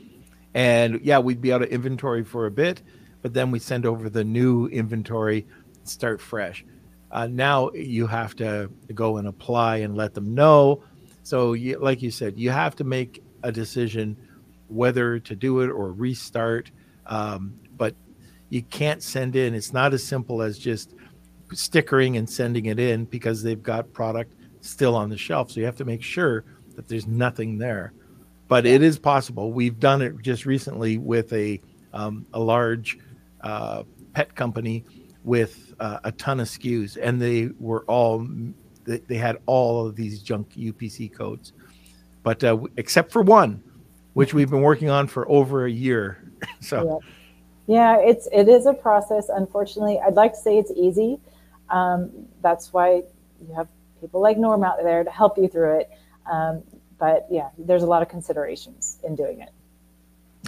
and 0.54 1.00
yeah, 1.02 1.18
we'd 1.18 1.40
be 1.40 1.52
out 1.52 1.62
of 1.62 1.68
inventory 1.68 2.24
for 2.24 2.46
a 2.46 2.50
bit, 2.50 2.82
but 3.22 3.34
then 3.34 3.50
we 3.50 3.58
send 3.58 3.86
over 3.86 4.08
the 4.08 4.24
new 4.24 4.66
inventory, 4.66 5.46
start 5.84 6.20
fresh. 6.20 6.64
Uh, 7.10 7.26
now 7.26 7.70
you 7.72 8.06
have 8.06 8.34
to 8.36 8.70
go 8.94 9.16
and 9.16 9.28
apply 9.28 9.78
and 9.78 9.96
let 9.96 10.14
them 10.14 10.34
know. 10.34 10.82
So, 11.22 11.54
you, 11.54 11.78
like 11.78 12.02
you 12.02 12.10
said, 12.10 12.38
you 12.38 12.50
have 12.50 12.76
to 12.76 12.84
make 12.84 13.22
a 13.42 13.52
decision 13.52 14.16
whether 14.68 15.18
to 15.20 15.36
do 15.36 15.60
it 15.60 15.70
or 15.70 15.92
restart. 15.92 16.70
Um, 17.06 17.58
but 17.76 17.94
you 18.48 18.62
can't 18.62 19.02
send 19.02 19.36
in. 19.36 19.54
It's 19.54 19.72
not 19.72 19.92
as 19.92 20.04
simple 20.04 20.42
as 20.42 20.58
just 20.58 20.94
stickering 21.52 22.16
and 22.16 22.28
sending 22.28 22.66
it 22.66 22.78
in 22.78 23.04
because 23.04 23.42
they've 23.42 23.62
got 23.62 23.92
product 23.92 24.34
still 24.60 24.94
on 24.94 25.08
the 25.08 25.16
shelf. 25.16 25.50
So 25.50 25.60
you 25.60 25.66
have 25.66 25.76
to 25.76 25.84
make 25.84 26.02
sure 26.02 26.44
that 26.74 26.88
there's 26.88 27.06
nothing 27.06 27.58
there. 27.58 27.92
But 28.48 28.66
it 28.66 28.82
is 28.82 28.98
possible. 28.98 29.52
We've 29.52 29.78
done 29.78 30.02
it 30.02 30.20
just 30.22 30.46
recently 30.46 30.98
with 30.98 31.32
a 31.32 31.60
um, 31.92 32.26
a 32.32 32.38
large 32.38 32.98
uh, 33.40 33.82
pet 34.12 34.34
company 34.34 34.84
with 35.24 35.74
uh, 35.80 35.98
a 36.04 36.12
ton 36.12 36.38
of 36.38 36.46
SKUs, 36.46 36.96
and 37.00 37.20
they 37.20 37.50
were 37.58 37.84
all 37.86 38.26
they, 38.84 38.98
they 38.98 39.16
had 39.16 39.38
all 39.46 39.86
of 39.86 39.96
these 39.96 40.22
junk 40.22 40.50
UPC 40.52 41.12
codes, 41.12 41.54
but 42.22 42.44
uh, 42.44 42.58
except 42.76 43.10
for 43.10 43.22
one, 43.22 43.62
which 44.12 44.32
we've 44.32 44.50
been 44.50 44.62
working 44.62 44.90
on 44.90 45.08
for 45.08 45.28
over 45.28 45.66
a 45.66 45.70
year. 45.70 46.22
so. 46.60 47.00
Yeah. 47.02 47.10
Yeah, 47.66 47.98
it's 47.98 48.28
it 48.32 48.48
is 48.48 48.66
a 48.66 48.72
process. 48.72 49.28
Unfortunately, 49.28 49.98
I'd 49.98 50.14
like 50.14 50.32
to 50.32 50.38
say 50.38 50.58
it's 50.58 50.70
easy. 50.72 51.18
Um, 51.68 52.10
that's 52.42 52.72
why 52.72 53.02
you 53.40 53.54
have 53.54 53.68
people 54.00 54.20
like 54.20 54.38
Norm 54.38 54.62
out 54.62 54.78
there 54.82 55.02
to 55.02 55.10
help 55.10 55.36
you 55.36 55.48
through 55.48 55.80
it. 55.80 55.90
Um, 56.30 56.62
but 56.98 57.26
yeah, 57.30 57.50
there's 57.58 57.82
a 57.82 57.86
lot 57.86 58.02
of 58.02 58.08
considerations 58.08 58.98
in 59.04 59.16
doing 59.16 59.40
it. 59.40 59.50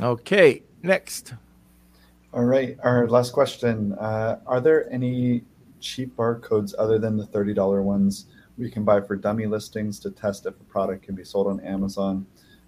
Okay, 0.00 0.62
next. 0.82 1.34
All 2.32 2.44
right, 2.44 2.78
our 2.82 3.08
last 3.08 3.32
question. 3.32 3.94
Uh, 3.94 4.38
are 4.46 4.60
there 4.60 4.90
any 4.92 5.42
cheap 5.80 6.14
barcodes 6.16 6.74
other 6.78 6.98
than 6.98 7.16
the 7.16 7.24
$30 7.24 7.82
ones 7.82 8.26
we 8.56 8.70
can 8.70 8.84
buy 8.84 9.00
for 9.00 9.16
dummy 9.16 9.46
listings 9.46 9.98
to 10.00 10.10
test 10.10 10.46
if 10.46 10.54
a 10.60 10.64
product 10.64 11.04
can 11.04 11.14
be 11.14 11.24
sold 11.24 11.46
on 11.46 11.60
Amazon? 11.60 12.26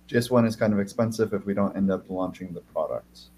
GS1 0.08 0.46
is 0.46 0.56
kind 0.56 0.72
of 0.72 0.80
expensive 0.80 1.32
if 1.34 1.44
we 1.46 1.54
don't 1.54 1.76
end 1.76 1.90
up 1.90 2.08
launching 2.08 2.52
the 2.52 2.60
product. 2.60 3.30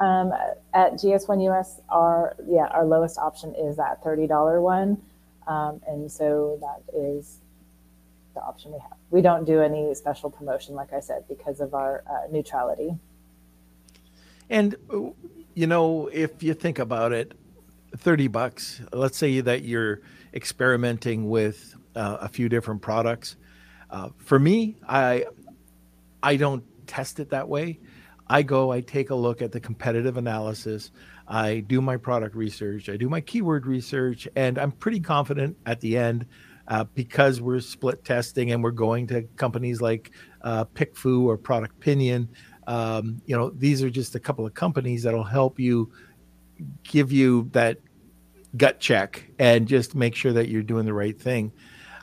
Um, 0.00 0.32
at 0.72 0.94
GS1 0.94 1.46
US, 1.50 1.80
our 1.90 2.34
yeah, 2.48 2.66
our 2.66 2.86
lowest 2.86 3.18
option 3.18 3.54
is 3.54 3.76
that 3.76 4.02
$30 4.02 4.62
one. 4.62 5.00
Um, 5.46 5.80
and 5.86 6.10
so 6.10 6.58
that 6.60 6.94
is 6.96 7.40
the 8.34 8.40
option 8.40 8.72
we 8.72 8.78
have. 8.78 8.96
We 9.10 9.20
don't 9.20 9.44
do 9.44 9.60
any 9.60 9.94
special 9.94 10.30
promotion, 10.30 10.74
like 10.74 10.92
I 10.92 11.00
said, 11.00 11.24
because 11.28 11.60
of 11.60 11.74
our 11.74 12.02
uh, 12.08 12.30
neutrality. 12.30 12.94
And 14.48 14.74
you 15.54 15.66
know, 15.66 16.08
if 16.12 16.42
you 16.42 16.54
think 16.54 16.78
about 16.78 17.12
it, 17.12 17.32
thirty 17.96 18.28
bucks. 18.28 18.80
Let's 18.92 19.18
say 19.18 19.40
that 19.40 19.62
you're 19.62 20.00
experimenting 20.34 21.28
with 21.28 21.74
uh, 21.94 22.18
a 22.20 22.28
few 22.28 22.48
different 22.48 22.82
products. 22.82 23.36
Uh, 23.90 24.10
for 24.18 24.38
me, 24.38 24.76
I 24.88 25.26
I 26.22 26.36
don't 26.36 26.64
test 26.86 27.20
it 27.20 27.30
that 27.30 27.48
way. 27.48 27.78
I 28.30 28.42
go, 28.42 28.70
I 28.70 28.80
take 28.80 29.10
a 29.10 29.14
look 29.14 29.42
at 29.42 29.50
the 29.50 29.58
competitive 29.58 30.16
analysis. 30.16 30.92
I 31.26 31.60
do 31.66 31.80
my 31.80 31.96
product 31.96 32.36
research. 32.36 32.88
I 32.88 32.96
do 32.96 33.08
my 33.08 33.20
keyword 33.20 33.66
research, 33.66 34.28
and 34.36 34.56
I'm 34.56 34.70
pretty 34.70 35.00
confident 35.00 35.56
at 35.66 35.80
the 35.80 35.98
end 35.98 36.26
uh, 36.68 36.84
because 36.94 37.40
we're 37.40 37.58
split 37.58 38.04
testing 38.04 38.52
and 38.52 38.62
we're 38.62 38.70
going 38.70 39.08
to 39.08 39.22
companies 39.34 39.80
like 39.80 40.12
uh, 40.42 40.64
PickFu 40.64 41.24
or 41.24 41.36
Product 41.36 41.78
Pinion. 41.80 42.28
Um, 42.68 43.20
you 43.26 43.36
know, 43.36 43.50
these 43.50 43.82
are 43.82 43.90
just 43.90 44.14
a 44.14 44.20
couple 44.20 44.46
of 44.46 44.54
companies 44.54 45.02
that'll 45.02 45.24
help 45.24 45.58
you 45.58 45.90
give 46.84 47.10
you 47.10 47.48
that 47.50 47.78
gut 48.56 48.78
check 48.78 49.28
and 49.40 49.66
just 49.66 49.96
make 49.96 50.14
sure 50.14 50.32
that 50.34 50.48
you're 50.48 50.62
doing 50.62 50.86
the 50.86 50.94
right 50.94 51.20
thing. 51.20 51.50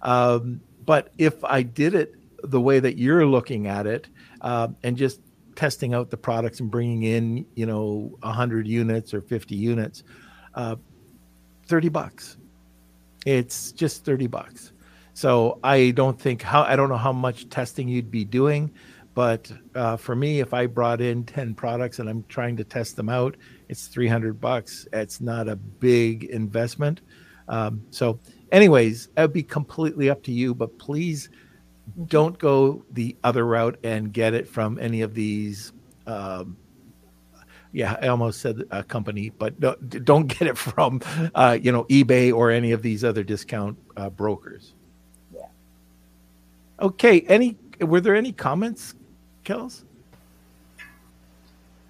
Um, 0.02 0.60
but 0.84 1.14
if 1.18 1.42
I 1.46 1.62
did 1.62 1.96
it 1.96 2.16
the 2.44 2.60
way 2.60 2.82
that 2.82 2.98
you're 2.98 3.26
looking 3.26 3.68
at 3.68 3.88
it 3.88 4.10
uh, 4.42 4.68
and 4.84 4.98
just 4.98 5.22
testing 5.58 5.94
out 5.94 6.10
the 6.10 6.18
products 6.18 6.62
and 6.62 6.72
bringing 6.72 7.04
in, 7.04 7.46
you 7.56 7.66
know, 7.66 8.16
100 8.22 8.66
units 8.66 9.14
or 9.14 9.22
50 9.22 9.56
units, 9.56 10.04
uh, 10.56 10.78
30 11.68 11.90
bucks 11.90 12.38
it's 13.28 13.74
just 13.74 14.06
30 14.06 14.28
bucks. 14.28 14.72
So 15.14 15.60
I 15.62 15.92
don't 15.92 16.20
think 16.20 16.42
how 16.42 16.62
I 16.62 16.78
don't 16.78 16.88
know 16.88 16.96
how 16.96 17.12
much 17.12 17.50
testing 17.50 17.90
you'd 17.90 18.10
be 18.10 18.24
doing, 18.24 18.72
but 19.14 19.52
uh, 19.76 19.98
for 19.98 20.16
me, 20.16 20.40
if 20.40 20.54
I 20.54 20.66
brought 20.66 21.02
in 21.02 21.26
10 21.26 21.54
products 21.54 22.00
and 22.00 22.08
I'm 22.08 22.24
trying 22.30 22.56
to 22.56 22.64
test 22.64 22.96
them 22.96 23.10
out, 23.10 23.36
it's 23.68 23.88
300 23.88 24.40
bucks. 24.40 24.88
It's 24.94 25.20
not 25.20 25.50
a 25.50 25.58
big 25.58 26.26
investment. 26.26 27.02
Um, 27.50 27.84
so, 27.90 28.20
anyways, 28.54 29.10
it'd 29.18 29.34
be 29.34 29.44
completely 29.44 30.10
up 30.10 30.24
to 30.24 30.32
you, 30.32 30.56
but 30.56 30.78
please 30.80 31.30
don't 32.08 32.38
go 32.38 32.84
the 32.92 33.16
other 33.24 33.46
route 33.46 33.80
and 33.84 34.14
get 34.14 34.34
it 34.34 34.48
from 34.48 34.78
any 34.80 35.02
of 35.02 35.14
these 35.14 35.72
um, 36.06 36.58
yeah, 37.72 37.98
I 38.02 38.08
almost 38.08 38.42
said 38.42 38.64
a 38.72 38.84
company, 38.84 39.30
but 39.30 39.60
don't, 39.60 40.04
don't 40.06 40.28
get 40.28 40.48
it 40.48 40.58
from, 40.58 41.02
uh, 41.36 41.58
you 41.62 41.72
know, 41.72 41.84
eBay 41.86 42.34
or 42.34 42.50
any 42.52 42.72
of 42.72 42.82
these 42.82 43.04
other 43.04 43.24
discount 43.24 43.78
uh, 43.96 44.10
brokers. 44.10 44.74
Yeah. 45.34 45.46
Okay. 46.80 47.22
Any, 47.22 47.58
were 47.80 48.02
there 48.02 48.16
any 48.16 48.32
comments, 48.32 48.96
Kels? 49.46 49.84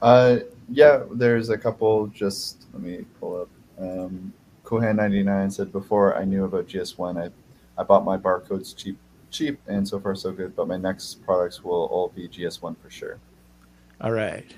Uh, 0.02 0.40
yeah, 0.70 1.04
there's 1.12 1.50
a 1.50 1.58
couple. 1.58 2.08
Just 2.08 2.66
let 2.74 2.84
me 2.84 3.06
pull 3.20 3.42
up. 3.42 3.50
Um, 3.80 4.34
Kohan99 4.66 5.54
said, 5.54 5.72
before 5.72 6.18
I 6.18 6.26
knew 6.26 6.44
about 6.44 6.68
GS1, 6.68 7.30
I, 7.30 7.30
I 7.80 7.84
bought 7.84 8.04
my 8.04 8.18
barcodes 8.18 8.76
cheap, 8.76 8.98
cheap, 9.32 9.60
and 9.68 9.88
so 9.88 10.00
far 10.00 10.16
so 10.16 10.32
good. 10.32 10.56
But 10.56 10.68
my 10.68 10.78
next 10.78 11.26
products 11.26 11.64
will 11.64 11.86
all 11.86 12.10
be 12.10 12.28
GS1 12.28 12.76
for 12.78 12.90
sure. 12.90 13.20
All 14.02 14.12
right. 14.12 14.54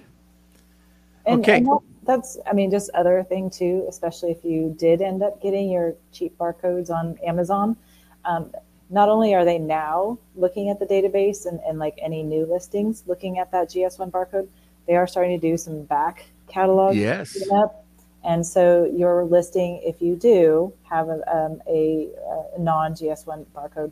And, 1.25 1.41
okay. 1.41 1.57
And 1.57 1.67
that, 1.67 1.79
that's, 2.03 2.37
I 2.47 2.53
mean, 2.53 2.71
just 2.71 2.89
other 2.91 3.23
thing 3.23 3.49
too, 3.49 3.85
especially 3.87 4.31
if 4.31 4.43
you 4.43 4.75
did 4.77 5.01
end 5.01 5.21
up 5.21 5.41
getting 5.41 5.69
your 5.69 5.95
cheap 6.11 6.37
barcodes 6.37 6.89
on 6.89 7.17
Amazon. 7.25 7.77
Um, 8.25 8.51
not 8.89 9.09
only 9.09 9.35
are 9.35 9.45
they 9.45 9.59
now 9.59 10.17
looking 10.35 10.69
at 10.69 10.79
the 10.79 10.85
database 10.85 11.45
and, 11.45 11.59
and 11.67 11.77
like 11.77 11.99
any 12.01 12.23
new 12.23 12.45
listings 12.45 13.03
looking 13.05 13.37
at 13.37 13.51
that 13.51 13.69
GS1 13.69 14.09
barcode, 14.11 14.47
they 14.87 14.95
are 14.95 15.05
starting 15.05 15.39
to 15.39 15.47
do 15.47 15.55
some 15.55 15.83
back 15.83 16.25
catalog 16.47 16.95
yes. 16.95 17.33
cleanup. 17.33 17.85
And 18.23 18.45
so 18.45 18.85
your 18.85 19.23
listing, 19.23 19.79
if 19.83 20.01
you 20.01 20.15
do 20.15 20.73
have 20.83 21.07
a, 21.07 21.21
um, 21.33 21.61
a, 21.67 22.09
a 22.55 22.59
non 22.59 22.93
GS1 22.93 23.45
barcode, 23.55 23.91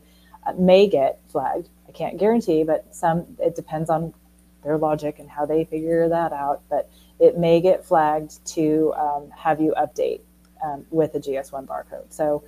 may 0.56 0.88
get 0.88 1.20
flagged. 1.28 1.68
I 1.88 1.92
can't 1.92 2.18
guarantee, 2.18 2.62
but 2.64 2.94
some 2.94 3.26
it 3.38 3.56
depends 3.56 3.90
on 3.90 4.14
their 4.62 4.76
logic 4.76 5.18
and 5.18 5.28
how 5.28 5.46
they 5.46 5.64
figure 5.64 6.08
that 6.08 6.32
out. 6.32 6.62
But 6.68 6.90
it 7.18 7.38
may 7.38 7.60
get 7.60 7.84
flagged 7.84 8.44
to 8.54 8.92
um, 8.96 9.30
have 9.36 9.60
you 9.60 9.74
update 9.76 10.20
um, 10.64 10.86
with 10.90 11.14
a 11.14 11.20
GS1 11.20 11.66
barcode. 11.66 12.12
So 12.12 12.44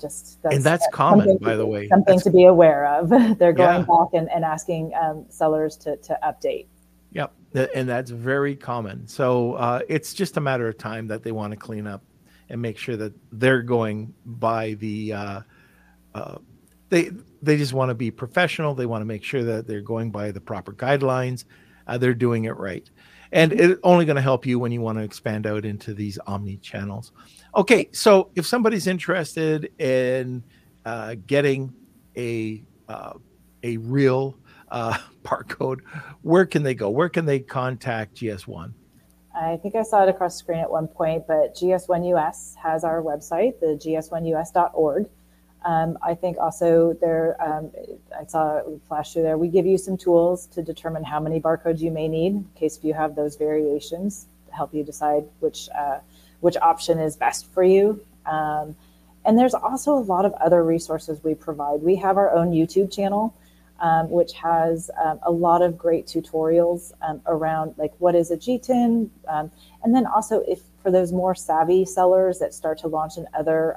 just 0.00 0.42
that's, 0.42 0.56
and 0.56 0.64
that's 0.64 0.86
common, 0.92 1.38
by 1.38 1.56
the 1.56 1.66
way. 1.66 1.88
Something 1.88 2.16
that's... 2.16 2.24
to 2.24 2.30
be 2.30 2.44
aware 2.44 2.86
of. 2.86 3.08
They're 3.38 3.52
going 3.52 3.80
yeah. 3.80 3.86
back 3.86 4.08
and, 4.14 4.30
and 4.30 4.44
asking 4.44 4.92
um, 4.94 5.26
sellers 5.28 5.76
to, 5.78 5.96
to 5.98 6.18
update. 6.24 6.66
Yep, 7.12 7.32
and 7.74 7.88
that's 7.88 8.10
very 8.10 8.54
common. 8.54 9.06
So 9.08 9.54
uh, 9.54 9.80
it's 9.88 10.14
just 10.14 10.36
a 10.36 10.40
matter 10.40 10.68
of 10.68 10.78
time 10.78 11.08
that 11.08 11.22
they 11.22 11.32
want 11.32 11.50
to 11.50 11.56
clean 11.56 11.86
up 11.86 12.02
and 12.48 12.62
make 12.62 12.78
sure 12.78 12.96
that 12.96 13.12
they're 13.32 13.62
going 13.62 14.14
by 14.24 14.74
the. 14.74 15.12
Uh, 15.12 15.40
uh, 16.14 16.38
they 16.90 17.10
they 17.42 17.56
just 17.56 17.72
want 17.72 17.88
to 17.88 17.94
be 17.94 18.10
professional. 18.10 18.74
They 18.74 18.86
want 18.86 19.00
to 19.00 19.06
make 19.06 19.24
sure 19.24 19.42
that 19.42 19.66
they're 19.66 19.80
going 19.80 20.10
by 20.10 20.30
the 20.30 20.40
proper 20.40 20.72
guidelines. 20.72 21.44
Uh, 21.86 21.98
they're 21.98 22.14
doing 22.14 22.44
it 22.44 22.56
right 22.56 22.88
and 23.32 23.52
it's 23.52 23.80
only 23.82 24.04
going 24.04 24.16
to 24.16 24.22
help 24.22 24.44
you 24.46 24.58
when 24.58 24.72
you 24.72 24.80
want 24.80 24.98
to 24.98 25.04
expand 25.04 25.46
out 25.46 25.64
into 25.64 25.94
these 25.94 26.18
omni 26.26 26.56
channels. 26.58 27.12
Okay, 27.56 27.88
so 27.92 28.30
if 28.34 28.46
somebody's 28.46 28.86
interested 28.86 29.70
in 29.80 30.42
uh, 30.84 31.14
getting 31.26 31.72
a 32.16 32.62
uh, 32.88 33.14
a 33.62 33.76
real 33.78 34.36
uh, 34.70 34.98
barcode, 35.22 35.80
where 36.22 36.46
can 36.46 36.62
they 36.62 36.74
go? 36.74 36.90
Where 36.90 37.08
can 37.08 37.24
they 37.24 37.40
contact 37.40 38.16
GS1? 38.16 38.72
I 39.34 39.56
think 39.58 39.76
I 39.76 39.82
saw 39.82 40.02
it 40.02 40.08
across 40.08 40.34
the 40.34 40.38
screen 40.40 40.58
at 40.58 40.70
one 40.70 40.88
point, 40.88 41.26
but 41.28 41.54
GS1 41.54 42.08
US 42.16 42.56
has 42.60 42.82
our 42.82 43.00
website, 43.00 43.60
the 43.60 43.78
gs1us.org. 43.78 45.08
Um, 45.64 45.98
I 46.02 46.14
think 46.14 46.38
also 46.38 46.94
there, 47.00 47.36
um, 47.42 47.70
I 48.18 48.24
saw 48.24 48.62
flash 48.88 49.12
through 49.12 49.22
there, 49.22 49.36
we 49.36 49.48
give 49.48 49.66
you 49.66 49.76
some 49.76 49.96
tools 49.96 50.46
to 50.48 50.62
determine 50.62 51.04
how 51.04 51.20
many 51.20 51.40
barcodes 51.40 51.80
you 51.80 51.90
may 51.90 52.08
need 52.08 52.32
in 52.32 52.48
case 52.54 52.78
if 52.78 52.84
you 52.84 52.94
have 52.94 53.14
those 53.14 53.36
variations 53.36 54.26
to 54.48 54.54
help 54.54 54.72
you 54.72 54.82
decide 54.82 55.24
which, 55.40 55.68
uh, 55.76 55.98
which 56.40 56.56
option 56.56 56.98
is 56.98 57.16
best 57.16 57.52
for 57.52 57.62
you. 57.62 58.02
Um, 58.24 58.74
and 59.26 59.38
there's 59.38 59.52
also 59.52 59.92
a 59.92 60.00
lot 60.00 60.24
of 60.24 60.32
other 60.34 60.64
resources 60.64 61.22
we 61.22 61.34
provide. 61.34 61.82
We 61.82 61.96
have 61.96 62.16
our 62.16 62.32
own 62.32 62.52
YouTube 62.52 62.90
channel, 62.90 63.34
um, 63.80 64.08
which 64.08 64.32
has 64.32 64.90
um, 65.02 65.20
a 65.22 65.30
lot 65.30 65.60
of 65.60 65.76
great 65.76 66.06
tutorials 66.06 66.92
um, 67.06 67.20
around 67.26 67.74
like 67.76 67.92
what 67.98 68.14
is 68.14 68.30
a 68.30 68.36
GTIN, 68.38 69.10
and 69.28 69.94
then 69.94 70.06
also 70.06 70.40
if 70.48 70.60
for 70.82 70.90
those 70.90 71.12
more 71.12 71.34
savvy 71.34 71.84
sellers 71.84 72.38
that 72.38 72.54
start 72.54 72.78
to 72.78 72.88
launch 72.88 73.18
in 73.18 73.26
other 73.34 73.76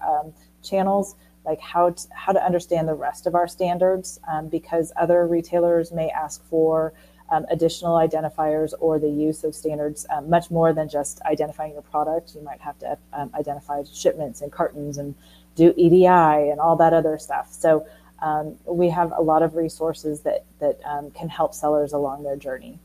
channels, 0.62 1.16
like 1.46 1.60
how 1.60 1.92
to, 1.92 2.08
how 2.14 2.32
to 2.32 2.44
understand 2.44 2.88
the 2.88 2.94
rest 2.94 3.28
of 3.28 3.36
our 3.36 3.48
standards 3.48 4.20
um, 4.32 4.48
because 4.48 4.92
other 4.96 5.28
retailers 5.28 5.92
may 5.92 6.10
ask 6.10 6.44
for 6.50 6.94
um, 7.30 7.46
additional 7.50 7.96
identifiers 7.96 8.74
or 8.80 9.00
the 9.00 9.10
use 9.10 9.44
of 9.44 9.56
standards 9.56 10.06
um, 10.10 10.30
much 10.30 10.52
more 10.52 10.74
than 10.74 10.88
just 10.88 11.22
identifying 11.24 11.74
your 11.74 11.82
product. 11.82 12.36
You 12.36 12.42
might 12.42 12.62
have 12.62 12.78
to 12.80 12.98
um, 13.12 13.32
identify 13.34 13.84
shipments 13.92 14.42
and 14.42 14.52
cartons 14.52 14.98
and 14.98 15.16
do 15.56 15.74
EDI 15.76 16.06
and 16.06 16.60
all 16.60 16.76
that 16.78 16.94
other 16.94 17.18
stuff. 17.18 17.52
So 17.52 17.86
um, 18.22 18.56
we 18.66 18.90
have 18.90 19.12
a 19.12 19.22
lot 19.22 19.44
of 19.44 19.56
resources 19.56 20.22
that 20.22 20.46
that 20.60 20.80
um, 20.86 21.12
can 21.12 21.30
help 21.30 21.54
sellers 21.54 21.94
along 21.94 22.24
their 22.24 22.38
journey. 22.38 22.80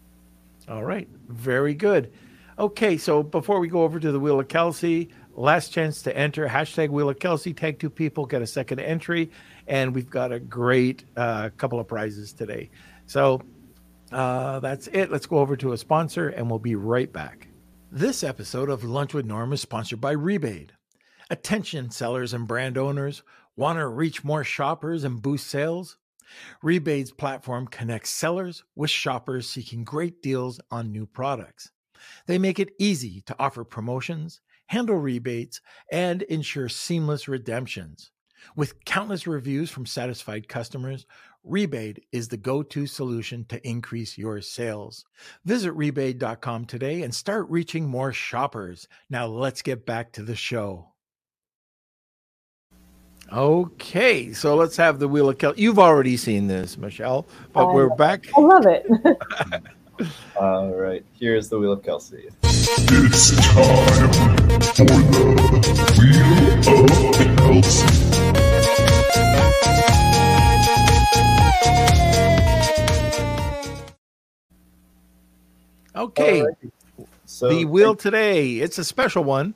All 0.69 0.85
right, 0.85 1.09
very 1.29 1.75
good. 1.75 2.13
Okay, 2.59 2.97
so 2.97 3.23
before 3.23 3.61
we 3.61 3.69
go 3.69 3.85
over 3.85 4.01
to 4.01 4.11
the 4.11 4.19
Wheel 4.19 4.41
of 4.41 4.49
Kelsey, 4.49 5.11
last 5.39 5.73
chance 5.73 6.03
to 6.03 6.17
enter 6.17 6.47
hashtag 6.49 6.91
Wheel 6.91 7.09
of 7.09 7.19
Kelsey. 7.19 7.55
Tag 7.55 7.79
two 7.79 7.91
people, 7.91 8.27
get 8.27 8.43
a 8.43 8.47
second 8.47 8.81
entry, 8.81 9.31
and 9.67 9.95
we've 9.95 10.11
got 10.11 10.33
a 10.33 10.41
great 10.41 11.05
uh, 11.17 11.51
couple 11.57 11.79
of 11.79 11.87
prizes 11.87 12.33
today. 12.33 12.71
So 13.07 13.41
uh, 14.11 14.61
that's 14.61 14.89
it. 14.89 15.11
Let's 15.11 15.27
go 15.27 15.39
over 15.39 15.57
to 15.57 15.73
a 15.73 15.79
sponsor, 15.79 16.29
and 16.29 16.51
we'll 16.51 16.59
be 16.59 16.75
right 16.75 17.13
back. 17.13 17.49
This 17.91 18.23
episode 18.23 18.69
of 18.69 18.85
Lunch 18.85 19.15
with 19.15 19.27
Norm 19.27 19.53
is 19.53 19.63
sponsored 19.63 20.01
by 20.01 20.15
Rebaid. 20.15 20.71
Attention 21.31 21.91
sellers 21.91 22.35
and 22.35 22.49
brand 22.49 22.77
owners 22.77 23.23
want 23.57 23.79
to 23.79 23.87
reach 23.87 24.25
more 24.25 24.45
shoppers 24.45 25.05
and 25.05 25.23
boost 25.23 25.47
sales? 25.47 25.99
Rebaid's 26.63 27.13
platform 27.13 27.67
connects 27.67 28.11
sellers 28.11 28.65
with 28.75 28.91
shoppers 28.91 29.49
seeking 29.49 29.85
great 29.85 30.23
deals 30.23 30.61
on 30.71 30.93
new 30.93 31.07
products. 31.07 31.71
They 32.27 32.39
make 32.39 32.59
it 32.59 32.75
easy 32.79 33.23
to 33.23 33.37
offer 33.39 33.65
promotions, 33.65 34.41
handle 34.69 34.97
rebates, 34.97 35.61
and 35.91 36.23
ensure 36.23 36.69
seamless 36.69 37.29
redemptions. 37.29 38.11
With 38.57 38.85
countless 38.85 39.27
reviews 39.27 39.71
from 39.71 39.87
satisfied 39.87 40.49
customers, 40.49 41.07
Rebaid 41.47 42.01
is 42.13 42.29
the 42.29 42.37
go 42.37 42.63
to 42.63 42.87
solution 42.87 43.45
to 43.47 43.67
increase 43.67 44.19
your 44.19 44.41
sales. 44.41 45.05
Visit 45.45 45.73
rebaid.com 45.75 46.67
today 46.67 47.03
and 47.03 47.15
start 47.15 47.49
reaching 47.49 47.89
more 47.89 48.13
shoppers. 48.13 48.89
Now, 49.09 49.27
let's 49.27 49.63
get 49.63 49.87
back 49.87 50.13
to 50.13 50.23
the 50.23 50.37
show. 50.37 50.93
Okay, 53.33 54.33
so 54.33 54.57
let's 54.57 54.77
have 54.77 54.99
the 54.99 55.09
Wheel 55.09 55.29
of 55.29 55.39
Kel. 55.39 55.55
You've 55.57 55.79
already 55.79 56.17
seen 56.17 56.47
this, 56.47 56.79
Michelle, 56.79 57.27
but 57.53 57.67
I 57.67 57.75
we're 57.75 57.89
love 57.89 57.99
back. 57.99 58.27
I 58.37 58.41
love 58.41 58.67
it. 58.67 58.87
All 60.41 60.71
right, 60.71 61.05
here's 61.19 61.49
the 61.49 61.59
Wheel 61.59 61.73
of 61.73 61.83
Kelsey. 61.83 62.31
It's 62.71 63.31
time 63.31 64.11
for 64.61 64.85
the 64.85 64.85
Wheel 65.99 66.85
of 66.85 67.17
Kelsey. 67.39 67.89
Okay, 75.97 76.43
Alrighty. 76.43 76.71
So 77.25 77.49
the 77.49 77.65
wheel 77.65 77.95
today, 77.95 78.57
it's 78.59 78.77
a 78.77 78.85
special 78.85 79.25
one 79.25 79.55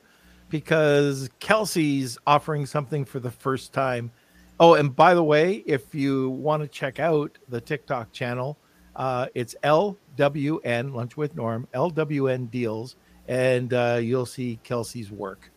because 0.49 1.29
Kelsey's 1.39 2.17
offering 2.25 2.65
something 2.65 3.05
for 3.05 3.19
the 3.19 3.29
first 3.29 3.73
time. 3.73 4.11
Oh, 4.59 4.73
and 4.73 4.95
by 4.95 5.13
the 5.13 5.23
way, 5.23 5.63
if 5.67 5.93
you 5.93 6.31
want 6.31 6.63
to 6.63 6.67
check 6.67 6.99
out 6.99 7.37
the 7.47 7.61
TikTok 7.61 8.11
channel, 8.11 8.57
uh, 8.95 9.27
it's 9.35 9.55
LWN 9.63 10.93
Lunch 10.93 11.15
with 11.15 11.35
Norm, 11.35 11.67
LWN 11.75 12.49
Deals, 12.49 12.95
and 13.27 13.73
uh, 13.73 13.99
you'll 14.01 14.25
see 14.25 14.59
Kelsey's 14.63 15.11
work. 15.11 15.49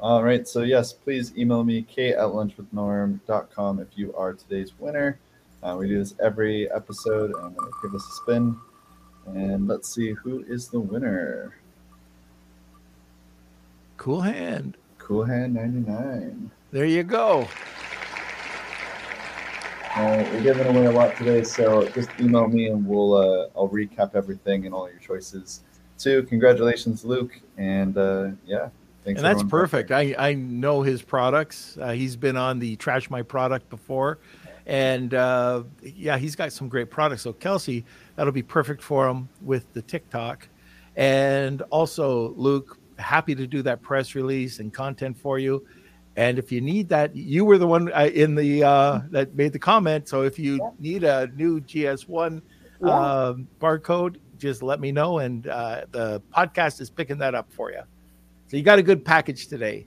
All 0.00 0.22
right. 0.22 0.46
So, 0.46 0.62
yes, 0.62 0.92
please 0.92 1.36
email 1.36 1.64
me, 1.64 1.82
k 1.82 2.10
at 2.10 2.18
lunchwithnorm.com, 2.18 3.80
if 3.80 3.88
you 3.96 4.14
are 4.14 4.32
today's 4.32 4.72
winner. 4.78 5.18
Uh, 5.62 5.76
we 5.78 5.88
do 5.88 5.98
this 5.98 6.14
every 6.22 6.70
episode. 6.70 7.32
To 7.32 7.72
give 7.82 7.94
us 7.94 8.06
a 8.06 8.12
spin. 8.22 8.56
And 9.26 9.66
let's 9.66 9.92
see 9.92 10.12
who 10.12 10.44
is 10.44 10.68
the 10.68 10.80
winner. 10.80 11.54
Cool 13.96 14.20
hand. 14.20 14.76
Cool 14.98 15.24
Hand 15.24 15.54
99. 15.54 16.50
There 16.70 16.84
you 16.84 17.02
go. 17.02 17.48
Uh, 19.96 20.24
we're 20.32 20.42
giving 20.42 20.66
away 20.66 20.84
a 20.84 20.90
lot 20.92 21.16
today, 21.16 21.42
so 21.42 21.88
just 21.88 22.10
email 22.20 22.46
me 22.46 22.68
and 22.68 22.86
we'll 22.86 23.14
uh, 23.14 23.48
I'll 23.56 23.68
recap 23.68 24.14
everything 24.14 24.66
and 24.66 24.74
all 24.74 24.88
your 24.88 25.00
choices. 25.00 25.62
Too, 25.98 26.22
congratulations, 26.24 27.04
Luke, 27.04 27.40
and 27.56 27.96
uh, 27.98 28.30
yeah, 28.46 28.68
thanks. 29.04 29.20
and 29.20 29.24
that's 29.24 29.42
perfect. 29.42 29.90
I, 29.90 30.14
I 30.16 30.34
know 30.34 30.82
his 30.82 31.02
products. 31.02 31.76
Uh, 31.80 31.90
he's 31.90 32.14
been 32.16 32.36
on 32.36 32.58
the 32.60 32.76
Trash 32.76 33.10
My 33.10 33.22
Product 33.22 33.68
before. 33.68 34.18
And 34.66 35.14
uh, 35.14 35.62
yeah, 35.82 36.18
he's 36.18 36.36
got 36.36 36.52
some 36.52 36.68
great 36.68 36.90
products. 36.90 37.22
So, 37.22 37.32
Kelsey, 37.32 37.86
that'll 38.16 38.34
be 38.34 38.42
perfect 38.42 38.82
for 38.82 39.08
him 39.08 39.28
with 39.40 39.72
the 39.72 39.80
TikTok. 39.80 40.46
And 40.94 41.62
also, 41.70 42.34
Luke, 42.36 42.78
happy 42.98 43.34
to 43.34 43.46
do 43.46 43.62
that 43.62 43.80
press 43.80 44.14
release 44.14 44.58
and 44.58 44.72
content 44.72 45.16
for 45.18 45.38
you. 45.38 45.66
And 46.16 46.38
if 46.38 46.52
you 46.52 46.60
need 46.60 46.88
that, 46.90 47.16
you 47.16 47.46
were 47.46 47.56
the 47.56 47.66
one 47.66 47.90
uh, 47.94 48.10
in 48.12 48.34
the 48.34 48.62
uh, 48.62 49.00
that 49.10 49.34
made 49.34 49.52
the 49.54 49.58
comment. 49.58 50.06
So 50.06 50.22
if 50.22 50.38
you 50.38 50.56
Yeah. 50.56 50.70
need 50.78 51.02
a 51.04 51.28
new 51.34 51.60
GS1 51.62 52.42
Yeah. 52.84 52.88
um, 53.28 53.48
barcode, 53.60 54.16
just 54.38 54.62
let 54.62 54.80
me 54.80 54.92
know, 54.92 55.18
and 55.18 55.46
uh, 55.48 55.84
the 55.90 56.22
podcast 56.34 56.80
is 56.80 56.90
picking 56.90 57.18
that 57.18 57.34
up 57.34 57.52
for 57.52 57.70
you. 57.70 57.82
So 58.46 58.56
you 58.56 58.62
got 58.62 58.78
a 58.78 58.82
good 58.82 59.04
package 59.04 59.48
today. 59.48 59.86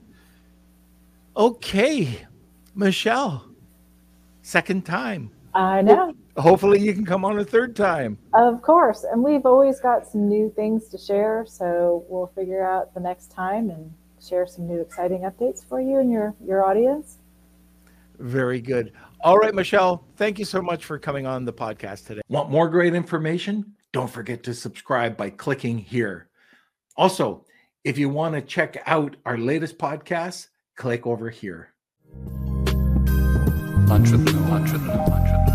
Okay, 1.36 2.26
Michelle, 2.74 3.46
second 4.42 4.84
time. 4.84 5.30
I 5.54 5.82
know, 5.82 6.14
Hopefully, 6.36 6.80
you 6.80 6.94
can 6.94 7.04
come 7.04 7.24
on 7.24 7.38
a 7.38 7.44
third 7.44 7.76
time. 7.76 8.16
of 8.32 8.62
course. 8.62 9.04
And 9.04 9.22
we've 9.22 9.44
always 9.44 9.80
got 9.80 10.06
some 10.06 10.28
new 10.28 10.50
things 10.56 10.88
to 10.88 10.98
share. 10.98 11.44
So 11.46 12.04
we'll 12.08 12.28
figure 12.34 12.66
out 12.66 12.94
the 12.94 13.00
next 13.00 13.30
time 13.30 13.68
and 13.68 13.92
share 14.20 14.46
some 14.46 14.66
new 14.66 14.80
exciting 14.80 15.22
updates 15.22 15.66
for 15.66 15.80
you 15.80 15.98
and 15.98 16.10
your, 16.10 16.34
your 16.44 16.64
audience. 16.64 17.18
Very 18.18 18.60
good. 18.62 18.92
All 19.20 19.36
right, 19.36 19.54
Michelle, 19.54 20.04
thank 20.16 20.38
you 20.38 20.44
so 20.44 20.62
much 20.62 20.84
for 20.84 20.98
coming 20.98 21.26
on 21.26 21.44
the 21.44 21.52
podcast 21.52 22.06
today. 22.06 22.22
Want 22.28 22.50
more 22.50 22.68
great 22.68 22.94
information? 22.94 23.74
Don't 23.92 24.10
forget 24.10 24.42
to 24.44 24.54
subscribe 24.54 25.16
by 25.16 25.30
clicking 25.30 25.78
here. 25.78 26.28
Also, 26.96 27.44
if 27.84 27.98
you 27.98 28.08
want 28.08 28.34
to 28.34 28.40
check 28.40 28.82
out 28.86 29.16
our 29.26 29.36
latest 29.36 29.76
podcast, 29.76 30.48
click 30.76 31.06
over 31.06 31.28
here. 31.28 31.74
Lunch 33.88 34.10
with 34.10 34.24
Norm. 34.34 35.51